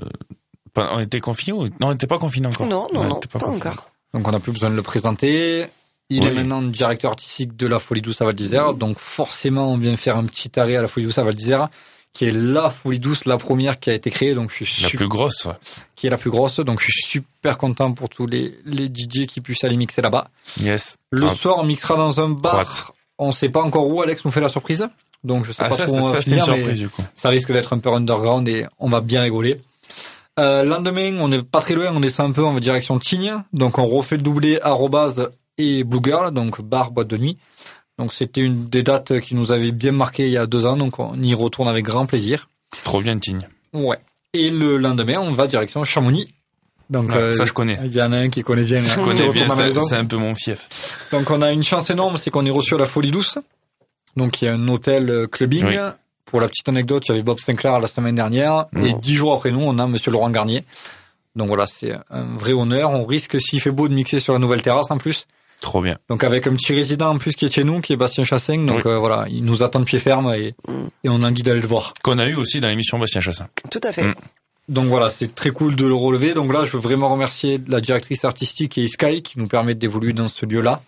pas- 0.74 0.90
On 0.94 1.00
était 1.00 1.20
confinés 1.20 1.58
ou... 1.58 1.64
Non, 1.66 1.88
on 1.88 1.92
n'était 1.92 2.08
pas 2.08 2.18
confinés 2.20 2.48
encore. 2.48 2.68
Non, 2.68 2.88
non, 2.94 3.04
non, 3.06 3.18
était 3.18 3.28
pas, 3.28 3.40
confinés. 3.40 3.58
encore. 3.58 3.90
Donc 4.14 4.28
on 4.28 4.32
n'a 4.32 4.40
plus 4.40 4.52
besoin 4.52 4.70
de 4.70 4.76
le 4.76 4.82
présenter. 4.84 5.66
Il 6.10 6.22
Oui. 6.22 6.28
est 6.28 6.32
maintenant 6.34 6.62
directeur 6.62 7.12
artistique 7.12 7.56
de 7.58 7.66
la 7.66 7.80
Folie 7.80 8.02
Douce 8.02 8.22
à 8.22 8.26
Val 8.26 8.36
d'Isère, 8.36 8.74
donc 8.76 9.00
forcément 9.00 9.72
on 9.72 9.78
vient 9.78 9.96
faire 9.96 10.18
un 10.18 10.26
petit 10.26 10.60
arrêt 10.60 10.76
à 10.76 10.82
la 10.84 10.88
Folie 10.88 11.06
Douce 11.08 11.18
à 11.18 11.24
Val 11.24 11.34
d'Isère, 11.34 11.70
qui 12.14 12.26
est 12.26 12.32
la 12.32 12.70
Folie 12.70 13.00
Douce, 13.00 13.26
la 13.26 13.38
première 13.38 13.80
qui 13.80 13.90
a 13.90 13.94
été 13.94 14.12
créée, 14.12 14.34
donc 14.36 14.52
je 14.52 14.64
suis 14.64 14.84
La 14.84 14.88
super 14.90 15.00
plus 15.00 15.08
grosse. 15.08 15.46
ouais. 15.46 15.54
qui 15.96 16.08
est 16.08 16.10
la 16.12 16.18
plus 16.18 16.30
grosse, 16.30 16.60
donc 16.60 16.80
je 16.80 16.86
suis 16.86 17.02
super 17.02 17.58
content 17.58 17.92
pour 17.94 18.08
tous 18.10 18.28
les, 18.28 18.58
les 18.66 18.86
DJ 18.86 19.26
qui 19.28 19.42
puissent 19.42 19.64
aller 19.64 19.78
mixer 19.78 20.02
là-bas. 20.02 20.28
Yes. 20.62 20.98
Le 21.10 21.28
Ah. 21.28 21.34
soir, 21.34 21.58
on 21.60 21.64
mixera 21.64 21.98
dans 21.98 22.22
un 22.22 22.30
bar. 22.30 22.52
Droite. 22.54 22.92
On 23.18 23.32
sait 23.32 23.50
pas 23.50 23.62
encore 23.62 23.88
où 23.88 24.02
Alex 24.02 24.24
nous 24.26 24.32
fait 24.32 24.42
la 24.42 24.50
surprise. 24.50 24.88
Donc 25.24 25.46
je 25.46 25.52
sais 25.54 25.64
Ah, 25.66 25.70
pas 25.70 25.76
ça, 25.78 25.86
trop 25.86 25.96
ça, 25.96 26.02
on 26.02 26.08
va 26.08 26.12
ça, 26.16 26.22
c'est 26.22 26.32
une 26.36 26.42
finir, 26.42 26.52
mais 26.54 26.58
surprise 26.60 26.80
du 26.80 26.90
coup. 26.90 27.04
ça 27.16 27.30
risque 27.30 27.52
d'être 27.52 27.74
un 27.74 27.80
peu 27.80 27.90
underground 27.90 28.48
et 28.48 28.66
on 28.80 28.90
va 28.90 29.00
bien 29.02 29.22
rigoler. 29.22 29.58
Euh, 30.40 30.64
lendemain, 30.64 31.16
on 31.20 31.32
est 31.32 31.44
pas 31.48 31.62
très 31.62 31.76
loin, 31.76 31.92
on 31.96 32.00
descend 32.00 32.32
un 32.32 32.34
peu 32.34 32.44
en 32.44 32.54
direction 32.60 32.98
Tignes. 33.00 33.36
Donc 33.54 33.78
on 33.78 33.86
refait 33.88 34.18
le 34.18 34.24
doublé 34.24 34.60
arrobase 34.62 35.30
et 35.58 35.84
Blue 35.84 36.00
Girl, 36.04 36.32
donc 36.34 36.60
bar 36.62 36.92
boîte 36.92 37.08
de 37.08 37.18
nuit. 37.18 37.38
Donc 38.00 38.14
c'était 38.14 38.42
une 38.42 38.68
des 38.70 38.82
dates 38.84 39.20
qui 39.20 39.36
nous 39.36 39.52
avait 39.52 39.72
bien 39.72 39.92
marqué 39.92 40.26
il 40.26 40.32
y 40.32 40.38
a 40.38 40.46
deux 40.48 40.66
ans, 40.66 40.78
donc 40.78 41.00
on 41.00 41.16
y 41.22 41.34
retourne 41.34 41.68
avec 41.68 41.86
grand 41.86 42.06
plaisir. 42.06 42.50
Trop 42.84 43.02
bien, 43.02 43.18
Tigne. 43.20 43.48
Ouais. 43.74 43.98
Et 44.34 44.50
le 44.50 44.78
lendemain, 44.78 45.20
on 45.20 45.32
va 45.32 45.46
direction 45.48 45.84
Chamonix. 45.84 46.34
Donc 46.90 47.10
Ouais, 47.10 47.16
euh, 47.18 47.34
ça, 47.36 47.46
je 47.46 47.54
connais. 47.54 47.78
il 47.84 47.94
y 47.94 48.02
en 48.02 48.12
a 48.12 48.18
un 48.18 48.30
qui 48.30 48.42
connaît 48.42 48.64
bien. 48.64 48.82
Je 48.82 48.90
qui 48.90 48.96
connais 49.04 49.30
bien, 49.30 49.48
c'est 49.50 49.64
maison. 49.64 49.86
c'est 49.88 49.96
un 49.96 50.06
peu 50.06 50.18
mon 50.18 50.34
fief. 50.36 51.08
Donc 51.12 51.30
on 51.30 51.42
a 51.42 51.52
une 51.52 51.64
chance 51.64 51.90
énorme, 51.92 52.18
c'est 52.18 52.30
qu'on 52.32 52.46
est 52.46 52.52
reçu 52.52 52.74
à 52.76 52.78
la 52.78 52.86
Folie 52.88 53.12
Douce. 53.12 53.38
Donc 54.18 54.42
il 54.42 54.46
y 54.46 54.48
a 54.48 54.54
un 54.54 54.68
hôtel 54.68 55.10
euh, 55.10 55.28
clubbing. 55.28 55.66
Oui. 55.66 55.76
Pour 56.26 56.42
la 56.42 56.48
petite 56.48 56.68
anecdote, 56.70 57.04
il 57.08 57.10
y 57.10 57.14
avait 57.14 57.24
Bob 57.24 57.40
Sinclair 57.40 57.80
la 57.80 57.88
semaine 57.88 58.16
dernière. 58.16 58.66
Et 58.76 58.92
Oh. 58.94 59.00
dix 59.02 59.14
jours 59.16 59.34
après 59.34 59.52
nous, 59.52 59.62
on 59.62 59.78
a 59.78 59.86
Monsieur 59.86 60.12
Laurent 60.12 60.32
Garnier. 60.32 60.64
Donc 61.36 61.48
voilà, 61.48 61.68
c'est 61.68 61.94
un 62.10 62.36
vrai 62.38 62.54
honneur. 62.54 62.90
On 62.92 63.06
risque, 63.06 63.40
s'il 63.40 63.62
fait 63.62 63.72
beau, 63.72 63.88
de 63.88 63.94
mixer 63.94 64.20
sur 64.20 64.34
la 64.34 64.40
nouvelle 64.40 64.62
terrasse 64.64 64.90
en 64.90 64.98
plus. 64.98 65.26
Trop 65.64 65.82
bien. 65.82 65.98
Donc 66.10 66.26
avec 66.26 66.46
un 66.46 66.54
petit 66.56 66.74
résident 66.74 67.10
en 67.12 67.18
plus 67.18 67.36
qui 67.36 67.46
est 67.46 67.50
chez 67.50 67.64
nous, 67.64 67.80
qui 67.80 67.94
est 67.94 67.96
Bastien 67.96 68.26
Chassin. 68.26 68.66
Donc 68.66 68.82
Oui. 68.84 68.92
euh, 68.92 68.98
voilà, 69.00 69.26
il 69.30 69.46
nous 69.46 69.64
attend 69.64 69.80
de 69.80 69.86
pied 69.86 69.98
ferme 69.98 70.34
et, 70.34 70.54
Mm. 70.68 70.88
et 71.06 71.10
on 71.10 71.24
a 71.24 71.30
envie 71.30 71.42
d'aller 71.42 71.62
le 71.62 71.68
voir. 71.68 71.94
Qu'on 72.04 72.20
a 72.20 72.28
eu 72.28 72.36
aussi 72.36 72.60
dans 72.60 72.68
l'émission 72.68 73.00
Bastien 73.00 73.22
Chassin. 73.22 73.48
Tout 73.72 73.80
à 73.82 73.94
fait. 73.94 74.04
Mm. 74.04 74.16
Donc 74.68 74.88
voilà, 74.90 75.10
c'est 75.10 75.34
très 75.34 75.52
cool 75.52 75.76
de 75.78 75.86
le 75.86 75.94
relever. 75.94 76.34
Donc 76.34 76.52
là, 76.52 76.66
je 76.66 76.72
veux 76.74 76.80
vraiment 76.84 77.08
remercier 77.08 77.62
la 77.68 77.80
directrice 77.80 78.26
artistique 78.26 78.78
et 78.78 78.88
Sky 78.90 79.22
qui 79.24 79.40
nous 79.40 79.48
permet 79.48 79.74
d'évoluer 79.74 80.12
dans 80.12 80.28
ce 80.28 80.46
lieu-là. 80.46 80.82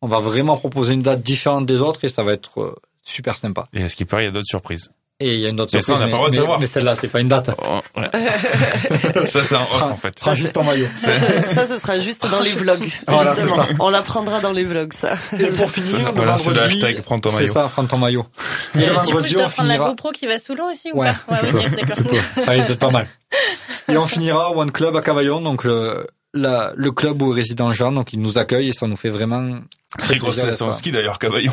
On 0.00 0.08
va 0.08 0.20
vraiment 0.20 0.56
proposer 0.56 0.94
une 0.94 1.02
date 1.02 1.22
différente 1.22 1.66
des 1.66 1.80
autres 1.82 2.04
et 2.04 2.08
ça 2.08 2.22
va 2.22 2.32
être 2.32 2.62
euh, 2.62 2.74
super 3.02 3.36
sympa. 3.36 3.66
Et 3.74 3.82
à 3.82 3.88
ce 3.90 3.96
qui 3.96 4.06
paraît, 4.06 4.22
il 4.22 4.26
y 4.26 4.28
a 4.28 4.32
d'autres 4.32 4.46
surprises. 4.48 4.90
Et 5.20 5.34
il 5.34 5.40
y 5.40 5.46
a 5.46 5.48
une 5.50 5.60
autre 5.60 5.70
Mais 5.72 5.80
ça, 5.80 5.92
on 5.94 5.98
n'a 5.98 6.00
pas 6.00 6.06
le 6.06 6.12
droit 6.12 6.26
de 6.26 6.32
mais, 6.32 6.38
savoir. 6.38 6.60
mais 6.60 6.66
celle-là, 6.66 6.94
c'est 7.00 7.06
pas 7.06 7.20
une 7.20 7.28
date. 7.28 7.50
Oh, 7.56 7.80
ouais. 8.00 8.10
ça, 9.28 9.44
c'est 9.44 9.54
un 9.54 9.62
off, 9.62 9.82
en 9.82 9.96
fait. 9.96 10.12
Prends 10.20 10.34
juste 10.34 10.54
ton 10.54 10.64
maillot. 10.64 10.88
Ça, 10.96 11.12
ça, 11.12 11.48
ça, 11.54 11.66
ce 11.66 11.78
sera 11.78 12.00
juste 12.00 12.28
dans 12.28 12.40
les 12.40 12.50
vlogs. 12.50 12.88
Voilà, 13.06 13.34
c'est 13.36 13.46
ça. 13.46 13.68
On 13.78 13.90
l'apprendra 13.90 14.40
dans 14.40 14.50
les 14.50 14.64
vlogs, 14.64 14.92
ça. 14.92 15.12
Et 15.38 15.46
pour 15.46 15.70
finir, 15.70 15.90
Ça, 16.00 16.08
le 16.08 16.14
voilà, 16.16 16.36
c'est 16.36 16.50
le 16.50 16.56
vendredi, 16.56 16.84
hashtag 16.84 17.02
prends 17.04 17.20
ton 17.20 17.30
c'est 17.30 17.36
maillot. 17.42 17.52
ça, 17.52 17.70
prends 17.72 17.86
ton 17.86 17.98
maillot. 17.98 18.26
Et 18.74 18.78
le 18.78 18.84
Du 18.86 18.88
coup, 18.90 18.94
vendredi, 18.94 19.28
je 19.28 19.34
dois 19.36 19.46
on 19.46 19.50
prendre 19.50 19.68
la. 19.68 19.78
GoPro 19.78 20.10
qui 20.10 20.26
va 20.26 20.38
sous 20.38 20.56
l'eau 20.56 20.68
aussi 20.68 20.90
ou 20.92 20.98
Ouais, 20.98 21.12
pas? 21.28 21.34
Ouais, 21.42 21.48
ok, 21.64 21.70
d'accord. 21.76 22.14
Ça 22.44 22.50
risque 22.50 22.68
d'être 22.68 22.78
pas 22.80 22.90
mal. 22.90 23.06
Et 23.88 23.96
on 23.96 24.06
finira 24.06 24.50
One 24.50 24.72
Club 24.72 24.96
à 24.96 25.00
Cavaillon, 25.02 25.40
donc 25.40 25.62
le, 25.62 26.08
la, 26.34 26.72
le 26.76 26.90
club 26.92 27.22
où 27.22 27.32
est 27.32 27.36
résident 27.36 27.72
Jean, 27.72 27.92
donc 27.92 28.12
il 28.12 28.20
nous 28.20 28.36
accueille 28.38 28.68
et 28.68 28.72
ça 28.72 28.86
nous 28.86 28.96
fait 28.96 29.08
vraiment 29.08 29.60
Très 29.98 30.18
grosse 30.18 30.34
plaisir 30.34 30.50
session 30.50 30.66
de 30.66 30.70
d'être 30.72 30.78
ski 30.78 30.90
d'ailleurs, 30.92 31.18
Cavaillon. 31.20 31.52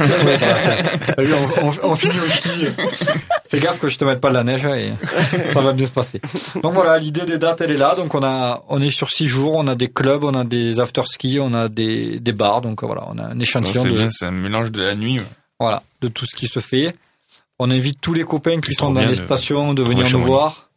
Ouais, 0.00 1.24
vu, 1.24 1.34
on, 1.60 1.68
on- 1.68 1.90
on 1.90 1.96
finit 1.96 2.18
au 2.18 2.26
ski. 2.28 2.66
Fais 3.48 3.60
gaffe 3.60 3.78
que 3.80 3.88
je 3.88 3.98
te 3.98 4.04
mette 4.04 4.20
pas 4.20 4.30
de 4.30 4.34
la 4.34 4.44
neige 4.44 4.64
et 4.64 4.92
ça 5.52 5.60
va 5.60 5.72
bien 5.72 5.86
se 5.86 5.92
passer. 5.92 6.20
Donc 6.62 6.72
voilà, 6.72 6.98
l'idée 6.98 7.26
des 7.26 7.36
dates, 7.38 7.60
elle 7.60 7.70
est 7.70 7.76
là. 7.76 7.94
Donc 7.94 8.14
on 8.14 8.22
a, 8.24 8.64
on 8.68 8.80
est 8.80 8.90
sur 8.90 9.10
six 9.10 9.28
jours, 9.28 9.56
on 9.56 9.66
a 9.66 9.74
des 9.74 9.88
clubs, 9.90 10.24
on 10.24 10.34
a 10.34 10.44
des 10.44 10.80
after 10.80 11.02
ski, 11.06 11.38
on 11.40 11.52
a 11.52 11.68
des, 11.68 12.18
des 12.18 12.32
bars. 12.32 12.62
Donc 12.62 12.82
voilà, 12.82 13.04
on 13.08 13.18
a 13.18 13.24
un 13.24 13.38
échantillon 13.38 13.82
C'est 13.82 13.90
de, 13.90 13.94
bien, 13.98 14.08
c'est 14.10 14.24
un 14.26 14.30
mélange 14.30 14.72
de 14.72 14.82
la 14.82 14.94
nuit. 14.94 15.20
voilà, 15.60 15.82
de 16.00 16.08
tout 16.08 16.24
ce 16.24 16.34
qui 16.34 16.46
se 16.48 16.60
fait. 16.60 16.94
On 17.58 17.70
invite 17.70 18.00
tous 18.00 18.14
les 18.14 18.24
copains 18.24 18.60
qui 18.60 18.74
sont 18.74 18.90
dans 18.92 19.02
les 19.02 19.08
de 19.08 19.14
stations 19.16 19.74
de 19.74 19.82
venir 19.82 20.10
nous 20.10 20.22
voir. 20.22 20.70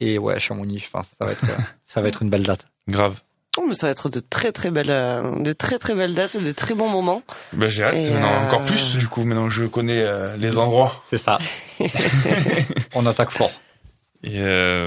Et 0.00 0.18
ouais, 0.18 0.38
Chamonix, 0.40 0.78
je 0.78 0.90
pense, 0.90 1.06
ça 1.18 1.24
va 1.26 1.32
être, 1.32 1.44
ça 1.86 2.00
va 2.00 2.08
être 2.08 2.22
une 2.22 2.30
belle 2.30 2.42
date. 2.44 2.66
Grave. 2.88 3.20
Oh, 3.58 3.64
mais 3.68 3.74
ça 3.74 3.86
va 3.86 3.90
être 3.90 4.08
de 4.08 4.20
très 4.20 4.50
très 4.50 4.70
belles, 4.70 4.90
euh, 4.90 5.38
de 5.42 5.52
très 5.52 5.78
très 5.78 5.94
belles 5.94 6.14
dates, 6.14 6.38
de 6.42 6.52
très 6.52 6.74
bons 6.74 6.88
moments. 6.88 7.22
Ben, 7.52 7.68
j'ai 7.68 7.82
hâte. 7.84 7.94
Et, 7.96 8.10
Maintenant, 8.10 8.32
euh, 8.32 8.46
encore 8.46 8.64
plus, 8.64 8.96
du 8.96 9.08
coup, 9.08 9.24
maintenant 9.24 9.44
que 9.48 9.52
je 9.52 9.64
connais 9.64 10.00
euh, 10.02 10.36
les 10.38 10.56
endroits. 10.56 11.02
C'est 11.10 11.18
ça. 11.18 11.38
on 12.94 13.04
attaque 13.04 13.30
fort. 13.30 13.52
Et 14.24 14.38
euh, 14.40 14.86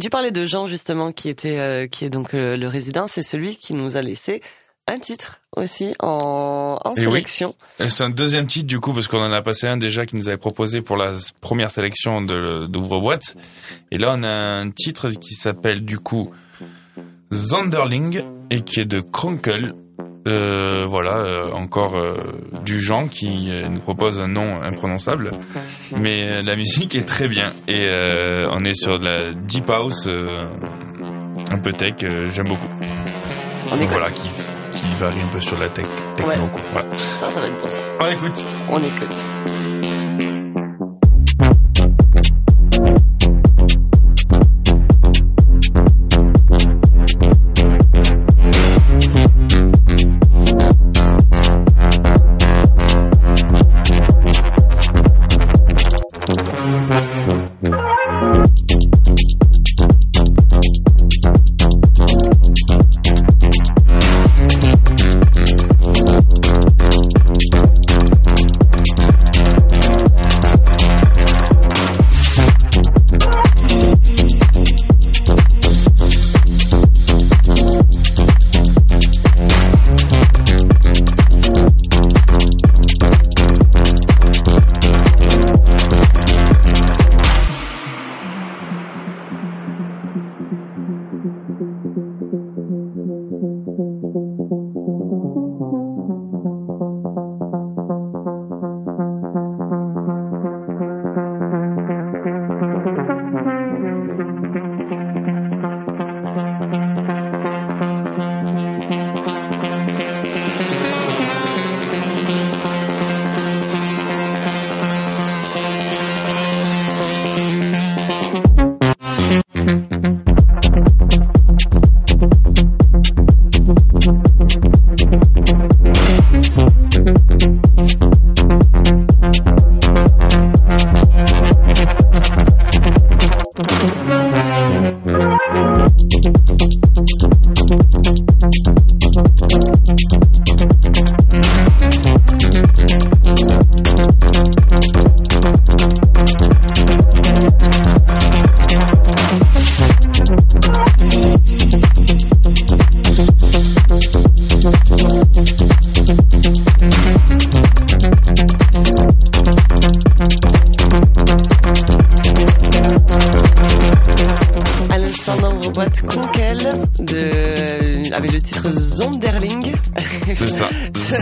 Tu 0.00 0.10
parlais 0.10 0.32
de 0.32 0.44
Jean 0.44 0.66
justement 0.66 1.12
qui 1.12 1.28
était, 1.30 1.58
euh, 1.58 1.86
qui 1.86 2.04
est 2.04 2.10
donc 2.10 2.34
euh, 2.34 2.56
le 2.58 2.68
résident. 2.68 3.06
C'est 3.06 3.22
celui 3.22 3.56
qui 3.56 3.74
nous 3.74 3.96
a 3.96 4.02
laissé 4.02 4.42
un 4.86 4.98
titre 4.98 5.40
aussi 5.56 5.94
en, 6.00 6.78
en 6.84 6.94
Et 6.94 7.06
oui. 7.06 7.14
sélection. 7.14 7.54
c'est 7.78 8.02
un 8.04 8.10
deuxième 8.10 8.46
titre, 8.46 8.66
du 8.66 8.80
coup, 8.80 8.92
parce 8.92 9.08
qu'on 9.08 9.22
en 9.22 9.32
a 9.32 9.40
passé 9.40 9.66
un 9.66 9.78
déjà 9.78 10.04
qui 10.04 10.16
nous 10.16 10.28
avait 10.28 10.36
proposé 10.36 10.82
pour 10.82 10.98
la 10.98 11.14
première 11.40 11.70
sélection 11.70 12.20
de 12.20 12.66
d'ouvre-boîte. 12.66 13.34
Et 13.90 13.96
là, 13.96 14.14
on 14.14 14.22
a 14.24 14.28
un 14.30 14.70
titre 14.70 15.08
qui 15.08 15.32
s'appelle, 15.36 15.86
du 15.86 15.98
coup, 15.98 16.32
Zonderling 17.32 18.22
et 18.50 18.60
qui 18.62 18.80
est 18.80 18.84
de 18.86 19.00
Kronkle. 19.00 19.74
Euh, 20.26 20.86
voilà, 20.86 21.18
euh, 21.18 21.50
encore 21.52 21.98
euh, 21.98 22.16
du 22.64 22.80
Jean 22.80 23.08
qui 23.08 23.50
euh, 23.50 23.68
nous 23.68 23.80
propose 23.80 24.18
un 24.18 24.26
nom 24.28 24.62
imprononçable, 24.62 25.32
mais 25.98 26.22
euh, 26.22 26.42
la 26.42 26.56
musique 26.56 26.94
est 26.94 27.06
très 27.06 27.28
bien 27.28 27.52
et 27.68 27.88
euh, 27.90 28.48
on 28.50 28.64
est 28.64 28.72
sur 28.74 28.98
de 28.98 29.04
la 29.04 29.34
deep 29.34 29.68
house, 29.68 30.06
euh, 30.06 30.46
un 31.50 31.58
peu 31.58 31.72
tech, 31.74 31.96
euh, 32.04 32.30
j'aime 32.30 32.48
beaucoup. 32.48 32.68
On 33.70 33.76
Donc 33.76 33.88
voilà, 33.90 34.10
qui, 34.12 34.30
qui 34.70 34.94
varie 34.98 35.20
un 35.20 35.28
peu 35.28 35.40
sur 35.40 35.58
la 35.58 35.68
tech, 35.68 35.84
techno. 36.16 36.30
Ouais. 36.44 36.50
quoi. 36.50 36.60
Voilà. 36.72 36.94
Ça, 36.94 37.30
ça 37.30 37.40
va 37.40 37.46
être 37.46 37.58
pour 37.58 37.68
ça. 37.68 37.78
On 38.00 38.06
écoute. 38.10 38.46
On 38.70 38.78
écoute. 38.78 39.16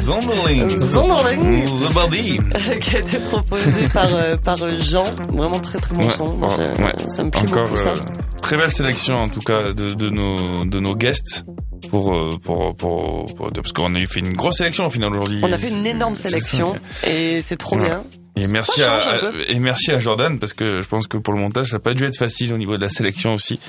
Zonderling. 0.02 0.80
Zonderling. 0.80 1.40
The 1.70 2.78
qui 2.80 2.96
a 2.96 2.98
été 2.98 3.18
proposé 3.18 3.88
par 3.92 4.14
euh, 4.14 4.36
par 4.36 4.56
Jean, 4.76 5.04
vraiment 5.32 5.60
très 5.60 5.78
très 5.78 5.94
bon 5.94 6.06
Ouais, 6.06 6.14
son. 6.16 6.32
Moi, 6.36 6.48
ouais, 6.56 6.66
je- 6.76 6.82
ouais. 6.82 6.92
Ça 7.16 7.24
me 7.24 7.30
plaît 7.30 7.40
Encore 7.48 7.64
beaucoup 7.68 7.76
ça. 7.76 7.90
euh, 7.90 7.96
très 8.40 8.56
belle 8.56 8.70
sélection 8.70 9.14
en 9.14 9.28
tout 9.28 9.40
cas 9.40 9.72
de, 9.72 9.94
de 9.94 10.10
nos 10.10 10.64
de 10.64 10.80
nos 10.80 10.94
guests 10.96 11.44
pour 11.90 12.14
euh, 12.14 12.36
pour 12.42 12.74
pour, 12.76 13.32
pour- 13.34 13.52
parce 13.52 13.72
qu'on 13.72 13.94
a 13.94 13.98
eu 14.00 14.06
fait 14.06 14.20
une 14.20 14.32
grosse 14.34 14.58
sélection 14.58 14.86
au 14.86 14.90
final 14.90 15.10
aujourd'hui. 15.12 15.40
On 15.42 15.52
a 15.52 15.58
fait 15.58 15.70
une 15.70 15.86
énorme 15.86 16.16
sélection 16.16 16.74
et 17.06 17.40
c'est 17.42 17.56
trop 17.56 17.76
bien. 17.76 18.04
Et 18.34 18.46
merci 18.46 18.80
Ça 18.80 18.94
à, 18.94 19.18
et 19.48 19.58
merci 19.58 19.90
à 19.92 20.00
Jordan 20.00 20.38
parce 20.38 20.54
que 20.54 20.80
je 20.80 20.88
pense 20.88 21.06
que 21.06 21.18
pour 21.18 21.34
le 21.34 21.40
montage 21.40 21.68
ça 21.68 21.76
n'a 21.76 21.80
pas 21.80 21.92
dû 21.94 22.04
être 22.04 22.16
facile 22.16 22.52
au 22.54 22.58
niveau 22.58 22.76
de 22.76 22.82
la 22.82 22.88
sélection 22.88 23.34
aussi. 23.34 23.60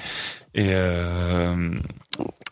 Et 0.56 0.68
euh, 0.70 1.54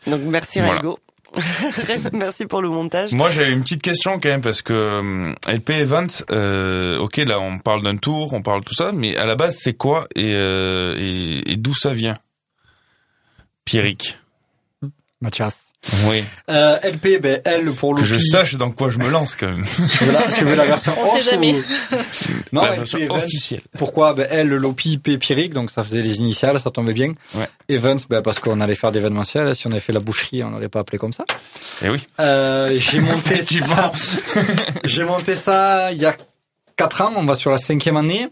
Donc 0.07 0.21
merci 0.25 0.59
Voilà. 0.59 0.75
Raigo. 0.75 0.99
merci 2.13 2.45
pour 2.45 2.61
le 2.61 2.69
montage. 2.69 3.13
moi 3.13 3.32
j'avais 3.32 3.53
une 3.53 3.61
petite 3.61 3.82
question 3.82 4.19
quand 4.19 4.29
même 4.29 4.41
parce 4.41 4.61
que 4.61 4.73
euh, 4.73 5.34
LP 5.47 5.69
Event, 5.71 6.07
euh, 6.32 6.97
ok 6.99 7.17
là 7.17 7.39
on 7.39 7.57
parle 7.59 7.84
d'un 7.84 7.97
tour, 7.97 8.34
on 8.34 8.41
parle 8.41 8.63
tout 8.63 8.73
ça, 8.73 8.91
mais 8.91 9.15
à 9.15 9.25
la 9.25 9.36
base 9.36 9.57
c'est 9.59 9.73
quoi 9.73 10.07
et, 10.15 10.34
euh, 10.34 10.95
et, 10.97 11.51
et 11.53 11.55
d'où 11.55 11.73
ça 11.73 11.93
vient? 11.93 12.17
Pierrick. 13.63 14.17
Mathias. 15.21 15.61
Oui. 16.05 16.23
Euh, 16.47 16.77
LP, 16.84 17.19
ben, 17.19 17.41
L 17.43 17.71
pour 17.73 17.95
Que 17.95 18.03
je 18.03 18.15
sache 18.17 18.53
dans 18.53 18.69
quoi 18.69 18.91
je 18.91 18.99
me 18.99 19.09
lance 19.09 19.36
quand 19.36 19.47
même. 19.47 19.65
Tu 19.65 20.03
veux 20.05 20.11
la, 20.11 20.21
tu 20.21 20.45
veux 20.45 20.55
la 20.55 20.65
version 20.65 20.93
On 21.03 21.15
sait 21.15 21.23
jamais. 21.23 21.55
ou- 21.55 21.95
Non, 22.53 22.61
La 22.61 22.71
version 22.71 22.99
officielle. 23.09 23.61
Pourquoi? 23.79 24.13
Ben, 24.13 24.27
L, 24.29 24.49
Lopi, 24.49 24.99
P, 24.99 25.17
Pierrick, 25.17 25.53
donc 25.53 25.71
ça 25.71 25.84
faisait 25.84 26.01
les 26.03 26.17
initiales, 26.19 26.59
ça 26.59 26.69
tombait 26.69 26.93
bien. 26.93 27.13
Ouais. 27.34 27.47
Events, 27.67 28.05
ben, 28.09 28.21
parce 28.21 28.39
qu'on 28.39 28.59
allait 28.61 28.75
faire 28.75 28.91
d'événementiel. 28.91 29.55
Si 29.55 29.65
on 29.65 29.71
avait 29.71 29.79
fait 29.79 29.93
la 29.93 29.99
boucherie, 30.01 30.43
on 30.43 30.51
n'aurait 30.51 30.69
pas 30.69 30.82
appelé 30.82 30.99
comme 30.99 31.13
ça. 31.13 31.25
Et 31.84 31.89
oui. 31.89 32.05
Euh, 32.19 32.77
j'ai 32.79 32.99
monté 33.01 33.41
ça. 33.41 33.91
j'ai 34.84 35.03
monté 35.03 35.34
ça 35.36 35.91
il 35.91 35.97
y 35.97 36.05
a 36.05 36.15
quatre 36.77 37.01
ans. 37.01 37.11
On 37.15 37.23
va 37.25 37.34
sur 37.34 37.49
la 37.49 37.57
cinquième 37.57 37.97
année. 37.97 38.27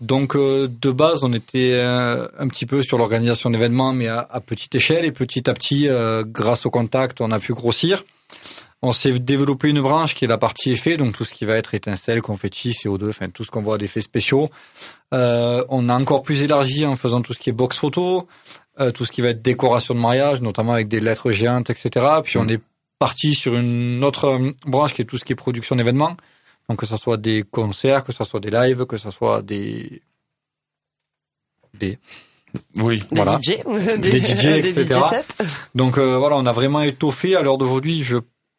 Donc 0.00 0.34
euh, 0.34 0.68
de 0.68 0.90
base, 0.90 1.22
on 1.22 1.32
était 1.32 1.72
euh, 1.74 2.26
un 2.38 2.48
petit 2.48 2.66
peu 2.66 2.82
sur 2.82 2.98
l'organisation 2.98 3.50
d'événements, 3.50 3.92
mais 3.92 4.08
à, 4.08 4.26
à 4.30 4.40
petite 4.40 4.74
échelle. 4.74 5.04
Et 5.04 5.12
petit 5.12 5.48
à 5.48 5.54
petit, 5.54 5.88
euh, 5.88 6.24
grâce 6.26 6.66
au 6.66 6.70
contact, 6.70 7.20
on 7.20 7.30
a 7.30 7.38
pu 7.38 7.54
grossir. 7.54 8.04
On 8.86 8.92
s'est 8.92 9.18
développé 9.18 9.70
une 9.70 9.80
branche 9.80 10.14
qui 10.14 10.26
est 10.26 10.28
la 10.28 10.36
partie 10.36 10.70
effet, 10.70 10.98
donc 10.98 11.14
tout 11.14 11.24
ce 11.24 11.32
qui 11.32 11.46
va 11.46 11.56
être 11.56 11.72
étincelle, 11.72 12.20
confetti, 12.20 12.72
CO2, 12.72 13.08
enfin 13.08 13.30
tout 13.30 13.42
ce 13.42 13.50
qu'on 13.50 13.62
voit 13.62 13.78
d'effets 13.78 14.02
spéciaux. 14.02 14.50
Euh, 15.14 15.64
on 15.70 15.88
a 15.88 15.94
encore 15.94 16.22
plus 16.22 16.42
élargi 16.42 16.84
en 16.84 16.94
faisant 16.94 17.22
tout 17.22 17.32
ce 17.32 17.38
qui 17.38 17.48
est 17.48 17.54
box 17.54 17.78
photo, 17.78 18.28
euh, 18.80 18.90
tout 18.90 19.06
ce 19.06 19.12
qui 19.12 19.22
va 19.22 19.30
être 19.30 19.40
décoration 19.40 19.94
de 19.94 20.00
mariage, 20.00 20.42
notamment 20.42 20.74
avec 20.74 20.88
des 20.88 21.00
lettres 21.00 21.30
géantes, 21.32 21.70
etc. 21.70 22.06
Puis 22.22 22.36
on 22.36 22.46
est 22.46 22.60
parti 22.98 23.34
sur 23.34 23.54
une 23.54 24.04
autre 24.04 24.26
euh, 24.26 24.52
branche 24.66 24.92
qui 24.92 25.00
est 25.00 25.06
tout 25.06 25.16
ce 25.16 25.24
qui 25.24 25.32
est 25.32 25.36
production 25.36 25.76
d'événements. 25.76 26.18
Donc 26.68 26.78
que 26.78 26.86
ce 26.86 26.96
soit 26.96 27.16
des 27.16 27.42
concerts, 27.42 28.04
que 28.04 28.12
ce 28.12 28.24
soit 28.24 28.40
des 28.40 28.50
lives, 28.50 28.86
que 28.86 28.96
ce 28.96 29.10
soit 29.10 29.42
des 29.42 30.02
des 31.74 31.98
Oui. 32.78 33.00
Des 33.10 33.22
Voilà. 33.22 33.38
DJ, 33.40 33.62
Des 33.98 34.22
DJ, 34.22 34.44
etc. 34.46 35.00
Donc 35.74 35.98
euh, 35.98 36.18
voilà, 36.18 36.36
on 36.36 36.46
a 36.46 36.52
vraiment 36.52 36.82
étoffé. 36.82 37.36
À 37.36 37.42
l'heure 37.42 37.58
d'aujourd'hui, 37.58 38.02
je 38.02 38.18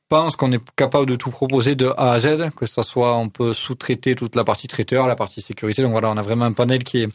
pense 0.10 0.36
qu'on 0.36 0.52
est 0.52 0.62
capable 0.76 1.08
de 1.08 1.16
tout 1.16 1.32
proposer 1.32 1.76
de 1.76 1.88
A 1.98 2.12
à 2.12 2.20
Z, 2.20 2.52
que 2.56 2.66
ce 2.66 2.82
soit 2.82 3.16
on 3.16 3.30
peut 3.30 3.54
sous-traiter 3.54 4.16
toute 4.16 4.36
la 4.36 4.44
partie 4.44 4.68
traiteur, 4.68 5.08
la 5.08 5.16
partie 5.16 5.42
sécurité. 5.42 5.82
Donc 5.82 5.92
voilà, 5.92 6.12
on 6.12 6.18
a 6.18 6.22
vraiment 6.22 6.46
un 6.46 6.54
panel 6.54 6.84
qui 6.84 7.04
est 7.04 7.10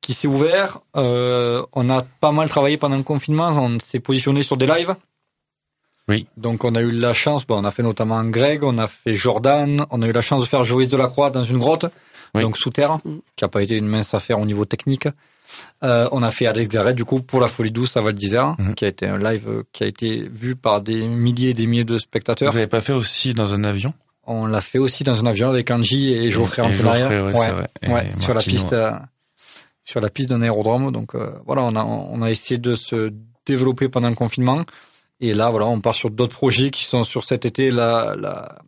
qui 0.00 0.14
s'est 0.14 0.28
ouvert. 0.28 0.80
Euh, 0.96 1.64
on 1.72 1.88
a 1.88 2.02
pas 2.02 2.32
mal 2.32 2.48
travaillé 2.48 2.76
pendant 2.76 2.96
le 2.96 3.04
confinement. 3.04 3.48
On 3.50 3.78
s'est 3.78 4.00
positionné 4.00 4.42
sur 4.42 4.56
des 4.56 4.66
lives. 4.66 4.94
Oui. 6.08 6.26
Donc 6.36 6.64
on 6.64 6.74
a 6.74 6.80
eu 6.80 6.90
la 6.90 7.12
chance. 7.14 7.46
Bon, 7.46 7.58
on 7.60 7.64
a 7.64 7.70
fait 7.70 7.82
notamment 7.82 8.22
Greg, 8.24 8.62
on 8.64 8.78
a 8.78 8.88
fait 8.88 9.14
Jordan, 9.14 9.86
on 9.90 10.02
a 10.02 10.06
eu 10.06 10.12
la 10.12 10.20
chance 10.20 10.40
de 10.42 10.46
faire 10.46 10.64
Joris 10.64 10.88
Delacroix 10.88 11.30
dans 11.30 11.44
une 11.44 11.58
grotte, 11.58 11.86
Oui. 12.34 12.42
donc 12.42 12.58
sous 12.58 12.70
terre, 12.70 12.98
Mm. 13.04 13.18
qui 13.36 13.44
a 13.44 13.48
pas 13.48 13.62
été 13.62 13.76
une 13.76 13.86
mince 13.86 14.12
affaire 14.14 14.40
au 14.40 14.44
niveau 14.46 14.64
technique. 14.64 15.06
Euh, 15.84 16.08
on 16.12 16.22
a 16.22 16.30
fait 16.30 16.46
Alex 16.46 16.68
Garrett 16.68 16.96
du 16.96 17.04
coup 17.04 17.20
pour 17.20 17.40
la 17.40 17.48
Folie 17.48 17.70
Douce 17.70 17.96
à 17.96 18.00
Val 18.00 18.14
d'Isère, 18.14 18.54
Mhm. 18.58 18.74
qui 18.74 18.84
a 18.84 18.88
été 18.88 19.06
un 19.06 19.18
live 19.18 19.48
euh, 19.48 19.62
qui 19.72 19.84
a 19.84 19.86
été 19.86 20.28
vu 20.28 20.56
par 20.56 20.80
des 20.80 21.06
milliers 21.08 21.50
et 21.50 21.54
des 21.54 21.66
milliers 21.66 21.84
de 21.84 21.98
spectateurs. 21.98 22.50
Vous 22.50 22.56
avez 22.56 22.66
pas 22.68 22.80
fait 22.80 22.92
aussi 22.92 23.32
dans 23.34 23.52
un 23.54 23.62
avion? 23.64 23.92
On 24.24 24.46
l'a 24.46 24.60
fait 24.60 24.78
aussi 24.78 25.02
dans 25.04 25.20
un 25.22 25.26
avion 25.26 25.48
avec 25.50 25.70
Angie 25.70 26.12
et 26.14 26.30
Geoffrey 26.30 26.62
en 26.62 26.66
arrière. 26.86 27.10
Geoffrey, 27.10 27.52
ouais. 27.52 27.66
Et 27.82 27.88
ouais, 27.90 28.12
sur 28.20 28.34
la 28.34 28.40
piste, 28.40 28.72
euh, 28.72 28.92
sur 29.84 30.00
la 30.00 30.08
piste 30.10 30.28
d'un 30.28 30.42
aérodrome. 30.42 30.92
Donc 30.92 31.14
euh, 31.16 31.32
voilà, 31.44 31.62
on 31.62 31.74
a 31.76 31.84
on 31.84 32.22
a 32.22 32.30
essayé 32.30 32.58
de 32.58 32.74
se 32.76 33.12
développer 33.46 33.88
pendant 33.88 34.08
le 34.08 34.14
confinement 34.14 34.64
Et 35.22 35.34
là, 35.34 35.48
voilà, 35.50 35.66
on 35.66 35.80
part 35.80 35.94
sur 35.94 36.10
d'autres 36.10 36.34
projets 36.34 36.70
qui 36.70 36.84
sont 36.84 37.04
sur 37.04 37.22
cet 37.24 37.44
été 37.46 37.70
la, 37.70 38.14
la, 38.18 38.58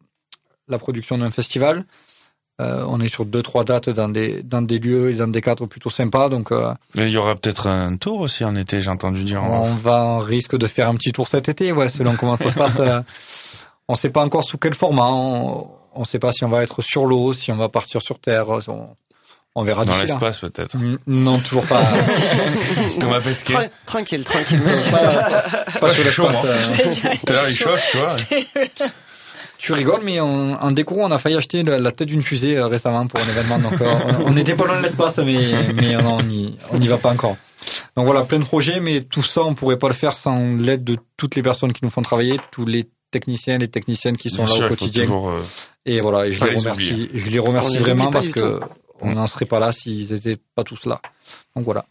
la 0.68 0.78
production 0.78 1.18
d'un 1.18 1.30
festival. 1.30 1.84
Euh, 2.60 2.84
on 2.86 3.00
est 3.00 3.08
sur 3.08 3.24
deux 3.24 3.42
trois 3.42 3.64
dates 3.64 3.90
dans 3.90 4.08
des 4.08 4.44
dans 4.44 4.62
des 4.62 4.78
lieux 4.78 5.10
et 5.10 5.14
dans 5.14 5.26
des 5.26 5.40
cadres 5.42 5.66
plutôt 5.66 5.90
sympas. 5.90 6.28
Donc 6.28 6.52
euh, 6.52 6.72
Mais 6.94 7.08
il 7.08 7.12
y 7.12 7.16
aura 7.16 7.34
peut-être 7.34 7.66
un 7.66 7.96
tour 7.96 8.20
aussi 8.20 8.44
en 8.44 8.54
été, 8.54 8.80
j'ai 8.80 8.90
entendu 8.90 9.24
dire. 9.24 9.42
en 9.42 9.64
on 9.64 9.72
off. 9.72 9.82
va 9.82 10.04
on 10.04 10.18
risque 10.20 10.56
de 10.56 10.68
faire 10.68 10.88
un 10.88 10.94
petit 10.94 11.10
tour 11.10 11.26
cet 11.26 11.48
été, 11.48 11.72
ouais, 11.72 11.88
selon 11.88 12.14
comment 12.14 12.36
ça 12.36 12.50
se 12.50 12.54
passe. 12.54 12.78
euh. 12.78 13.02
on 13.88 13.96
sait 13.96 14.10
pas 14.10 14.22
encore 14.24 14.44
sous 14.44 14.56
quel 14.56 14.74
format. 14.74 15.08
On, 15.10 15.68
on 15.96 16.04
sait 16.04 16.20
pas 16.20 16.30
si 16.30 16.44
on 16.44 16.48
va 16.48 16.62
être 16.62 16.80
sur 16.80 17.06
l'eau, 17.06 17.32
si 17.32 17.50
on 17.50 17.56
va 17.56 17.68
partir 17.68 18.00
sur 18.00 18.20
terre. 18.20 18.46
On, 18.68 18.86
on 19.54 19.62
verra 19.62 19.84
Dans 19.84 19.96
l'espace 19.98 20.38
peut-être. 20.38 20.76
Non, 21.06 21.38
toujours 21.38 21.64
pas. 21.66 21.82
On 23.02 23.06
va 23.06 23.20
pesquer. 23.20 23.54
Tra- 23.54 23.70
tranquille, 23.86 24.24
tranquille. 24.24 24.60
Pas, 24.90 25.30
pas 25.80 25.94
sur 25.94 26.10
Chaud, 26.10 26.26
euh. 26.44 26.66
Tout 27.26 27.32
à 27.32 27.36
l'heure, 27.36 27.48
il 27.48 27.56
chauffe, 27.56 27.88
tu 27.92 27.98
vois. 27.98 28.16
Tu 29.58 29.72
rigoles, 29.72 30.02
mais 30.04 30.20
en, 30.20 30.54
en 30.60 30.70
déco, 30.72 30.94
on 30.98 31.10
a 31.10 31.16
failli 31.16 31.36
acheter 31.36 31.62
la, 31.62 31.78
la 31.78 31.90
tête 31.90 32.08
d'une 32.08 32.20
fusée 32.20 32.58
euh, 32.58 32.66
récemment 32.66 33.06
pour 33.06 33.18
un 33.20 33.26
événement. 33.28 33.58
Donc, 33.58 33.80
euh, 33.80 33.94
on, 34.26 34.32
on 34.32 34.36
était 34.36 34.54
pas 34.54 34.66
loin 34.66 34.76
de 34.76 34.82
l'espace, 34.82 35.16
mais, 35.18 35.38
mais 35.74 35.96
on 36.02 36.20
n'y 36.22 36.58
on 36.70 36.78
y 36.78 36.86
va 36.86 36.98
pas 36.98 37.10
encore. 37.10 37.36
Donc 37.96 38.04
voilà, 38.04 38.24
plein 38.24 38.40
de 38.40 38.44
projets, 38.44 38.80
mais 38.80 39.00
tout 39.00 39.22
ça, 39.22 39.42
on 39.42 39.54
pourrait 39.54 39.78
pas 39.78 39.88
le 39.88 39.94
faire 39.94 40.12
sans 40.14 40.54
l'aide 40.56 40.84
de 40.84 40.96
toutes 41.16 41.34
les 41.34 41.42
personnes 41.42 41.72
qui 41.72 41.80
nous 41.82 41.88
font 41.90 42.02
travailler, 42.02 42.38
tous 42.50 42.66
les 42.66 42.84
techniciens, 43.10 43.56
les 43.56 43.68
techniciennes 43.68 44.18
qui 44.18 44.28
sont 44.28 44.42
Bien 44.42 44.52
là 44.52 44.54
sûr, 44.54 44.64
au 44.66 44.68
quotidien. 44.68 45.04
toujours, 45.04 45.30
euh, 45.30 45.40
Et 45.86 46.00
voilà, 46.02 46.26
et 46.26 46.32
je 46.32 46.44
les 46.44 46.50
les 46.50 46.56
remercie, 46.58 47.10
je 47.14 47.30
les 47.30 47.38
remercie 47.38 47.72
les 47.74 47.78
vraiment 47.78 48.08
oublie 48.08 48.12
pas 48.12 48.18
parce 48.20 48.28
que 48.34 48.58
tout. 48.58 48.66
On 49.04 49.12
n'en 49.14 49.26
serait 49.26 49.44
pas 49.46 49.60
là 49.60 49.70
s'ils 49.72 50.12
étaient 50.12 50.36
pas 50.54 50.64
tous 50.64 50.86
là. 50.86 51.00
Donc 51.54 51.64
voilà. 51.64 51.84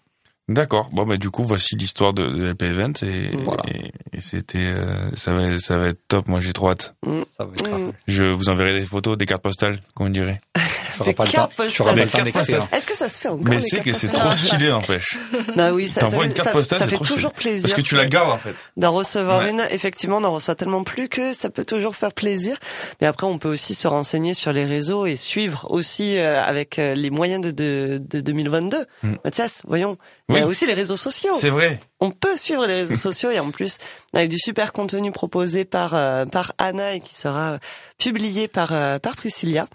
D'accord. 0.50 0.88
Bon, 0.92 1.06
bah, 1.06 1.16
du 1.16 1.30
coup, 1.30 1.44
voici 1.44 1.78
l'histoire 1.78 2.12
de, 2.14 2.28
de 2.28 2.50
LP 2.50 2.64
Event 2.64 2.92
et, 3.02 3.30
Voilà. 3.46 3.64
et, 3.74 3.92
et 4.18 4.20
c'était, 4.20 4.66
euh, 4.66 5.10
ça 5.16 5.34
va, 5.34 5.58
ça 5.58 5.78
va 5.78 5.88
être 5.88 6.02
top. 6.10 6.28
Moi, 6.28 6.42
j'ai 6.42 6.52
trop 6.52 6.70
hâte. 6.70 6.96
Ça 7.38 7.46
va 7.46 7.54
être 7.54 7.78
Mm. 7.80 7.92
Je 8.08 8.26
vous 8.26 8.50
enverrai 8.50 8.78
des 8.78 8.86
photos, 8.86 9.18
des 9.18 9.26
cartes 9.26 9.42
postales, 9.42 9.80
comme 9.96 10.08
on 10.08 10.10
dirait. 10.10 10.42
Des 11.06 11.14
pas 11.14 11.26
cartes 11.26 11.56
postales. 11.56 11.96
d'écrire. 11.96 12.68
Est-ce 12.72 12.86
que 12.88 12.96
ça 12.96 13.10
se 13.10 13.20
fait 13.20 13.28
encore 13.30 13.46
Mais 13.48 13.60
c'est 13.62 13.82
que 13.82 13.94
c'est 13.94 14.08
trop 14.10 14.32
stylé, 14.32 14.70
n'empêche. 14.70 15.18
Bah 15.56 15.72
oui, 15.72 15.88
ça, 15.88 16.02
T'envoies 16.02 16.26
une 16.26 16.34
carte 16.34 16.52
postale, 16.52 16.80
ça 16.80 16.86
c'est 16.86 16.92
fait 16.92 16.96
trop 16.98 17.06
toujours 17.06 17.32
stylé. 17.32 17.52
plaisir. 17.52 17.70
Parce 17.70 17.74
que 17.82 17.88
tu 17.88 17.96
la 17.96 18.06
gardes, 18.06 18.32
en 18.32 18.38
fait. 18.38 18.56
D'en 18.78 18.92
recevoir 18.94 19.40
Ouais. 19.42 19.50
une, 19.52 19.66
effectivement, 19.72 20.18
on 20.18 20.24
en 20.24 20.34
reçoit 20.34 20.56
tellement 20.56 20.84
plus 20.84 21.10
que 21.10 21.34
ça 21.34 21.50
peut 21.50 21.66
toujours 21.66 21.96
faire 21.96 22.14
plaisir. 22.14 22.58
Mais 23.02 23.08
après, 23.08 23.28
on 23.28 23.38
peut 23.38 23.50
aussi 23.50 23.74
se 23.76 23.88
renseigner 23.88 24.34
sur 24.34 24.54
les 24.54 24.66
réseaux 24.66 25.06
et 25.06 25.16
suivre 25.16 25.68
aussi 25.70 26.18
euh, 26.18 26.44
avec 26.44 26.80
euh, 26.80 26.94
les 26.96 27.10
moyens 27.10 27.42
de, 27.44 27.52
de, 27.52 28.02
de 28.04 28.20
2022. 28.22 28.86
Mm. 29.04 29.14
Mathias, 29.24 29.62
voyons, 29.68 29.98
il 30.30 30.36
y 30.36 30.38
Oui. 30.38 30.44
a 30.44 30.48
aussi 30.48 30.66
les 30.66 30.74
réseaux 30.74 30.98
sociaux. 30.98 31.34
C'est 31.34 31.50
vrai. 31.50 31.80
On 32.00 32.12
peut 32.12 32.36
suivre 32.36 32.66
les 32.66 32.74
réseaux 32.76 32.96
sociaux 32.98 33.32
et 33.32 33.40
en 33.40 33.52
plus 33.52 33.78
avec 34.14 34.30
du 34.30 34.38
super 34.38 34.74
contenu 34.74 35.12
proposé 35.12 35.64
par 35.64 35.94
euh, 35.94 36.26
par 36.26 36.54
Anna 36.58 36.94
et 36.96 37.00
qui 37.00 37.16
sera 37.16 37.52
euh, 37.54 37.58
publié 37.98 38.48
par 38.50 38.74
euh, 38.74 39.00
par 39.00 39.16
Priscilla. 39.16 39.68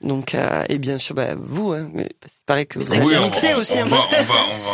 Donc 0.00 0.34
euh, 0.34 0.64
et 0.68 0.78
bien 0.78 0.98
sûr 0.98 1.14
bah, 1.14 1.34
vous, 1.36 1.72
hein, 1.72 1.88
mais 1.92 2.08
il 2.24 2.30
paraît 2.46 2.66
que 2.66 2.78
vous 2.78 2.92
avez 2.92 3.02
Oui, 3.04 3.16
mixé 3.18 3.54
aussi 3.54 3.74
on 3.78 3.82
un 3.82 3.88
va, 3.88 3.96
peu. 3.96 4.16
on 4.18 4.22
va, 4.22 4.34
on 4.34 4.64
va, 4.64 4.70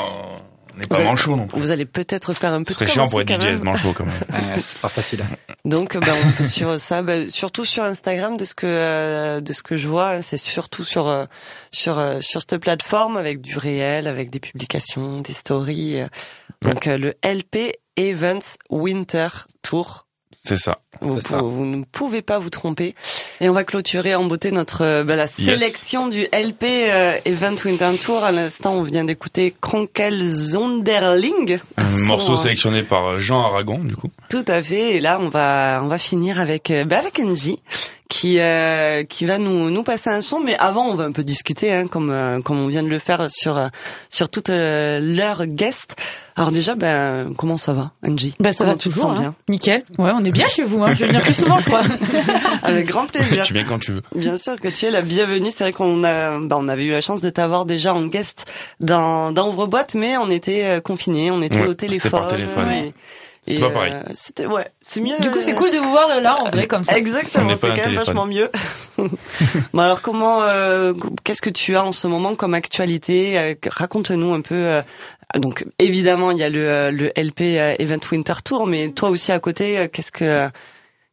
on 0.74 0.78
n'est 0.78 0.86
pas 0.86 0.96
Vous 0.96 1.00
allez- 1.00 1.10
manchot 1.10 1.36
non 1.36 1.46
plus. 1.46 1.60
Vous 1.60 1.70
allez 1.70 1.84
peut-être 1.86 2.34
faire 2.34 2.52
un 2.52 2.62
peu 2.62 2.72
Ce 2.72 2.74
serait 2.74 2.86
de 2.86 2.90
chiant 2.90 3.08
pour 3.08 3.20
être 3.22 3.28
quand 3.28 3.40
DJ 3.40 3.62
manchot, 3.62 3.92
quand 3.94 4.04
même. 4.04 4.14
Ouais, 4.32 4.56
c'est 4.62 4.80
pas 4.80 4.88
facile. 4.88 5.22
hein. 5.22 5.36
Donc 5.64 5.96
ben, 5.96 6.12
on 6.26 6.30
peut 6.32 6.44
suivre 6.44 6.76
ça, 6.76 7.00
ben, 7.02 7.30
surtout 7.30 7.64
sur 7.64 7.84
Instagram 7.84 8.36
de 8.36 8.44
ce 8.44 8.54
que 8.54 8.66
euh, 8.66 9.40
de 9.40 9.52
ce 9.54 9.62
que 9.62 9.76
je 9.78 9.88
vois, 9.88 10.20
c'est 10.20 10.36
surtout 10.36 10.84
sur 10.84 11.08
euh, 11.08 11.24
sur 11.70 11.98
euh, 11.98 12.20
sur 12.20 12.40
cette 12.42 12.58
plateforme 12.58 13.16
avec 13.16 13.40
du 13.40 13.56
réel, 13.56 14.06
avec 14.06 14.28
des 14.30 14.40
publications, 14.40 15.20
des 15.22 15.32
stories. 15.32 16.02
euh. 16.02 16.08
Donc 16.60 16.86
euh, 16.86 16.98
le 16.98 17.14
LP 17.24 17.72
Events 17.96 18.58
Winter 18.68 19.28
Tour. 19.62 20.06
C'est 20.44 20.56
ça. 20.56 20.80
Vous, 21.00 21.64
ne 21.64 21.84
pouvez 21.84 22.22
pas 22.22 22.38
vous 22.38 22.50
tromper. 22.50 22.94
Et 23.40 23.48
on 23.48 23.52
va 23.52 23.64
clôturer 23.64 24.14
en 24.14 24.24
beauté 24.24 24.50
notre 24.50 25.02
ben, 25.02 25.16
la 25.16 25.26
sélection 25.26 26.08
du 26.08 26.22
LP 26.32 26.64
euh, 26.64 27.18
Event 27.24 27.56
Winter 27.64 27.90
Tour. 28.00 28.24
À 28.24 28.32
l'instant, 28.32 28.74
on 28.74 28.82
vient 28.82 29.04
d'écouter 29.04 29.54
Kronkel 29.60 30.22
Zonderling. 30.22 31.58
Un 31.76 31.88
Son, 31.88 31.98
morceau 31.98 32.32
euh, 32.32 32.36
sélectionné 32.36 32.82
par 32.82 33.18
Jean 33.18 33.42
Aragon, 33.42 33.78
du 33.78 33.96
coup. 33.96 34.10
tout 34.28 34.44
à 34.46 34.62
fait. 34.62 34.96
Et 34.96 35.00
là, 35.00 35.18
on 35.20 35.28
va 35.28 35.80
on 35.82 35.88
va 35.88 35.98
finir 35.98 36.40
avec 36.40 36.72
bah, 36.86 36.98
avec 36.98 37.18
Angie 37.18 37.60
qui 38.14 38.38
euh, 38.38 39.02
qui 39.04 39.24
va 39.24 39.38
nous 39.38 39.70
nous 39.70 39.82
passer 39.82 40.10
un 40.10 40.20
son. 40.20 40.40
Mais 40.40 40.56
avant, 40.58 40.86
on 40.86 40.94
va 40.94 41.04
un 41.04 41.12
peu 41.12 41.24
discuter, 41.24 41.72
hein, 41.72 41.86
comme 41.88 42.10
euh, 42.10 42.40
comme 42.40 42.58
on 42.60 42.68
vient 42.68 42.82
de 42.82 42.88
le 42.88 42.98
faire 42.98 43.28
sur 43.30 43.60
sur 44.08 44.28
toute 44.28 44.50
euh, 44.50 45.00
leur 45.00 45.46
guest. 45.46 45.96
Alors 46.36 46.50
déjà, 46.50 46.74
ben 46.74 47.32
comment 47.36 47.56
ça 47.56 47.72
va, 47.72 47.92
Angie 48.06 48.34
Bah 48.40 48.52
ça 48.52 48.58
Comment 48.58 48.72
va 48.72 48.78
toujours, 48.78 49.10
hein. 49.10 49.14
bien? 49.14 49.34
Nickel. 49.48 49.84
Ouais, 49.98 50.10
on 50.14 50.24
est 50.24 50.32
bien 50.32 50.48
chez 50.48 50.64
vous. 50.64 50.83
Hein. 50.84 50.94
Je 50.94 51.00
vais 51.00 51.06
venir 51.06 51.22
plus 51.22 51.34
souvent, 51.34 51.58
je 51.58 51.64
crois. 51.66 51.82
Avec 52.62 52.86
grand 52.86 53.06
plaisir. 53.06 53.44
tu 53.44 53.52
viens 53.54 53.64
quand 53.64 53.78
tu 53.78 53.92
veux. 53.92 54.02
Bien 54.14 54.36
sûr 54.36 54.60
que 54.60 54.68
tu 54.68 54.86
es 54.86 54.90
la 54.90 55.02
bienvenue. 55.02 55.50
C'est 55.50 55.64
vrai 55.64 55.72
qu'on 55.72 56.04
a, 56.04 56.38
bah, 56.40 56.56
on 56.58 56.68
avait 56.68 56.84
eu 56.84 56.92
la 56.92 57.00
chance 57.00 57.20
de 57.20 57.30
t'avoir 57.30 57.64
déjà 57.64 57.94
en 57.94 58.06
guest 58.06 58.46
dans 58.80 59.32
dans 59.32 59.48
Ouvre-boîte, 59.48 59.94
mais 59.94 60.16
on 60.16 60.30
était 60.30 60.64
euh, 60.64 60.80
confinés, 60.80 61.30
on 61.30 61.42
était 61.42 61.56
Ouais, 61.56 61.66
au 61.66 61.70
c'était 61.70 61.86
téléphone. 61.88 62.10
par 62.10 62.28
téléphone. 62.28 62.70
et- 62.70 62.94
et, 63.46 63.56
C'est 63.56 63.60
pas 63.60 63.70
pareil. 63.72 63.92
euh, 63.92 64.00
C'était 64.14 64.46
ouais, 64.46 64.66
c'est 64.80 65.02
mieux. 65.02 65.18
Du 65.20 65.30
coup, 65.30 65.38
c'est 65.42 65.54
cool 65.54 65.70
de 65.70 65.76
vous 65.76 65.90
voir 65.90 66.08
là 66.22 66.40
en 66.40 66.48
vrai 66.48 66.66
comme 66.66 66.82
ça. 66.82 66.94
On 66.94 66.96
Exactement, 66.96 67.50
c'est 67.50 67.60
quand 67.60 67.66
même 67.68 67.76
téléphone. 67.84 67.96
vachement 68.06 68.26
mieux. 68.26 68.50
bon 69.74 69.82
alors 69.82 70.00
comment, 70.00 70.42
euh, 70.42 70.94
qu'est-ce 71.24 71.42
que 71.42 71.50
tu 71.50 71.76
as 71.76 71.84
en 71.84 71.92
ce 71.92 72.06
moment 72.06 72.36
comme 72.36 72.54
actualité? 72.54 73.38
Euh, 73.38 73.54
Raconte-nous 73.68 74.32
un 74.32 74.40
peu. 74.40 74.54
euh, 74.54 74.80
donc 75.36 75.66
évidemment 75.78 76.30
il 76.30 76.38
y 76.38 76.42
a 76.42 76.48
le, 76.48 76.90
le 76.90 77.12
LP 77.20 77.58
Event 77.78 77.98
Winter 78.12 78.34
Tour, 78.44 78.66
mais 78.66 78.88
toi 78.90 79.10
aussi 79.10 79.30
à 79.32 79.38
côté, 79.40 79.88
qu'est-ce 79.92 80.12
que 80.12 80.48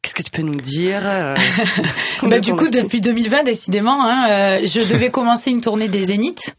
qu'est-ce 0.02 0.16
que 0.16 0.24
tu 0.24 0.32
peux 0.32 0.42
nous 0.42 0.56
dire 0.56 1.02
euh, 1.04 1.36
Bah, 2.24 2.40
du 2.40 2.54
coup, 2.54 2.70
depuis 2.70 3.02
2020, 3.02 3.44
décidément, 3.44 4.04
hein, 4.04 4.30
euh, 4.30 4.66
je 4.66 4.82
devais 4.82 5.10
commencer 5.10 5.52
une 5.52 5.62
tournée 5.62 5.90
des 5.90 6.06
Zéniths, 6.06 6.56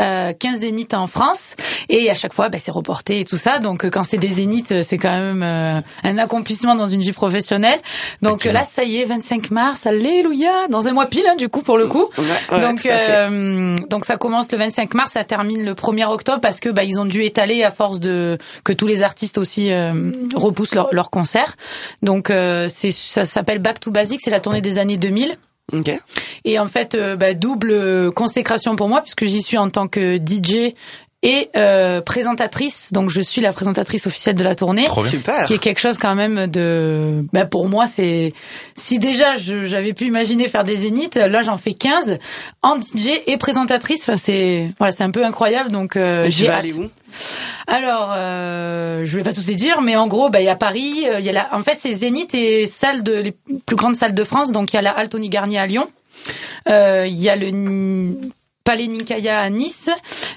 euh, 0.00 0.32
15 0.32 0.60
Zéniths 0.60 0.94
en 0.94 1.06
France, 1.06 1.56
et 1.88 2.10
à 2.10 2.14
chaque 2.14 2.32
fois, 2.32 2.48
bah, 2.48 2.58
c'est 2.60 2.70
reporté 2.70 3.20
et 3.20 3.24
tout 3.24 3.36
ça. 3.36 3.58
Donc, 3.58 3.84
euh, 3.84 3.90
quand 3.90 4.04
c'est 4.04 4.18
des 4.18 4.30
Zéniths, 4.30 4.72
euh, 4.72 4.82
c'est 4.82 4.98
quand 4.98 5.12
même 5.12 5.42
euh, 5.42 5.80
un 6.02 6.18
accomplissement 6.18 6.74
dans 6.74 6.86
une 6.86 7.00
vie 7.00 7.12
professionnelle. 7.12 7.80
Donc 8.22 8.46
euh, 8.46 8.52
là, 8.52 8.64
ça 8.64 8.84
y 8.84 8.98
est, 8.98 9.04
25 9.04 9.50
mars, 9.50 9.86
alléluia, 9.86 10.68
dans 10.68 10.88
un 10.88 10.92
mois 10.92 11.06
pile, 11.06 11.24
hein, 11.28 11.36
du 11.36 11.48
coup, 11.48 11.62
pour 11.62 11.78
le 11.78 11.86
coup. 11.86 12.06
Ouais, 12.18 12.24
ouais, 12.52 12.60
donc, 12.60 12.86
euh, 12.86 13.76
donc 13.90 14.04
ça 14.04 14.16
commence 14.16 14.50
le 14.50 14.58
25 14.58 14.94
mars, 14.94 15.12
ça 15.12 15.24
termine 15.24 15.64
le 15.64 15.74
1er 15.74 16.06
octobre 16.06 16.40
parce 16.40 16.60
que 16.60 16.68
bah, 16.68 16.84
ils 16.84 16.98
ont 16.98 17.04
dû 17.04 17.22
étaler 17.22 17.62
à 17.62 17.70
force 17.70 18.00
de 18.00 18.38
que 18.64 18.72
tous 18.72 18.86
les 18.86 19.02
artistes 19.02 19.38
aussi 19.38 19.70
euh, 19.72 20.10
repoussent 20.34 20.74
leur, 20.74 20.88
leur 20.92 21.10
concert. 21.10 21.56
Donc 22.02 22.30
euh, 22.30 22.68
c'est 22.68 22.90
ça 22.90 23.24
s'appelle 23.24 23.58
Back 23.58 23.80
to 23.80 23.90
Basic, 23.90 24.20
c'est 24.22 24.30
la 24.30 24.40
tournée 24.40 24.60
des 24.60 24.78
années 24.78 24.96
2000. 24.96 25.36
Ok. 25.72 25.90
Et 26.44 26.58
en 26.58 26.68
fait, 26.68 26.94
euh, 26.94 27.16
bah, 27.16 27.34
double 27.34 28.12
consécration 28.12 28.76
pour 28.76 28.88
moi 28.88 29.00
puisque 29.00 29.24
j'y 29.24 29.42
suis 29.42 29.56
en 29.56 29.70
tant 29.70 29.88
que 29.88 30.18
DJ 30.18 30.74
et 31.24 31.48
euh, 31.56 32.02
présentatrice. 32.02 32.90
Donc 32.92 33.08
je 33.10 33.22
suis 33.22 33.40
la 33.40 33.52
présentatrice 33.52 34.06
officielle 34.06 34.36
de 34.36 34.44
la 34.44 34.54
tournée. 34.54 34.84
Trop 34.84 35.00
bien. 35.00 35.10
Super. 35.10 35.34
Ce 35.34 35.46
qui 35.46 35.54
est 35.54 35.58
quelque 35.58 35.80
chose 35.80 35.96
quand 35.96 36.14
même 36.14 36.46
de, 36.46 37.24
bah 37.32 37.46
pour 37.46 37.66
moi 37.66 37.86
c'est, 37.86 38.34
si 38.76 38.98
déjà 38.98 39.34
j'avais 39.36 39.94
pu 39.94 40.04
imaginer 40.04 40.48
faire 40.48 40.64
des 40.64 40.76
zéniths, 40.76 41.16
là 41.16 41.42
j'en 41.42 41.56
fais 41.56 41.72
15 41.72 42.18
en 42.62 42.76
DJ 42.76 43.22
et 43.26 43.38
présentatrice. 43.38 44.02
Enfin 44.02 44.18
c'est, 44.18 44.68
voilà 44.78 44.92
c'est 44.92 45.02
un 45.02 45.10
peu 45.10 45.24
incroyable 45.24 45.72
donc 45.72 45.96
euh, 45.96 46.26
j'ai 46.28 46.48
hâte. 46.48 46.58
aller 46.60 46.74
où? 46.74 46.90
Alors 47.66 48.12
euh, 48.14 49.02
je 49.04 49.16
vais 49.16 49.22
pas 49.22 49.32
tous 49.32 49.46
les 49.48 49.54
dire, 49.56 49.80
mais 49.80 49.96
en 49.96 50.06
gros 50.06 50.28
bah 50.28 50.40
il 50.42 50.44
y 50.44 50.50
a 50.50 50.56
Paris, 50.56 51.06
euh, 51.06 51.20
il 51.20 51.24
y 51.24 51.30
a 51.30 51.32
la, 51.32 51.56
en 51.56 51.62
fait 51.62 51.74
c'est 51.74 51.94
zénith 51.94 52.34
et 52.34 52.66
salle 52.66 53.02
de 53.02 53.14
les 53.14 53.34
plus 53.64 53.76
grandes 53.76 53.96
salles 53.96 54.14
de 54.14 54.24
France, 54.24 54.52
donc 54.52 54.74
il 54.74 54.76
y 54.76 54.78
a 54.78 54.82
la 54.82 54.90
Halle 54.92 55.08
Tony 55.08 55.30
Garnier 55.30 55.58
à 55.58 55.66
Lyon, 55.66 55.88
Euh, 56.68 57.06
il 57.06 57.20
y 57.20 57.28
a 57.28 57.36
le 57.36 57.50
Palais 58.64 58.86
Ninkaya 58.86 59.40
à 59.40 59.50
Nice, 59.50 59.90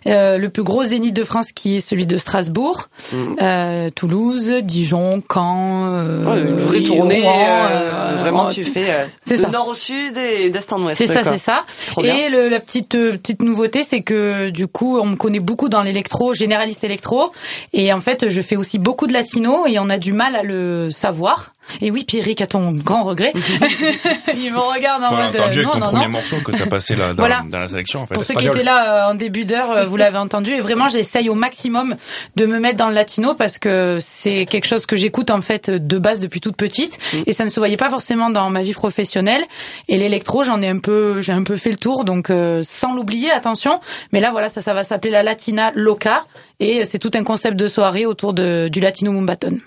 euh, 0.05 0.37
le 0.37 0.49
plus 0.49 0.63
gros 0.63 0.83
zénith 0.83 1.13
de 1.13 1.23
France 1.23 1.53
qui 1.53 1.77
est 1.77 1.79
celui 1.79 2.05
de 2.05 2.17
Strasbourg, 2.17 2.89
Mhm. 3.13 3.37
euh, 3.41 3.89
Toulouse, 3.95 4.51
Dijon, 4.63 5.23
Caen, 5.33 5.85
euh, 5.93 6.45
une 6.45 6.57
vraie 6.59 6.83
tournée. 6.83 7.21
Rouen, 7.21 7.33
euh, 7.71 7.89
euh, 7.93 8.15
vraiment, 8.19 8.47
tu 8.49 8.65
fais 8.65 8.87
euh, 8.89 9.05
de 9.29 9.35
ça. 9.37 9.47
nord 9.47 9.69
au 9.69 9.73
sud 9.73 10.17
et 10.17 10.49
d'est 10.49 10.73
en 10.73 10.83
ouest. 10.83 10.97
C'est 10.97 11.07
ça, 11.07 11.23
c'est 11.23 11.37
ça. 11.37 11.63
Trop. 11.87 12.03
Et 12.03 12.27
le, 12.27 12.49
la 12.49 12.59
petite 12.59 12.89
petite 12.89 13.41
nouveauté, 13.41 13.83
c'est 13.83 14.01
que 14.01 14.49
du 14.49 14.67
coup, 14.67 14.99
on 14.99 15.05
me 15.05 15.15
connaît 15.15 15.39
beaucoup 15.39 15.69
dans 15.69 15.81
l'électro, 15.81 16.33
généraliste 16.33 16.83
électro, 16.83 17.31
et 17.71 17.93
en 17.93 18.01
fait, 18.01 18.27
je 18.27 18.41
fais 18.41 18.57
aussi 18.57 18.77
beaucoup 18.77 19.07
de 19.07 19.13
latino, 19.13 19.65
et 19.67 19.79
on 19.79 19.89
a 19.89 19.97
du 19.97 20.11
mal 20.11 20.35
à 20.35 20.43
le 20.43 20.89
savoir. 20.91 21.53
Et 21.81 21.91
oui, 21.91 22.03
Pierrick, 22.05 22.41
à 22.41 22.47
ton 22.47 22.71
grand 22.71 23.03
regret, 23.03 23.33
il 24.37 24.51
me 24.53 24.59
regarde 24.59 25.03
en 25.03 25.11
mode 25.11 25.35
entendu 25.35 25.59
euh, 25.59 25.63
avec 25.63 25.65
non, 25.65 25.71
ton 25.71 25.79
non, 25.79 25.85
premier 25.87 26.05
non. 26.05 26.11
morceau 26.11 26.37
que 26.43 26.51
t'as 26.51 26.65
passé 26.65 26.95
là, 26.95 27.09
dans, 27.13 27.15
Voilà. 27.15 27.43
dans 27.49 27.59
la 27.59 27.67
sélection, 27.67 28.01
en 28.01 28.05
fait. 28.05 28.13
Pour 28.13 28.23
ceux 28.23 28.35
qui 28.35 28.47
étaient 28.47 28.63
là 28.63 29.07
euh, 29.07 29.11
en 29.11 29.15
début 29.15 29.45
d'heure, 29.45 29.71
euh, 29.71 29.85
vous 29.85 29.97
l'avez 29.97 30.17
entendu. 30.17 30.51
Et 30.51 30.61
vraiment, 30.61 30.89
j'essaye 30.89 31.29
au 31.29 31.35
maximum 31.35 31.95
de 32.35 32.45
me 32.45 32.59
mettre 32.59 32.77
dans 32.77 32.89
le 32.89 32.95
latino 32.95 33.35
parce 33.35 33.57
que 33.57 33.97
c'est 33.99 34.45
quelque 34.45 34.65
chose 34.65 34.85
que 34.85 34.95
j'écoute 34.95 35.31
en 35.31 35.41
fait 35.41 35.69
de 35.69 35.97
base 35.99 36.19
depuis 36.19 36.41
toute 36.41 36.55
petite. 36.55 36.97
Et 37.25 37.33
ça 37.33 37.43
ne 37.43 37.49
se 37.49 37.59
voyait 37.59 37.77
pas 37.77 37.89
forcément 37.89 38.29
dans 38.29 38.49
ma 38.49 38.61
vie 38.63 38.73
professionnelle. 38.73 39.43
Et 39.87 39.97
l'électro, 39.97 40.43
j'en 40.43 40.61
ai 40.61 40.67
un 40.67 40.79
peu, 40.79 41.21
j'ai 41.21 41.33
un 41.33 41.43
peu 41.43 41.55
fait 41.55 41.71
le 41.71 41.77
tour. 41.77 42.03
Donc 42.03 42.29
euh, 42.29 42.61
sans 42.63 42.93
l'oublier, 42.93 43.31
attention. 43.31 43.79
Mais 44.13 44.19
là, 44.19 44.31
voilà, 44.31 44.49
ça, 44.49 44.61
ça 44.61 44.73
va 44.73 44.83
s'appeler 44.83 45.11
la 45.11 45.23
Latina 45.23 45.71
Loca. 45.75 46.25
Et 46.59 46.85
c'est 46.85 46.99
tout 46.99 47.11
un 47.13 47.23
concept 47.23 47.55
de 47.55 47.67
soirée 47.67 48.05
autour 48.05 48.33
de, 48.33 48.67
du 48.71 48.79
latino 48.79 49.11
mumbaton. 49.11 49.59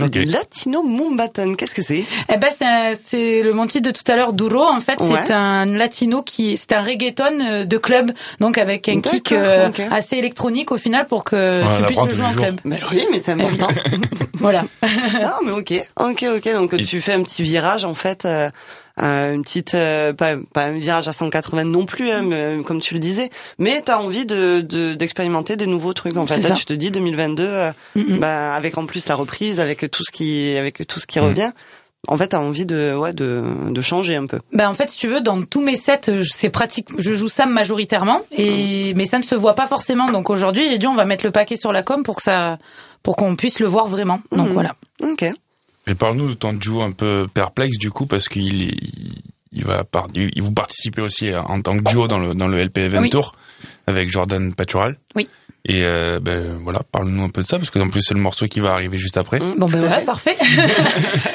Ok. 0.00 0.14
Latino 0.26 0.82
Mumbattan, 0.82 1.54
qu'est-ce 1.54 1.74
que 1.74 1.80
c'est? 1.82 2.04
Eh 2.28 2.36
ben, 2.36 2.50
c'est 2.54 2.64
un- 2.66 2.94
c'est 2.94 3.42
le 3.42 3.54
mon 3.54 3.66
titre 3.66 3.90
de 3.90 3.96
tout 3.96 4.02
à 4.12 4.16
l'heure, 4.16 4.34
Duro. 4.34 4.62
En 4.62 4.80
fait, 4.80 5.00
Ouais. 5.00 5.20
c'est 5.26 5.32
un 5.32 5.64
latino 5.64 6.22
qui, 6.22 6.56
c'est 6.58 6.72
un 6.74 6.82
reggaeton 6.82 7.40
euh, 7.40 7.64
de 7.64 7.78
club, 7.78 8.12
donc 8.38 8.58
avec 8.58 8.88
un 8.90 9.00
kick 9.00 9.32
euh, 9.32 9.70
assez 9.90 10.16
électronique 10.16 10.70
au 10.70 10.76
final 10.76 11.06
pour 11.06 11.24
que 11.24 11.62
Ouais, 11.62 11.78
tu 11.78 11.84
puisses 11.86 12.04
le 12.04 12.14
jouer 12.14 12.26
en 12.26 12.28
jours. 12.32 12.42
club. 12.42 12.60
Ben 12.66 12.78
oui, 12.90 13.06
mais 13.10 13.22
c'est 13.24 13.32
important. 13.32 13.68
Voilà. 14.38 14.64
non, 14.82 15.30
mais 15.46 15.52
ok, 15.52 15.72
ok, 15.98 16.26
ok. 16.36 16.52
Donc 16.52 16.76
tu 16.76 17.00
fais 17.00 17.14
un 17.14 17.22
petit 17.22 17.42
virage 17.42 17.84
en 17.86 17.94
fait, 17.94 18.26
euh, 18.26 18.50
une 18.98 19.42
petite, 19.42 19.74
euh, 19.74 20.12
pas, 20.12 20.36
pas 20.54 20.64
un 20.64 20.78
virage 20.78 21.06
à 21.08 21.12
180 21.12 21.64
non 21.64 21.84
plus, 21.84 22.10
hein, 22.10 22.22
mais, 22.22 22.36
euh, 22.36 22.62
comme 22.62 22.80
tu 22.80 22.94
le 22.94 23.00
disais. 23.00 23.30
Mais 23.58 23.82
t'as 23.82 23.98
envie 23.98 24.24
de 24.26 24.60
de- 24.62 24.94
d'expérimenter 24.94 25.56
des 25.56 25.66
nouveaux 25.66 25.92
trucs. 25.92 26.16
En 26.16 26.26
fait, 26.26 26.38
là, 26.40 26.50
tu 26.52 26.64
te 26.64 26.72
dis 26.72 26.90
2022, 26.90 27.44
euh, 27.44 27.70
Mm, 27.94 28.14
mm. 28.14 28.18
bah, 28.20 28.54
avec 28.54 28.78
en 28.78 28.86
plus 28.86 29.06
la 29.08 29.14
reprise, 29.14 29.60
avec 29.60 29.90
tout 29.90 30.02
ce 30.02 30.10
qui, 30.10 30.56
avec 30.56 30.86
tout 30.86 30.98
ce 31.00 31.06
qui 31.06 31.18
Mm. 31.18 31.22
revient. 31.24 31.50
En 32.08 32.16
fait, 32.16 32.28
t'as 32.28 32.38
envie 32.38 32.64
de, 32.66 32.94
ouais, 32.94 33.12
de, 33.12 33.42
de 33.70 33.80
changer 33.80 34.14
un 34.14 34.26
peu. 34.26 34.38
Ben 34.52 34.68
en 34.68 34.74
fait, 34.74 34.88
si 34.90 34.96
tu 34.98 35.08
veux, 35.08 35.20
dans 35.20 35.42
tous 35.42 35.60
mes 35.60 35.74
sets, 35.76 36.22
c'est 36.24 36.50
pratique. 36.50 36.86
Je 36.98 37.14
joue 37.14 37.28
ça 37.28 37.46
majoritairement, 37.46 38.20
et 38.30 38.94
mais 38.94 39.06
ça 39.06 39.18
ne 39.18 39.24
se 39.24 39.34
voit 39.34 39.54
pas 39.54 39.66
forcément. 39.66 40.10
Donc 40.12 40.30
aujourd'hui, 40.30 40.68
j'ai 40.68 40.78
dit 40.78 40.86
on 40.86 40.94
va 40.94 41.04
mettre 41.04 41.24
le 41.26 41.32
paquet 41.32 41.56
sur 41.56 41.72
la 41.72 41.82
com 41.82 42.02
pour 42.04 42.16
que 42.16 42.22
ça, 42.22 42.58
pour 43.02 43.16
qu'on 43.16 43.34
puisse 43.34 43.58
le 43.60 43.66
voir 43.66 43.88
vraiment. 43.88 44.20
Donc 44.30 44.46
Mhm. 44.48 44.52
voilà. 44.54 44.76
Ok. 45.02 45.24
Et 45.86 45.94
parle-nous 45.94 46.28
de 46.30 46.34
ton 46.34 46.52
duo 46.52 46.82
un 46.82 46.92
peu 46.92 47.28
perplexe 47.32 47.78
du 47.78 47.90
coup 47.90 48.06
parce 48.06 48.28
qu'il 48.28 48.62
est, 48.62 48.74
il, 48.82 49.22
il 49.52 49.64
va 49.64 49.84
par, 49.84 50.08
il, 50.14 50.42
vous 50.42 50.52
participez 50.52 51.02
aussi 51.02 51.34
en 51.34 51.60
tant 51.62 51.78
que 51.78 51.88
duo 51.88 52.08
dans 52.08 52.18
le 52.18 52.34
dans 52.34 52.48
le 52.48 52.62
LP 52.62 52.78
Event 52.78 53.02
Oui. 53.02 53.10
Tour 53.10 53.32
avec 53.86 54.10
Jordan 54.10 54.54
Patural. 54.54 54.98
Oui. 55.14 55.28
Et 55.68 55.82
euh, 55.82 56.20
ben 56.22 56.58
voilà, 56.62 56.80
parle-nous 56.92 57.24
un 57.24 57.28
peu 57.28 57.42
de 57.42 57.46
ça 57.46 57.58
parce 57.58 57.70
que 57.70 57.78
en 57.80 57.88
plus 57.88 58.00
c'est 58.00 58.14
le 58.14 58.20
morceau 58.20 58.46
qui 58.46 58.60
va 58.60 58.70
arriver 58.70 58.98
juste 58.98 59.16
après. 59.16 59.40
Mm, 59.40 59.54
Bon 59.58 59.66
ben 59.66 59.80
voilà, 59.80 60.00
parfait. 60.00 60.36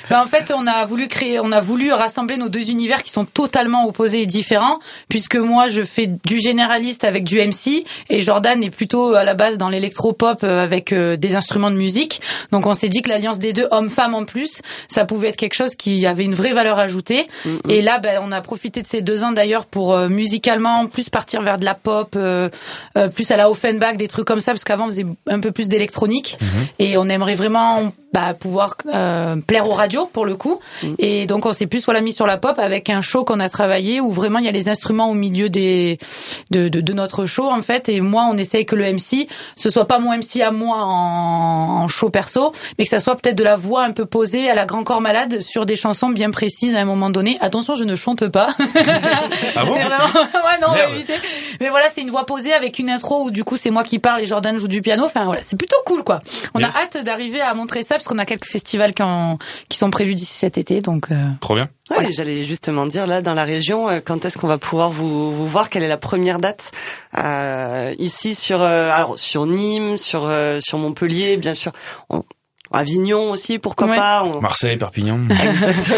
Ben, 0.10 0.20
en 0.20 0.26
fait, 0.26 0.52
on 0.54 0.68
a 0.68 0.84
voulu 0.86 1.08
créer, 1.08 1.40
on 1.40 1.54
a 1.54 1.62
voulu 1.62 1.94
rassembler 1.94 2.36
nos 2.36 2.50
deux 2.50 2.70
univers 2.70 3.02
qui 3.02 3.12
sont 3.12 3.24
totalement 3.24 3.86
opposés 3.88 4.24
et 4.24 4.26
différents, 4.26 4.80
puisque 5.08 5.38
moi 5.38 5.70
je 5.70 5.84
fais 5.84 6.08
du 6.08 6.42
généraliste 6.42 7.06
avec 7.06 7.24
du 7.24 7.40
MC 7.40 7.86
et 8.10 8.20
Jordan 8.20 8.62
est 8.62 8.72
plutôt 8.72 9.14
à 9.14 9.24
la 9.24 9.36
base 9.36 9.58
dans 9.58 9.70
l'électropop 9.70 10.44
euh, 10.44 10.62
avec 10.62 10.92
euh, 10.92 11.16
des 11.16 11.38
instruments 11.38 11.72
de 11.72 11.78
musique. 11.78 12.20
Donc 12.52 12.66
on 12.66 12.74
s'est 12.74 12.90
dit 12.90 13.02
que 13.02 13.08
l'alliance 13.08 13.40
des 13.40 13.54
deux, 13.54 13.68
hommes-femmes 13.72 14.14
en 14.14 14.26
plus, 14.26 14.62
ça 14.90 15.06
pouvait 15.06 15.30
être 15.30 15.38
quelque 15.38 15.54
chose 15.54 15.76
qui 15.76 16.06
avait 16.06 16.26
une 16.26 16.36
vraie 16.36 16.52
valeur 16.52 16.78
ajoutée. 16.78 17.26
Mm, 17.46 17.58
Et 17.70 17.82
là, 17.82 18.00
ben, 18.00 18.20
on 18.22 18.34
a 18.34 18.42
profité 18.42 18.82
de 18.82 18.88
ces 18.88 19.02
deux 19.02 19.24
ans 19.24 19.32
d'ailleurs 19.32 19.66
pour 19.66 19.94
euh, 19.94 20.10
musicalement 20.10 20.88
plus 20.88 21.10
partir 21.10 21.42
vers 21.42 21.58
de 21.58 21.64
la 21.64 21.74
pop, 21.74 22.16
euh, 22.18 22.50
euh, 22.98 23.08
plus 23.08 23.32
à 23.32 23.38
la 23.38 23.50
Offenbach, 23.50 23.96
des 23.96 24.10
trucs 24.10 24.21
comme 24.24 24.42
ça, 24.42 24.52
parce 24.52 24.64
qu'avant 24.64 24.86
on 24.86 24.88
faisait 24.88 25.06
un 25.28 25.40
peu 25.40 25.52
plus 25.52 25.70
d'électronique. 25.70 26.38
Et 26.80 26.98
on 26.98 27.08
aimerait 27.10 27.36
vraiment 27.36 27.94
bah, 28.14 28.34
pouvoir 28.34 28.76
euh, 28.94 29.36
plaire 29.46 29.68
aux 29.70 29.74
radios 29.74 30.06
pour 30.06 30.26
le 30.26 30.36
coup. 30.36 30.60
Mm. 30.84 30.94
Et 31.00 31.26
donc 31.28 31.46
on 31.46 31.54
s'est 31.54 31.68
plus 31.68 31.86
voilà 31.86 32.02
mis 32.02 32.12
sur 32.12 32.26
la 32.28 32.38
pop 32.38 32.60
avec 32.60 32.90
un 32.90 33.02
show 33.02 33.24
qu'on 33.24 33.40
a 33.40 33.50
travaillé 33.50 34.02
où 34.02 34.12
vraiment 34.12 34.40
il 34.40 34.46
y 34.46 34.50
a 34.50 34.52
les 34.52 34.68
instruments 34.70 35.10
au 35.10 35.14
milieu 35.14 35.50
des 35.50 35.98
de, 36.52 36.68
de, 36.70 36.82
de 36.82 36.94
notre 36.94 37.26
show 37.26 37.50
en 37.50 37.62
fait. 37.62 37.88
Et 37.90 38.02
moi 38.02 38.28
on 38.30 38.38
essaye 38.38 38.66
que 38.66 38.76
le 38.76 38.92
MC 38.94 39.28
ce 39.56 39.70
soit 39.70 39.86
pas 39.86 40.00
mon 40.00 40.12
MC 40.16 40.42
à 40.42 40.52
moi 40.52 40.78
en, 40.84 41.84
en 41.84 41.88
show 41.88 42.10
perso, 42.10 42.52
mais 42.78 42.84
que 42.86 42.90
ça 42.90 43.00
soit 43.00 43.16
peut-être 43.16 43.36
de 43.38 43.44
la 43.44 43.56
voix 43.56 43.84
un 43.84 43.92
peu 43.92 44.06
posée 44.06 44.50
à 44.50 44.56
la 44.56 44.66
grand 44.66 44.84
corps 44.84 45.02
malade 45.02 45.42
sur 45.42 45.66
des 45.66 45.76
chansons 45.76 46.10
bien 46.10 46.32
précises 46.32 46.76
à 46.76 46.80
un 46.80 46.86
moment 46.86 47.10
donné. 47.10 47.38
Attention, 47.42 47.76
je 47.76 47.84
ne 47.84 47.96
chante 47.96 48.28
pas. 48.28 48.56
Ah 49.56 49.66
bon 49.66 49.74
c'est 49.76 49.84
vraiment 49.84 50.06
ouais 50.14 50.60
non 50.62 50.68
on 50.68 50.72
va 50.72 50.78
Merde. 50.78 50.94
éviter. 50.96 51.14
Mais 51.60 51.70
voilà, 51.70 51.88
c'est 51.94 52.02
une 52.02 52.10
voix 52.10 52.26
posée 52.26 52.54
avec 52.54 52.80
une 52.80 52.90
intro 52.90 53.24
où 53.26 53.32
du 53.32 53.44
coup 53.44 53.58
c'est 53.58 53.70
moi 53.70 53.84
qui 53.84 54.00
parle 54.00 54.22
et 54.22 54.26
Jordan 54.26 54.58
joue 54.58 54.68
du 54.68 54.82
piano. 54.82 55.04
Enfin 55.06 55.26
voilà, 55.26 55.42
c'est 55.44 55.58
plutôt 55.58 55.76
cool 55.86 56.04
quoi. 56.04 56.22
On 56.54 56.60
Yes. 56.60 56.76
a 56.76 56.80
hâte 56.84 57.04
d'arriver 57.04 57.42
à 57.42 57.54
montrer 57.54 57.84
ça 57.84 57.98
parce 58.02 58.08
qu'on 58.08 58.18
a 58.18 58.26
quelques 58.26 58.48
festivals 58.48 58.94
qui, 58.96 59.04
en- 59.04 59.38
qui 59.70 59.78
sont 59.78 59.92
prévus 59.92 60.16
d'ici 60.16 60.34
cet 60.34 60.58
été. 60.58 60.80
Donc 60.80 61.12
euh, 61.12 61.16
Trop 61.40 61.54
bien. 61.56 61.66
Ouais, 61.92 61.98
Voilà. 61.98 62.10
j'allais 62.12 62.44
justement 62.44 62.88
dire 62.88 63.06
là 63.06 63.22
dans 63.22 63.34
la 63.36 63.44
région, 63.44 63.90
euh, 63.90 64.00
quand 64.04 64.26
est-ce 64.26 64.38
qu'on 64.40 64.48
va 64.48 64.58
pouvoir 64.58 64.90
vous, 64.90 65.32
vous 65.32 65.46
voir? 65.46 65.70
Quelle 65.70 65.84
est 65.84 65.88
la 65.88 65.98
première 65.98 66.40
date? 66.40 66.72
Euh, 67.18 67.94
ici 68.00 68.34
sur 68.34 68.62
euh, 68.62 68.90
alors 68.92 69.20
sur 69.20 69.46
Nîmes, 69.46 69.98
sur 69.98 70.26
euh, 70.26 70.60
sur 70.62 70.78
Montpellier, 70.80 71.38
bien 71.38 71.54
sûr, 71.54 71.72
On- 72.10 72.24
Avignon 72.74 73.32
aussi, 73.32 73.60
pourquoi 73.60 73.88
Ouais. 73.88 73.96
pas 73.98 74.24
on- 74.24 74.40
Marseille, 74.42 74.78
Perpignan. 74.78 75.20
Exactement. 75.30 75.98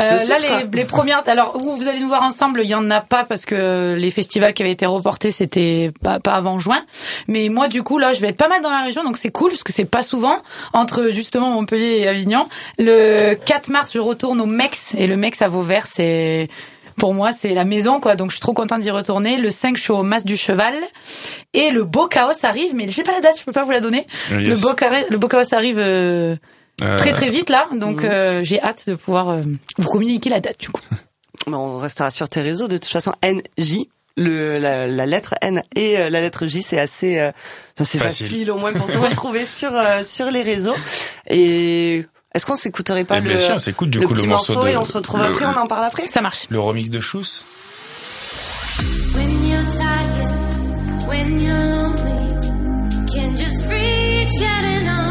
Euh, 0.00 0.18
Le 0.18 0.28
là, 0.28 0.38
les, 0.62 0.76
les 0.78 0.84
premières. 0.84 1.22
Alors, 1.26 1.56
où 1.56 1.76
vous 1.76 1.86
allez 1.88 2.00
nous 2.00 2.08
voir 2.08 2.22
ensemble, 2.22 2.60
il 2.62 2.68
y 2.68 2.74
en 2.74 2.90
a 2.90 3.00
pas 3.00 3.24
parce 3.24 3.44
que 3.44 3.94
les 3.98 4.10
festivals 4.10 4.54
qui 4.54 4.62
avaient 4.62 4.72
été 4.72 4.86
reportés, 4.86 5.30
c'était 5.30 5.90
pas, 6.02 6.20
pas 6.20 6.32
avant 6.32 6.58
juin. 6.58 6.82
Mais 7.28 7.48
moi, 7.48 7.68
du 7.68 7.82
coup, 7.82 7.98
là, 7.98 8.12
je 8.12 8.20
vais 8.20 8.28
être 8.28 8.36
pas 8.36 8.48
mal 8.48 8.62
dans 8.62 8.70
la 8.70 8.82
région, 8.82 9.04
donc 9.04 9.16
c'est 9.18 9.30
cool 9.30 9.50
parce 9.50 9.62
que 9.62 9.72
c'est 9.72 9.84
pas 9.84 10.02
souvent 10.02 10.38
entre 10.72 11.08
justement 11.10 11.50
Montpellier 11.50 11.98
et 12.00 12.08
Avignon. 12.08 12.46
Le 12.78 13.34
4 13.34 13.68
mars, 13.68 13.90
je 13.94 13.98
retourne 14.00 14.40
au 14.40 14.46
Mex 14.46 14.94
et 14.96 15.06
le 15.06 15.16
Mex 15.16 15.42
à 15.42 15.48
Vauvert, 15.48 15.86
c'est 15.86 16.48
pour 16.96 17.14
moi, 17.14 17.32
c'est 17.32 17.54
la 17.54 17.64
maison, 17.64 18.00
quoi. 18.00 18.16
Donc, 18.16 18.30
je 18.30 18.36
suis 18.36 18.40
trop 18.40 18.52
contente 18.54 18.80
d'y 18.80 18.90
retourner. 18.90 19.38
Le 19.38 19.50
5, 19.50 19.76
je 19.76 19.82
suis 19.82 19.92
au 19.92 20.02
Mas 20.02 20.24
du 20.24 20.36
Cheval. 20.36 20.74
Et 21.52 21.70
le 21.70 21.84
Beau 21.84 22.06
Chaos 22.08 22.32
arrive, 22.44 22.74
mais 22.74 22.88
j'ai 22.88 23.02
pas 23.02 23.12
la 23.12 23.20
date, 23.20 23.38
je 23.38 23.44
peux 23.44 23.52
pas 23.52 23.64
vous 23.64 23.70
la 23.70 23.80
donner. 23.80 24.06
Euh, 24.32 24.40
Le. 24.40 24.54
Beau 24.56 24.74
Carré- 24.74 25.06
le 25.10 25.18
Beau 25.18 25.28
Chaos 25.28 25.52
arrive 25.54 25.78
euh, 25.78 26.36
Euh, 26.82 26.96
très 26.98 27.12
très 27.12 27.28
vite 27.30 27.50
là, 27.50 27.68
donc 27.72 28.02
Mhm. 28.02 28.10
euh, 28.10 28.42
j'ai 28.42 28.60
hâte 28.60 28.88
de 28.88 28.96
pouvoir 28.96 29.28
euh, 29.30 29.42
vous 29.78 29.88
communiquer 29.88 30.28
la 30.30 30.40
date 30.40 30.58
du 30.58 30.68
coup. 30.70 30.80
Bon, 31.46 31.58
on 31.58 31.78
restera 31.78 32.10
sur 32.10 32.28
tes 32.28 32.40
réseaux. 32.40 32.66
De 32.68 32.78
toute 32.78 32.86
façon, 32.90 33.12
NJ, 33.22 33.86
le, 34.16 34.58
la, 34.58 34.86
la 34.88 35.04
lettre 35.06 35.34
N 35.42 35.62
et 35.76 35.98
euh, 35.98 36.08
la 36.10 36.20
lettre 36.22 36.46
J, 36.46 36.62
c'est 36.62 36.78
assez, 36.80 37.18
euh, 37.20 37.28
enfin, 37.76 37.84
c'est 37.84 37.98
Facile. 37.98 38.26
facile. 38.26 38.50
au 38.50 38.56
moins 38.56 38.72
pour 38.72 38.86
te 38.90 38.96
retrouver 38.98 39.44
sur 39.44 39.70
euh, 39.74 40.02
sur 40.02 40.30
les 40.32 40.42
réseaux. 40.42 40.74
Et 41.28 42.06
est-ce 42.34 42.46
qu'on 42.46 42.56
s'écouterait 42.56 43.04
pas 43.04 43.18
eh 43.18 43.20
le, 43.20 43.30
bien 43.30 43.38
sûr, 43.38 43.60
c'est 43.60 43.72
cool 43.72 43.90
du 43.90 44.00
le 44.00 44.08
coup 44.08 44.12
petit 44.14 44.22
le 44.24 44.28
morceau 44.28 44.54
morceau 44.54 44.66
de 44.66 44.72
et 44.72 44.76
on 44.76 44.84
se 44.84 44.92
retrouve 44.92 45.20
le, 45.20 45.26
après, 45.26 45.44
on 45.44 45.56
en 45.56 45.66
parle 45.66 45.84
après. 45.84 46.08
Ça 46.08 46.20
marche. 46.20 46.46
le 46.50 46.58
remix 46.58 46.90
de 46.90 47.00
Chous. 47.00 47.44
When 49.14 49.44
you're 49.44 49.62
tired, 49.76 51.08
when 51.08 51.40
you're 51.40 51.56
lonely, 51.56 52.16
can 53.14 53.36
just 53.36 53.68
reach 53.68 54.42
out 54.42 54.64
and 54.64 55.03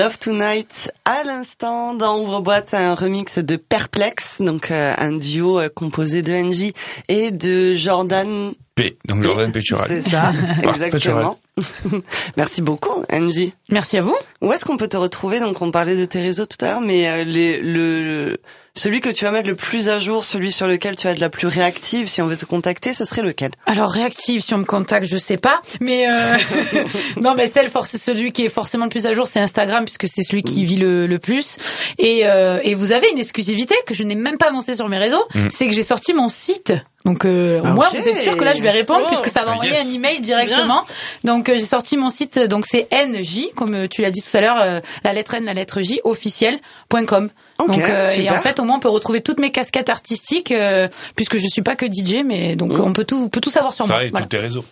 Love 0.00 0.18
Tonight 0.18 0.90
à 1.04 1.24
l'instant 1.24 1.92
dans 1.92 2.18
Ouvre-boîte 2.20 2.72
un 2.72 2.94
remix 2.94 3.38
de 3.38 3.56
Perplex, 3.56 4.40
donc 4.40 4.70
euh, 4.70 4.94
un 4.96 5.12
duo 5.12 5.60
euh, 5.60 5.68
composé 5.68 6.22
de 6.22 6.32
NJ 6.32 6.72
et 7.08 7.30
de 7.30 7.74
Jordan. 7.74 8.54
P, 8.82 8.96
donc 9.06 9.22
Jordan 9.22 9.52
Pétural. 9.52 9.88
C'est 9.88 10.10
ça, 10.10 10.32
exactement. 10.62 11.38
Merci 12.36 12.62
beaucoup, 12.62 13.04
NJ. 13.12 13.52
Merci 13.70 13.98
à 13.98 14.02
vous. 14.02 14.16
Où 14.40 14.52
est-ce 14.52 14.64
qu'on 14.64 14.76
peut 14.76 14.88
te 14.88 14.96
retrouver? 14.96 15.40
Donc 15.40 15.60
on 15.60 15.70
parlait 15.70 15.96
de 15.96 16.04
tes 16.04 16.20
réseaux 16.20 16.46
tout 16.46 16.64
à 16.64 16.68
l'heure, 16.68 16.80
mais 16.80 17.08
euh, 17.08 17.24
les, 17.24 17.60
le 17.60 18.38
celui 18.74 19.00
que 19.00 19.10
tu 19.10 19.24
vas 19.24 19.32
mettre 19.32 19.48
le 19.48 19.56
plus 19.56 19.88
à 19.88 19.98
jour, 19.98 20.24
celui 20.24 20.52
sur 20.52 20.66
lequel 20.68 20.96
tu 20.96 21.06
vas 21.08 21.12
être 21.12 21.18
la 21.18 21.28
plus 21.28 21.48
réactive, 21.48 22.08
si 22.08 22.22
on 22.22 22.26
veut 22.28 22.36
te 22.36 22.44
contacter, 22.44 22.92
ce 22.92 23.04
serait 23.04 23.20
lequel? 23.20 23.50
Alors 23.66 23.90
réactive, 23.90 24.42
si 24.42 24.54
on 24.54 24.58
me 24.58 24.64
contacte, 24.64 25.06
je 25.06 25.18
sais 25.18 25.36
pas, 25.36 25.60
mais 25.80 26.08
euh... 26.08 26.38
non, 27.20 27.34
mais 27.36 27.48
celle, 27.48 27.68
celui 27.84 28.30
qui 28.32 28.44
est 28.44 28.48
forcément 28.48 28.84
le 28.84 28.90
plus 28.90 29.06
à 29.06 29.12
jour, 29.12 29.26
c'est 29.26 29.40
Instagram 29.40 29.84
puisque 29.84 30.06
c'est 30.08 30.22
celui 30.22 30.42
qui 30.44 30.64
vit 30.64 30.76
le, 30.76 31.06
le 31.08 31.18
plus. 31.18 31.56
Et, 31.98 32.26
euh, 32.26 32.60
et 32.62 32.74
vous 32.76 32.92
avez 32.92 33.10
une 33.10 33.18
exclusivité 33.18 33.74
que 33.86 33.92
je 33.94 34.04
n'ai 34.04 34.14
même 34.14 34.38
pas 34.38 34.48
annoncée 34.48 34.74
sur 34.76 34.88
mes 34.88 34.98
réseaux, 34.98 35.24
Mm. 35.34 35.48
c'est 35.52 35.66
que 35.66 35.72
j'ai 35.74 35.82
sorti 35.82 36.14
mon 36.14 36.28
site. 36.28 36.72
Donc 37.06 37.24
euh, 37.24 37.60
au 37.60 37.66
Ah, 37.66 37.72
moins 37.72 37.88
ok. 37.88 37.96
vous 37.98 38.08
êtes 38.08 38.18
sûr 38.18 38.36
que 38.36 38.44
là 38.44 38.52
je 38.54 38.60
vais 38.62 38.70
répondre 38.70 39.00
Oh, 39.04 39.08
puisque 39.08 39.28
ça 39.28 39.40
va 39.40 39.46
bah, 39.46 39.52
envoyer 39.54 39.72
yes. 39.72 39.86
un 39.88 39.92
email 39.94 40.20
directement. 40.20 40.84
Donc 41.24 41.48
euh, 41.48 41.54
j'ai 41.54 41.64
sorti 41.64 41.96
mon 41.96 42.10
site, 42.10 42.38
donc 42.38 42.66
c'est 42.66 42.88
NJ, 42.92 43.48
comme 43.56 43.74
euh, 43.74 43.88
tu 43.88 44.02
l'as 44.02 44.10
dit 44.10 44.20
tout 44.20 44.36
à 44.36 44.40
l'heure, 44.42 44.58
euh, 44.60 44.80
la 45.02 45.12
lettre 45.14 45.32
N, 45.34 45.44
la 45.44 45.54
lettre 45.54 45.80
J, 45.80 46.00
officiel.com. 46.04 47.30
Ok, 47.58 47.66
donc 47.68 47.80
euh, 47.80 48.10
et 48.12 48.30
en 48.30 48.40
fait 48.40 48.58
au 48.60 48.64
moins 48.64 48.76
on 48.76 48.80
peut 48.80 48.88
retrouver 48.88 49.20
toutes 49.22 49.38
mes 49.40 49.50
casquettes 49.50 49.88
artistiques 49.90 50.50
euh, 50.52 50.88
puisque 51.16 51.36
je 51.36 51.46
suis 51.48 51.62
pas 51.62 51.76
que 51.76 51.86
DJ, 51.86 52.22
mais 52.24 52.56
donc 52.56 52.72
Mm. 52.72 52.80
on 52.82 52.92
peut 52.92 53.04
tout, 53.04 53.16
on 53.24 53.28
peut 53.28 53.40
tout 53.40 53.50
savoir 53.50 53.72
sur 53.74 53.86
moi. 53.86 53.96
Ça 53.96 54.04
et 54.04 54.08
Voilà. 54.10 54.26
tous 54.26 54.30
tes 54.36 54.38
réseaux. 54.42 54.64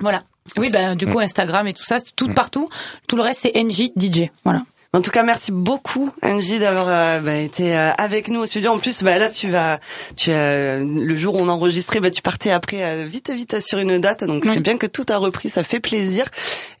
Voilà. 0.00 0.22
Oui, 0.56 0.70
ben 0.72 0.96
du 0.96 1.06
coup 1.06 1.20
Instagram 1.20 1.68
et 1.68 1.72
tout 1.72 1.84
ça, 1.84 1.98
tout 2.16 2.28
partout. 2.28 2.68
Tout 3.06 3.14
le 3.16 3.22
reste 3.22 3.40
c'est 3.42 3.54
NJ 3.56 3.90
DJ. 3.96 4.28
Voilà. 4.44 4.62
En 4.94 5.00
tout 5.00 5.10
cas, 5.10 5.22
merci 5.22 5.52
beaucoup, 5.52 6.10
Angie, 6.22 6.58
d'avoir 6.58 6.86
euh, 6.88 7.20
bah, 7.20 7.36
été 7.36 7.74
euh, 7.74 7.92
avec 7.96 8.28
nous 8.28 8.40
au 8.40 8.46
studio. 8.46 8.72
En 8.72 8.78
plus, 8.78 9.02
bah, 9.02 9.16
là, 9.16 9.30
tu 9.30 9.48
vas, 9.48 9.80
tu 10.16 10.30
as, 10.30 10.80
le 10.80 11.16
jour 11.16 11.34
où 11.34 11.38
on 11.38 11.48
enregistrait, 11.48 11.98
bah, 12.00 12.10
tu 12.10 12.20
partais 12.20 12.50
après 12.50 12.82
euh, 12.82 13.06
vite, 13.06 13.30
vite 13.30 13.58
sur 13.60 13.78
une 13.78 13.98
date. 13.98 14.24
Donc, 14.24 14.44
Oui. 14.44 14.50
c'est 14.52 14.60
bien 14.60 14.76
que 14.76 14.86
tout 14.86 15.06
a 15.08 15.16
repris, 15.16 15.48
ça 15.48 15.62
fait 15.62 15.80
plaisir. 15.80 16.26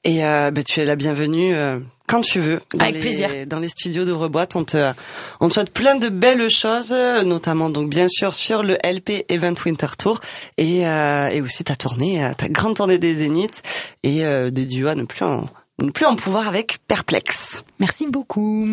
Et 0.04 0.26
euh, 0.26 0.50
bah, 0.50 0.62
tu 0.62 0.80
es 0.80 0.84
la 0.84 0.94
bienvenue 0.94 1.54
euh, 1.54 1.78
quand 2.06 2.20
tu 2.20 2.38
veux. 2.38 2.60
Dans 2.74 2.84
Avec 2.84 2.96
les, 2.96 3.00
plaisir. 3.00 3.30
Dans 3.46 3.58
les 3.60 3.70
studios 3.70 4.04
de 4.04 4.12
Reboîte, 4.12 4.56
on 4.56 4.64
te, 4.64 4.92
on 5.40 5.48
te 5.48 5.54
souhaite 5.54 5.72
plein 5.72 5.94
de 5.94 6.10
belles 6.10 6.50
choses, 6.50 6.92
euh, 6.92 7.22
notamment 7.22 7.70
donc 7.70 7.88
bien 7.88 8.08
sûr 8.08 8.34
sur 8.34 8.62
le 8.62 8.76
LP 8.84 9.24
Event 9.30 9.54
Winter 9.64 9.86
Tour 9.98 10.20
et, 10.58 10.86
euh, 10.86 11.28
et 11.28 11.40
aussi 11.40 11.64
ta 11.64 11.76
tournée, 11.76 12.22
euh, 12.22 12.34
ta 12.36 12.48
grande 12.50 12.76
tournée 12.76 12.98
des 12.98 13.14
Zéniths 13.14 13.62
et 14.02 14.26
euh, 14.26 14.50
des 14.50 14.66
duos 14.66 14.88
à 14.88 14.94
ne 14.94 15.04
plus 15.04 15.24
en, 15.24 15.46
ne 15.82 15.90
plus 15.90 16.06
en 16.06 16.16
pouvoir 16.16 16.48
avec 16.48 16.78
Perplexe. 16.88 17.62
Merci 17.78 18.06
beaucoup. 18.06 18.66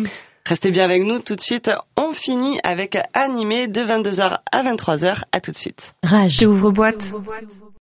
Restez 0.46 0.70
bien 0.70 0.84
avec 0.84 1.02
nous 1.02 1.18
tout 1.18 1.36
de 1.36 1.40
suite. 1.40 1.70
On 1.96 2.12
finit 2.12 2.58
avec 2.64 2.98
Animé 3.14 3.68
de 3.68 3.80
22h 3.80 4.38
à 4.50 4.62
23h. 4.62 5.22
À 5.32 5.40
tout 5.40 5.52
de 5.52 5.56
suite. 5.56 5.94
Rage. 6.02 6.42
Ouvre 6.42 6.70
boîte. 6.70 7.04